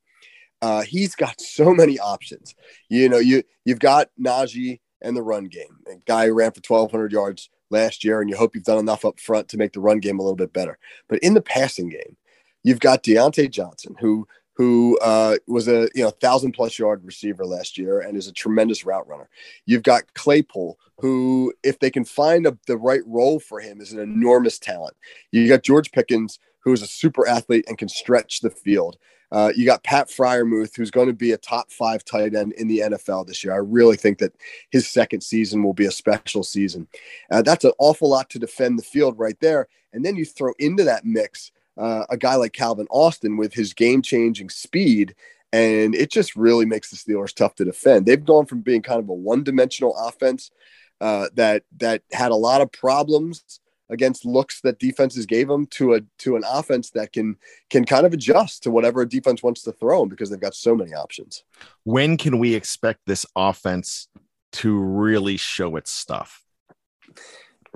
Uh, 0.62 0.82
he's 0.82 1.16
got 1.16 1.42
so 1.42 1.74
many 1.74 2.00
options. 2.00 2.56
You 2.90 3.10
know, 3.10 3.18
you 3.18 3.44
you've 3.66 3.80
got 3.80 4.10
Najee 4.20 4.80
and 5.02 5.16
the 5.16 5.24
run 5.24 5.46
game. 5.46 5.80
A 5.88 5.96
guy 6.06 6.28
who 6.28 6.34
ran 6.34 6.52
for 6.52 6.62
1,200 6.66 7.12
yards 7.12 7.50
last 7.70 8.04
year, 8.04 8.22
and 8.22 8.30
you 8.30 8.36
hope 8.36 8.56
you've 8.56 8.64
done 8.64 8.80
enough 8.80 9.06
up 9.06 9.20
front 9.20 9.50
to 9.50 9.58
make 9.58 9.74
the 9.74 9.80
run 9.80 10.00
game 10.00 10.20
a 10.20 10.22
little 10.22 10.36
bit 10.36 10.54
better. 10.54 10.78
But 11.08 11.20
in 11.20 11.34
the 11.34 11.42
passing 11.42 11.90
game, 11.90 12.18
you've 12.64 12.80
got 12.80 13.04
Diontae 13.04 13.50
Johnson, 13.50 13.96
who 14.00 14.28
who 14.56 14.98
uh, 15.00 15.36
was 15.48 15.68
a 15.68 15.90
you 15.94 16.04
know 16.04 16.10
thousand 16.10 16.54
plus 16.54 16.80
yard 16.80 17.04
receiver 17.04 17.46
last 17.46 17.78
year 17.78 18.00
and 18.00 18.18
is 18.18 18.28
a 18.28 18.34
tremendous 18.34 18.86
route 18.86 19.08
runner. 19.08 19.30
You've 19.66 19.84
got 19.84 20.14
Claypool, 20.14 20.80
who 20.98 21.54
if 21.64 21.80
they 21.80 21.92
can 21.92 22.06
find 22.06 22.48
a, 22.48 22.58
the 22.68 22.78
right 22.78 23.02
role 23.06 23.40
for 23.40 23.60
him, 23.60 23.82
is 23.82 23.94
an 23.94 24.00
enormous 24.00 24.58
talent. 24.58 24.96
You 25.32 25.48
got 25.48 25.64
George 25.64 25.92
Pickens, 25.92 26.40
who 26.60 26.74
is 26.74 26.82
a 26.82 26.88
super 26.88 27.28
athlete 27.28 27.66
and 27.68 27.78
can 27.78 27.90
stretch 27.90 28.42
the 28.42 28.50
field. 28.50 28.98
Uh, 29.32 29.52
you 29.56 29.66
got 29.66 29.84
Pat 29.84 30.08
Freiermuth, 30.08 30.76
who's 30.76 30.92
going 30.92 31.08
to 31.08 31.14
be 31.14 31.32
a 31.32 31.38
top 31.38 31.70
five 31.72 32.06
tight 32.06 32.36
end 32.36 32.54
in 32.54 32.68
the 32.68 32.80
NFL 32.80 33.28
this 33.28 33.44
year. 33.44 33.54
I 33.54 33.58
really 33.58 33.98
think 33.98 34.20
that 34.20 34.34
his 34.70 34.88
second 34.88 35.22
season 35.22 35.64
will 35.64 35.74
be 35.74 35.88
a 35.88 35.92
special 35.92 36.44
season. 36.44 36.88
Uh, 37.32 37.42
that's 37.42 37.66
an 37.66 37.74
awful 37.80 38.10
lot 38.10 38.30
to 38.30 38.40
defend 38.40 38.80
the 38.80 38.84
field 38.84 39.18
right 39.20 39.38
there. 39.42 39.68
And 39.92 40.06
then 40.06 40.16
you 40.16 40.26
throw 40.26 40.54
into 40.60 40.84
that 40.84 41.06
mix 41.06 41.52
uh, 41.78 42.06
a 42.10 42.18
guy 42.18 42.36
like 42.36 42.54
Calvin 42.54 42.88
Austin 42.90 43.38
with 43.38 43.54
his 43.54 43.74
game 43.74 44.02
changing 44.02 44.50
speed. 44.50 45.16
And 45.54 45.96
it 45.96 46.12
just 46.12 46.36
really 46.36 46.66
makes 46.66 46.90
the 46.90 46.98
Steelers 46.98 47.34
tough 47.34 47.56
to 47.56 47.66
defend. 47.66 48.06
They've 48.06 48.24
gone 48.24 48.46
from 48.46 48.62
being 48.62 48.82
kind 48.82 49.00
of 49.00 49.08
a 49.08 49.14
one 49.14 49.44
dimensional 49.44 49.96
offense 49.96 50.52
uh, 51.00 51.28
that 51.36 51.64
that 51.78 52.02
had 52.12 52.32
a 52.32 52.36
lot 52.36 52.62
of 52.62 52.72
problems 52.72 53.60
against 53.90 54.26
looks 54.26 54.62
that 54.62 54.80
defenses 54.80 55.26
gave 55.26 55.48
them 55.48 55.68
to 55.68 55.94
a 55.94 56.02
to 56.20 56.36
an 56.36 56.44
offense 56.48 56.90
that 56.92 57.14
can 57.14 57.38
can 57.70 57.86
kind 57.86 58.06
of 58.06 58.14
adjust 58.14 58.64
to 58.64 58.72
whatever 58.72 59.02
a 59.02 59.08
defense 59.08 59.44
wants 59.44 59.62
to 59.64 59.72
throw 59.72 60.00
them 60.00 60.10
because 60.10 60.30
they've 60.30 60.40
got 60.40 60.56
so 60.56 60.76
many 60.76 60.94
options. 60.94 61.44
When 61.84 62.18
can 62.18 62.40
we 62.40 62.56
expect 62.56 63.02
this 63.06 63.26
offense 63.36 64.08
to 64.54 64.78
really 64.78 65.38
show 65.38 65.76
its 65.76 65.92
stuff? 65.92 66.44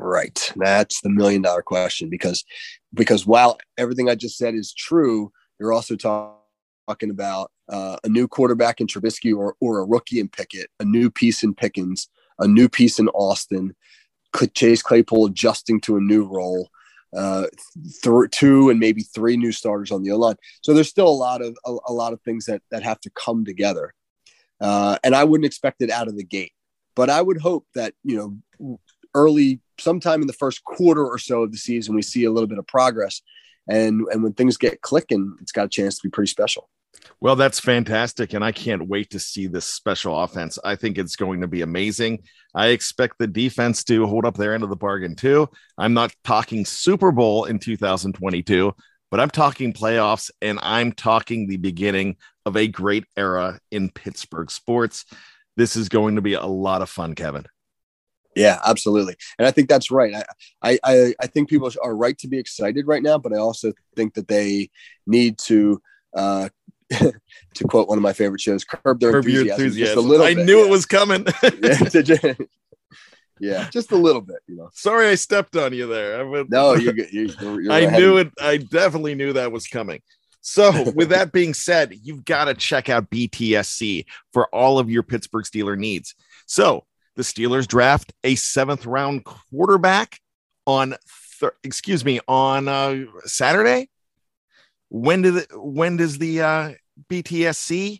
Right. 0.01 0.53
That's 0.55 1.01
the 1.01 1.09
million 1.09 1.41
dollar 1.41 1.61
question 1.61 2.09
because 2.09 2.45
because 2.93 3.27
while 3.27 3.57
everything 3.77 4.09
I 4.09 4.15
just 4.15 4.37
said 4.37 4.55
is 4.55 4.73
true, 4.73 5.29
you're 5.59 5.73
also 5.73 5.97
talk, 5.97 6.41
talking 6.87 7.09
about 7.09 7.51
uh, 7.67 7.97
a 8.05 8.07
new 8.07 8.25
quarterback 8.25 8.79
in 8.79 8.87
Trubisky 8.87 9.35
or 9.35 9.55
or 9.59 9.79
a 9.79 9.85
rookie 9.85 10.21
in 10.21 10.29
Pickett, 10.29 10.69
a 10.79 10.85
new 10.85 11.09
piece 11.09 11.43
in 11.43 11.53
Pickens, 11.53 12.07
a 12.39 12.47
new 12.47 12.69
piece 12.69 12.97
in 12.97 13.09
Austin, 13.09 13.75
Chase 14.53 14.81
Claypool 14.81 15.25
adjusting 15.25 15.81
to 15.81 15.97
a 15.97 16.01
new 16.01 16.23
role, 16.23 16.69
uh, 17.13 17.47
th- 18.01 18.31
two 18.31 18.69
and 18.69 18.79
maybe 18.79 19.01
three 19.01 19.35
new 19.35 19.51
starters 19.51 19.91
on 19.91 20.03
the 20.03 20.15
line. 20.15 20.37
So 20.61 20.73
there's 20.73 20.89
still 20.89 21.09
a 21.09 21.09
lot 21.09 21.41
of 21.41 21.57
a, 21.65 21.75
a, 21.87 21.93
lot 21.93 22.13
of 22.13 22.21
things 22.21 22.45
that 22.45 22.61
that 22.71 22.83
have 22.83 23.01
to 23.01 23.09
come 23.09 23.43
together, 23.43 23.93
uh, 24.61 24.97
and 25.03 25.13
I 25.13 25.25
wouldn't 25.25 25.45
expect 25.45 25.81
it 25.81 25.91
out 25.91 26.07
of 26.07 26.15
the 26.15 26.23
gate. 26.23 26.53
But 26.95 27.09
I 27.09 27.21
would 27.21 27.41
hope 27.41 27.67
that 27.75 27.93
you 28.05 28.15
know 28.15 28.79
early, 29.13 29.61
sometime 29.79 30.21
in 30.21 30.27
the 30.27 30.33
first 30.33 30.63
quarter 30.63 31.05
or 31.05 31.17
so 31.17 31.43
of 31.43 31.51
the 31.51 31.57
season, 31.57 31.95
we 31.95 32.01
see 32.01 32.25
a 32.25 32.31
little 32.31 32.47
bit 32.47 32.59
of 32.59 32.67
progress, 32.67 33.21
and 33.69 34.01
and 34.11 34.23
when 34.23 34.33
things 34.33 34.57
get 34.57 34.81
clicking, 34.81 35.35
it's 35.41 35.51
got 35.51 35.65
a 35.65 35.69
chance 35.69 35.97
to 35.97 36.07
be 36.07 36.11
pretty 36.11 36.29
special. 36.29 36.69
Well, 37.21 37.35
that's 37.35 37.59
fantastic. 37.59 38.33
And 38.33 38.43
I 38.43 38.51
can't 38.51 38.87
wait 38.87 39.09
to 39.11 39.19
see 39.19 39.47
this 39.47 39.65
special 39.65 40.19
offense. 40.19 40.57
I 40.63 40.75
think 40.75 40.97
it's 40.97 41.15
going 41.15 41.41
to 41.41 41.47
be 41.47 41.61
amazing. 41.61 42.23
I 42.55 42.67
expect 42.67 43.15
the 43.19 43.27
defense 43.27 43.83
to 43.85 44.05
hold 44.07 44.25
up 44.25 44.37
their 44.37 44.53
end 44.53 44.63
of 44.63 44.69
the 44.69 44.75
bargain, 44.75 45.15
too. 45.15 45.49
I'm 45.77 45.93
not 45.93 46.13
talking 46.23 46.65
Super 46.65 47.11
Bowl 47.11 47.45
in 47.45 47.59
2022, 47.59 48.73
but 49.11 49.19
I'm 49.19 49.29
talking 49.29 49.73
playoffs 49.73 50.31
and 50.41 50.59
I'm 50.61 50.91
talking 50.91 51.47
the 51.47 51.57
beginning 51.57 52.17
of 52.45 52.55
a 52.55 52.67
great 52.67 53.05
era 53.17 53.59
in 53.71 53.89
Pittsburgh 53.89 54.49
sports. 54.49 55.05
This 55.57 55.75
is 55.75 55.89
going 55.89 56.15
to 56.15 56.21
be 56.21 56.33
a 56.33 56.45
lot 56.45 56.81
of 56.81 56.89
fun, 56.89 57.15
Kevin. 57.15 57.45
Yeah, 58.35 58.59
absolutely. 58.65 59.15
And 59.37 59.47
I 59.47 59.51
think 59.51 59.69
that's 59.69 59.91
right. 59.91 60.13
I, 60.61 60.79
I, 60.83 61.13
I 61.19 61.27
think 61.27 61.49
people 61.49 61.71
are 61.83 61.95
right 61.95 62.17
to 62.19 62.27
be 62.27 62.37
excited 62.37 62.87
right 62.87 63.03
now, 63.03 63.17
but 63.17 63.33
I 63.33 63.37
also 63.37 63.73
think 63.95 64.13
that 64.13 64.27
they 64.27 64.69
need 65.07 65.37
to 65.39 65.81
uh, 66.15 66.49
to 66.91 67.63
quote 67.67 67.87
one 67.87 67.97
of 67.97 68.01
my 68.01 68.13
favorite 68.13 68.41
shows, 68.41 68.63
curb 68.63 68.99
their 68.99 69.11
curb 69.11 69.25
enthusiasm, 69.25 69.51
enthusiasm. 69.51 69.95
Just 69.95 70.05
a 70.05 70.07
little 70.07 70.25
I 70.25 70.33
bit, 70.33 70.45
knew 70.45 70.59
yeah. 70.59 70.65
it 70.65 70.69
was 70.69 70.85
coming. 70.85 71.25
yeah, 71.43 72.35
yeah, 73.39 73.69
just 73.71 73.91
a 73.91 73.95
little 73.95 74.21
bit, 74.21 74.37
you 74.47 74.55
know. 74.55 74.69
Sorry, 74.73 75.07
I 75.07 75.15
stepped 75.15 75.55
on 75.55 75.73
you 75.73 75.87
there. 75.87 76.21
I 76.21 76.45
no, 76.49 76.75
you're, 76.75 76.95
you're, 76.95 77.61
you're 77.61 77.71
I 77.71 77.85
knew 77.85 78.17
it. 78.17 78.31
I 78.41 78.57
definitely 78.57 79.15
knew 79.15 79.33
that 79.33 79.51
was 79.51 79.67
coming. 79.67 80.01
So, 80.41 80.91
with 80.95 81.09
that 81.09 81.31
being 81.31 81.53
said, 81.53 81.93
you've 82.01 82.25
got 82.25 82.45
to 82.45 82.53
check 82.53 82.89
out 82.89 83.09
BTSC 83.09 84.05
for 84.33 84.47
all 84.55 84.79
of 84.79 84.89
your 84.89 85.03
Pittsburgh 85.03 85.43
Steeler 85.43 85.77
needs. 85.77 86.15
So, 86.47 86.85
the 87.19 87.25
Steelers 87.25 87.67
draft 87.67 88.13
a 88.23 88.35
seventh 88.35 88.85
round 88.85 89.25
quarterback 89.25 90.19
on, 90.65 90.95
excuse 91.65 92.05
me, 92.05 92.21
on 92.29 92.69
uh, 92.69 93.03
Saturday 93.25 93.89
when 94.89 95.21
did 95.21 95.45
when 95.53 95.97
does 95.97 96.17
the 96.17 96.41
uh, 96.41 96.71
BTSC 97.09 97.99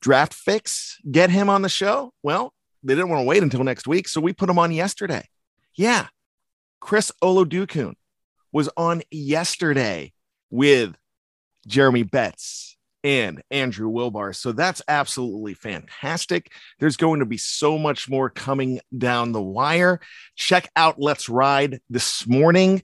draft 0.00 0.34
fix 0.34 0.98
get 1.10 1.30
him 1.30 1.48
on 1.48 1.62
the 1.62 1.68
show? 1.68 2.12
Well, 2.22 2.52
they 2.84 2.94
didn't 2.94 3.10
want 3.10 3.22
to 3.22 3.26
wait 3.26 3.42
until 3.42 3.64
next 3.64 3.86
week, 3.86 4.08
so 4.08 4.20
we 4.20 4.32
put 4.32 4.48
him 4.48 4.58
on 4.58 4.72
yesterday. 4.72 5.26
Yeah, 5.74 6.06
Chris 6.80 7.12
Oladokun 7.22 7.94
was 8.52 8.70
on 8.76 9.02
yesterday 9.10 10.12
with 10.48 10.94
Jeremy 11.66 12.04
Betts 12.04 12.75
and 13.06 13.40
Andrew 13.52 13.88
Wilbar. 13.88 14.34
So 14.34 14.50
that's 14.50 14.82
absolutely 14.88 15.54
fantastic. 15.54 16.50
There's 16.80 16.96
going 16.96 17.20
to 17.20 17.24
be 17.24 17.36
so 17.36 17.78
much 17.78 18.08
more 18.08 18.28
coming 18.28 18.80
down 18.96 19.30
the 19.30 19.40
wire. 19.40 20.00
Check 20.34 20.68
out 20.74 20.98
Let's 20.98 21.28
Ride 21.28 21.80
this 21.88 22.26
morning 22.26 22.82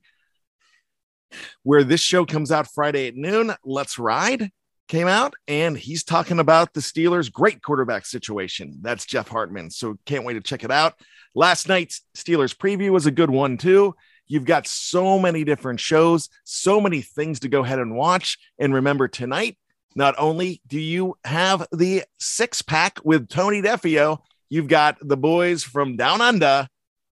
where 1.65 1.83
this 1.83 2.01
show 2.01 2.25
comes 2.25 2.53
out 2.53 2.69
Friday 2.73 3.09
at 3.09 3.17
noon. 3.17 3.53
Let's 3.65 3.99
Ride 3.99 4.53
came 4.87 5.09
out 5.09 5.35
and 5.49 5.77
he's 5.77 6.05
talking 6.05 6.39
about 6.39 6.73
the 6.73 6.81
Steelers' 6.81 7.33
great 7.33 7.61
quarterback 7.61 8.07
situation. 8.07 8.79
That's 8.81 9.05
Jeff 9.05 9.27
Hartman. 9.27 9.71
So 9.71 9.99
can't 10.07 10.25
wait 10.25 10.35
to 10.35 10.41
check 10.41 10.63
it 10.63 10.71
out. 10.71 10.95
Last 11.35 11.69
night's 11.69 12.03
Steelers 12.17 12.57
preview 12.57 12.91
was 12.91 13.07
a 13.07 13.11
good 13.11 13.31
one, 13.31 13.57
too. 13.57 13.97
You've 14.29 14.45
got 14.45 14.69
so 14.69 15.19
many 15.19 15.43
different 15.43 15.81
shows, 15.81 16.29
so 16.45 16.81
many 16.81 17.01
things 17.01 17.41
to 17.41 17.49
go 17.49 17.65
ahead 17.65 17.81
and 17.81 17.97
watch. 17.97 18.39
And 18.59 18.73
remember, 18.73 19.09
tonight, 19.09 19.59
not 19.95 20.15
only 20.19 20.61
do 20.67 20.81
you 20.81 21.17
have 21.25 21.67
the 21.73 22.05
six 22.19 22.63
pack 22.63 22.99
with 23.05 23.29
Tony 23.29 23.63
Defeo, 23.63 24.19
you've 24.49 24.69
got 24.69 24.97
the 25.01 25.17
boys 25.17 25.63
from 25.63 25.97
Down 25.97 26.21
Under, 26.21 26.69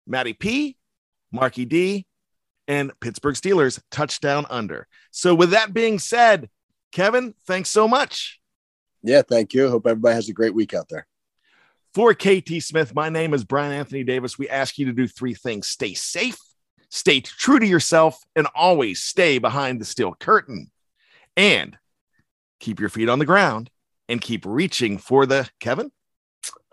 Matty 0.07 0.33
P, 0.33 0.77
Marky 1.33 1.65
D, 1.65 2.07
and 2.67 2.93
Pittsburgh 3.01 3.35
Steelers 3.35 3.81
touchdown 3.91 4.47
under. 4.51 4.87
So, 5.11 5.35
with 5.35 5.51
that 5.51 5.73
being 5.73 5.99
said, 5.99 6.49
Kevin, 6.93 7.35
thanks 7.47 7.71
so 7.71 7.89
much. 7.89 8.41
Yeah, 9.03 9.23
thank 9.23 9.55
you. 9.55 9.69
Hope 9.69 9.87
everybody 9.87 10.15
has 10.15 10.29
a 10.29 10.33
great 10.33 10.55
week 10.55 10.75
out 10.75 10.89
there. 10.89 11.07
For 11.95 12.15
KT 12.15 12.61
Smith, 12.61 12.95
my 12.95 13.09
name 13.09 13.33
is 13.33 13.45
Bryan 13.45 13.73
Anthony 13.73 14.05
Davis. 14.05 14.39
We 14.39 14.49
ask 14.49 14.79
you 14.79 14.87
to 14.87 14.93
do 14.93 15.09
three 15.09 15.35
things 15.35 15.67
stay 15.67 15.95
safe, 15.95 16.39
stay 16.91 17.21
true 17.21 17.59
to 17.59 17.67
yourself, 17.67 18.19
and 18.37 18.47
always 18.55 19.03
stay 19.03 19.39
behind 19.39 19.81
the 19.81 19.85
steel 19.85 20.15
curtain. 20.15 20.71
And 21.37 21.77
keep 22.61 22.81
your 22.81 22.89
feet 22.89 23.09
on 23.09 23.19
the 23.19 23.25
ground 23.25 23.71
and 24.09 24.21
keep 24.21 24.45
reaching 24.45 24.99
for 24.99 25.27
the 25.27 25.49
Kevin 25.61 25.91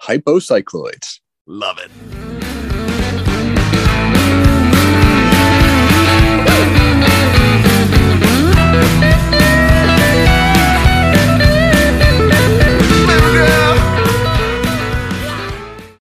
hypocycloids. 0.01 1.19
Love 1.47 1.79
it. 1.79 2.34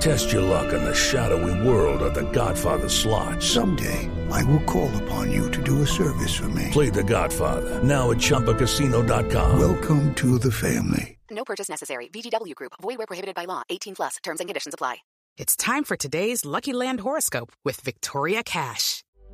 Test 0.00 0.32
your 0.32 0.42
luck 0.42 0.72
in 0.72 0.84
the 0.84 0.94
shadowy 0.94 1.66
world 1.66 2.02
of 2.02 2.14
The 2.14 2.30
Godfather 2.30 2.88
slot. 2.88 3.42
Someday, 3.42 4.10
I 4.30 4.42
will 4.44 4.62
call 4.62 4.94
upon 5.02 5.32
you 5.32 5.50
to 5.50 5.62
do 5.62 5.82
a 5.82 5.86
service 5.86 6.34
for 6.34 6.48
me. 6.48 6.68
Play 6.72 6.90
The 6.90 7.04
Godfather 7.04 7.82
now 7.82 8.10
at 8.10 8.18
ChumbaCasino.com. 8.18 9.58
Welcome 9.58 10.14
to 10.16 10.38
the 10.38 10.52
family. 10.52 11.18
No 11.30 11.44
purchase 11.44 11.68
necessary. 11.68 12.08
VGW 12.08 12.54
Group. 12.54 12.72
Void 12.82 12.98
where 12.98 13.06
prohibited 13.06 13.34
by 13.34 13.44
law. 13.46 13.62
18 13.70 13.94
plus. 13.94 14.16
Terms 14.22 14.40
and 14.40 14.48
conditions 14.48 14.74
apply. 14.74 14.98
It's 15.36 15.56
time 15.56 15.84
for 15.84 15.96
today's 15.96 16.44
Lucky 16.44 16.72
Land 16.72 17.00
horoscope 17.00 17.52
with 17.64 17.80
Victoria 17.80 18.42
Cash. 18.44 19.03